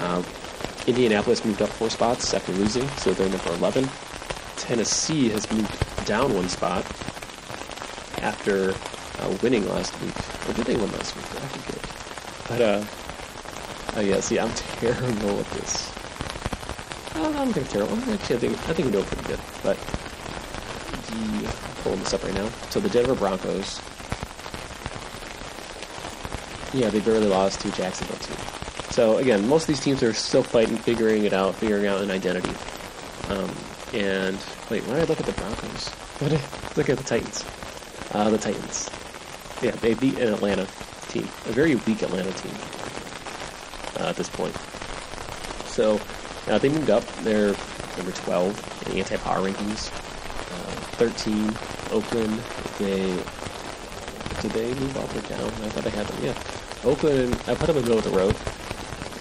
[0.00, 0.24] Um,
[0.86, 3.88] Indianapolis moved up four spots after losing, so they're number 11.
[4.56, 6.84] Tennessee has moved down one spot
[8.22, 8.74] after
[9.18, 10.14] uh, winning last week.
[10.48, 11.24] Or did they win last week?
[11.24, 12.48] I forget.
[12.48, 15.92] But, uh, oh yeah, see, I'm terrible at this.
[17.14, 17.96] I don't think terrible.
[18.10, 19.40] Actually, I think, I think we know pretty good.
[19.62, 19.76] But,
[21.10, 22.48] the, I'm pulling this up right now.
[22.70, 23.80] So the Denver Broncos,
[26.72, 28.69] yeah, they barely lost to Jacksonville too.
[28.90, 32.10] So again, most of these teams are still fighting, figuring it out, figuring out an
[32.10, 32.50] identity.
[33.28, 33.54] Um,
[33.92, 34.38] and
[34.68, 35.88] wait, when I look at the Broncos,
[36.18, 36.76] what?
[36.76, 37.44] Look at the Titans.
[38.12, 38.90] Uh, the Titans.
[39.62, 40.66] Yeah, they beat an Atlanta
[41.08, 42.54] team, a very weak Atlanta team
[44.00, 44.56] uh, at this point.
[45.66, 46.00] So
[46.48, 47.06] uh, they moved up.
[47.22, 47.54] They're
[47.96, 49.90] number 12 in the anti-power rankings.
[50.50, 51.54] Uh, 13,
[51.92, 52.40] Oakland.
[52.78, 53.22] They
[54.40, 55.44] did they move up or down?
[55.44, 56.24] I thought they had them.
[56.24, 57.34] Yeah, Oakland.
[57.46, 58.34] I put them in the middle of the road.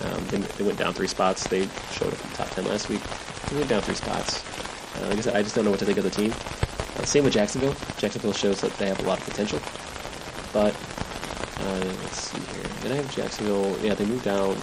[0.03, 1.47] Um, they, they, went down three spots.
[1.47, 3.01] They showed up in the top 10 last week.
[3.49, 4.43] They went down three spots.
[4.97, 6.31] Uh, like I said, I just don't know what to think of the team.
[6.31, 7.75] Uh, same with Jacksonville.
[7.97, 9.59] Jacksonville shows that they have a lot of potential.
[10.53, 10.75] But,
[11.65, 12.69] uh, let's see here.
[12.81, 13.77] Then I have Jacksonville.
[13.79, 14.55] Yeah, they moved down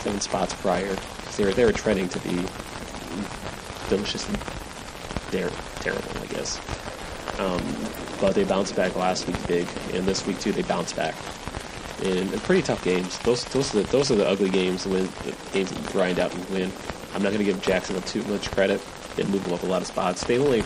[0.00, 0.96] seven spots prior.
[1.36, 2.44] They were, they were trending to be
[3.88, 4.38] deliciously
[5.30, 6.58] they're terrible, I guess.
[7.38, 7.62] Um,
[8.20, 11.14] but they bounced back last week big, and this week too they bounced back
[12.02, 13.18] in pretty tough games.
[13.20, 15.88] Those those are the, those are the ugly games, the, win, the games that you
[15.90, 16.72] grind out and win.
[17.14, 18.80] I'm not going to give Jacksonville too much credit.
[19.16, 20.24] They moved them up a lot of spots.
[20.24, 20.60] They only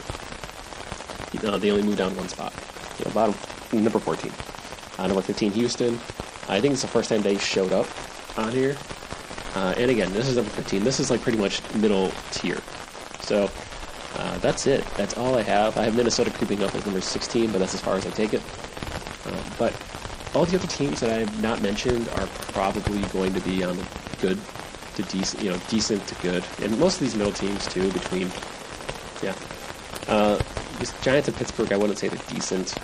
[1.43, 2.53] uh, they only moved down one spot.
[2.99, 3.35] You know, bottom
[3.83, 4.31] number 14.
[4.99, 5.95] Uh, number 15, Houston.
[6.49, 7.87] I think it's the first time they showed up
[8.39, 8.77] on here.
[9.55, 10.85] Uh, and again, this is number 15.
[10.85, 12.59] This is like pretty much middle tier.
[13.21, 13.51] So
[14.17, 14.85] uh, that's it.
[14.97, 15.77] That's all I have.
[15.77, 18.35] I have Minnesota creeping up as number 16, but that's as far as I take
[18.35, 18.43] it.
[20.35, 23.77] All the other teams that I have not mentioned are probably going to be on
[23.77, 23.87] the
[24.21, 24.39] good
[24.97, 27.91] to decent, you know, decent to good, and most of these middle teams too.
[27.93, 28.31] Between,
[29.23, 29.35] yeah,
[30.09, 30.41] uh,
[31.03, 32.75] Giants and Pittsburgh, I wouldn't say they're decent.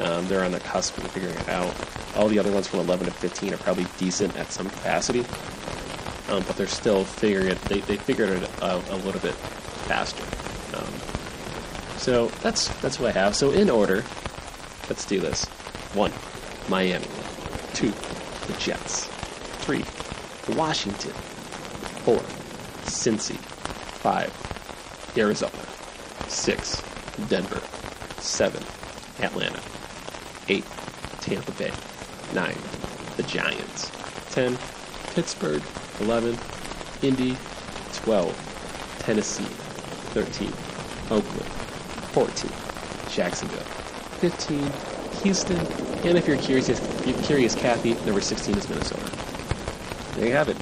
[0.00, 1.74] Um, they're on the cusp of figuring it out.
[2.16, 5.20] All the other ones from 11 to 15 are probably decent at some capacity,
[6.28, 7.60] um, but they're still figuring it.
[7.62, 9.34] They, they figured it out a little bit
[9.86, 10.24] faster.
[10.76, 10.92] Um,
[11.98, 13.34] so that's that's what I have.
[13.34, 14.04] So in order,
[14.88, 15.46] let's do this.
[15.94, 16.12] One,
[16.68, 17.06] Miami.
[17.74, 17.92] Two,
[18.46, 19.06] the Jets.
[19.64, 19.84] Three,
[20.56, 21.12] Washington.
[22.04, 22.20] Four,
[22.84, 23.36] Cincy.
[23.36, 24.32] Five,
[25.16, 25.52] Arizona.
[26.28, 26.82] Six,
[27.28, 27.60] Denver.
[28.18, 28.62] Seven,
[29.20, 29.60] Atlanta.
[30.48, 30.64] Eight,
[31.20, 31.72] Tampa Bay.
[32.34, 32.56] Nine,
[33.16, 33.90] the Giants.
[34.30, 34.58] Ten,
[35.14, 35.62] Pittsburgh.
[36.00, 36.36] Eleven,
[37.02, 37.36] Indy.
[37.94, 38.34] Twelve,
[39.00, 39.44] Tennessee.
[40.12, 40.52] Thirteen,
[41.10, 41.50] Oakland.
[42.12, 42.52] Fourteen,
[43.10, 43.58] Jacksonville.
[44.20, 44.70] Fifteen,
[45.22, 45.58] Houston,
[46.08, 49.10] and if you're curious, if you're curious, Kathy, number 16 is Minnesota.
[50.14, 50.56] There you have it.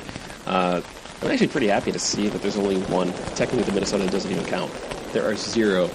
[0.46, 0.80] Uh,
[1.22, 3.12] I'm actually pretty happy to see that there's only one.
[3.34, 4.72] Technically, the Minnesota doesn't even count.
[5.12, 5.88] There are zero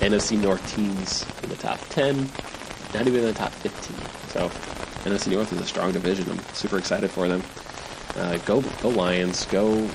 [0.00, 2.28] NFC North teams in the top 10,
[2.94, 3.96] not even in the top 15.
[4.28, 4.48] So,
[5.08, 6.30] NFC North is a strong division.
[6.30, 7.42] I'm super excited for them.
[8.16, 9.44] Uh, go, go Lions.
[9.46, 9.88] Go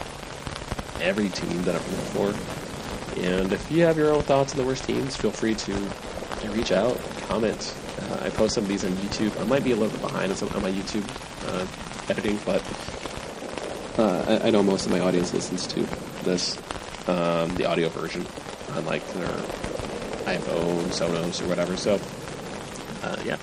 [1.02, 3.22] every team that I'm rooting for.
[3.22, 5.74] And if you have your own thoughts on the worst teams, feel free to
[6.52, 7.74] reach out, comment,
[8.10, 9.40] uh, I post some of these on YouTube.
[9.40, 11.06] I might be a little bit behind on, my YouTube
[11.48, 11.66] uh,
[12.10, 12.64] editing, but
[14.00, 15.82] uh, I, I, know most of my audience listens to
[16.24, 16.58] this,
[17.08, 18.26] um, the audio version,
[18.76, 19.28] on like their
[20.26, 21.76] iPhone, Sonos, or whatever.
[21.78, 22.00] So,
[23.04, 23.38] uh, yeah.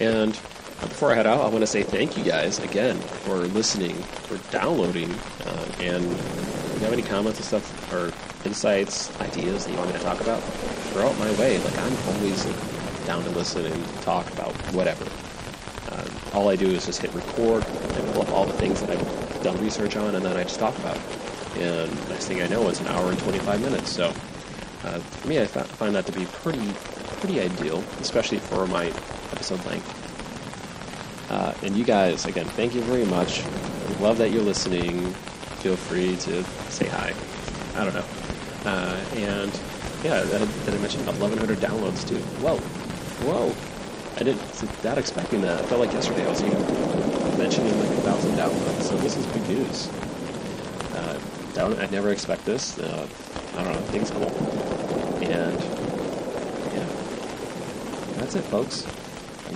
[0.00, 0.32] And
[0.80, 4.38] before I head out, I want to say thank you guys again for listening, for
[4.50, 5.10] downloading,
[5.46, 8.12] uh, and if you have any comments and stuff, or
[8.46, 10.42] insights, ideas that you want me to talk about,
[10.92, 11.58] throw it my way.
[11.58, 12.44] Like, I'm always
[13.06, 15.04] down to listen and talk about whatever.
[15.90, 18.90] Uh, all I do is just hit record and pull up all the things that
[18.90, 21.02] I've done research on, and then I just talk about it.
[21.58, 23.90] And next thing I know, it's an hour and 25 minutes.
[23.90, 24.08] So
[24.84, 26.72] uh, for me, I find that to be pretty,
[27.20, 28.86] pretty ideal, especially for my
[29.32, 29.98] episode length.
[31.30, 33.42] Uh, and you guys, again, thank you very much.
[34.00, 35.12] Love that you're listening.
[35.60, 37.14] Feel free to say hi.
[37.76, 38.04] I don't know.
[38.64, 39.60] Uh, and
[40.02, 42.18] yeah, did I mention 1,100 downloads too?
[42.42, 42.56] Whoa,
[43.24, 43.54] whoa!
[44.16, 45.60] I didn't not expecting that.
[45.60, 46.58] I felt like yesterday I was even
[47.38, 48.82] mentioning like a thousand downloads.
[48.82, 49.88] So this is big news.
[50.94, 51.18] Uh,
[51.54, 52.78] down, I never expect this.
[52.78, 53.06] Uh,
[53.56, 53.80] I don't know.
[53.90, 54.28] Things cool.
[55.22, 55.60] And
[56.72, 56.86] yeah,
[58.18, 58.86] that's it, folks.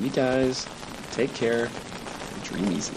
[0.00, 0.66] You guys
[1.12, 1.68] take care.
[2.42, 2.94] Dream easy.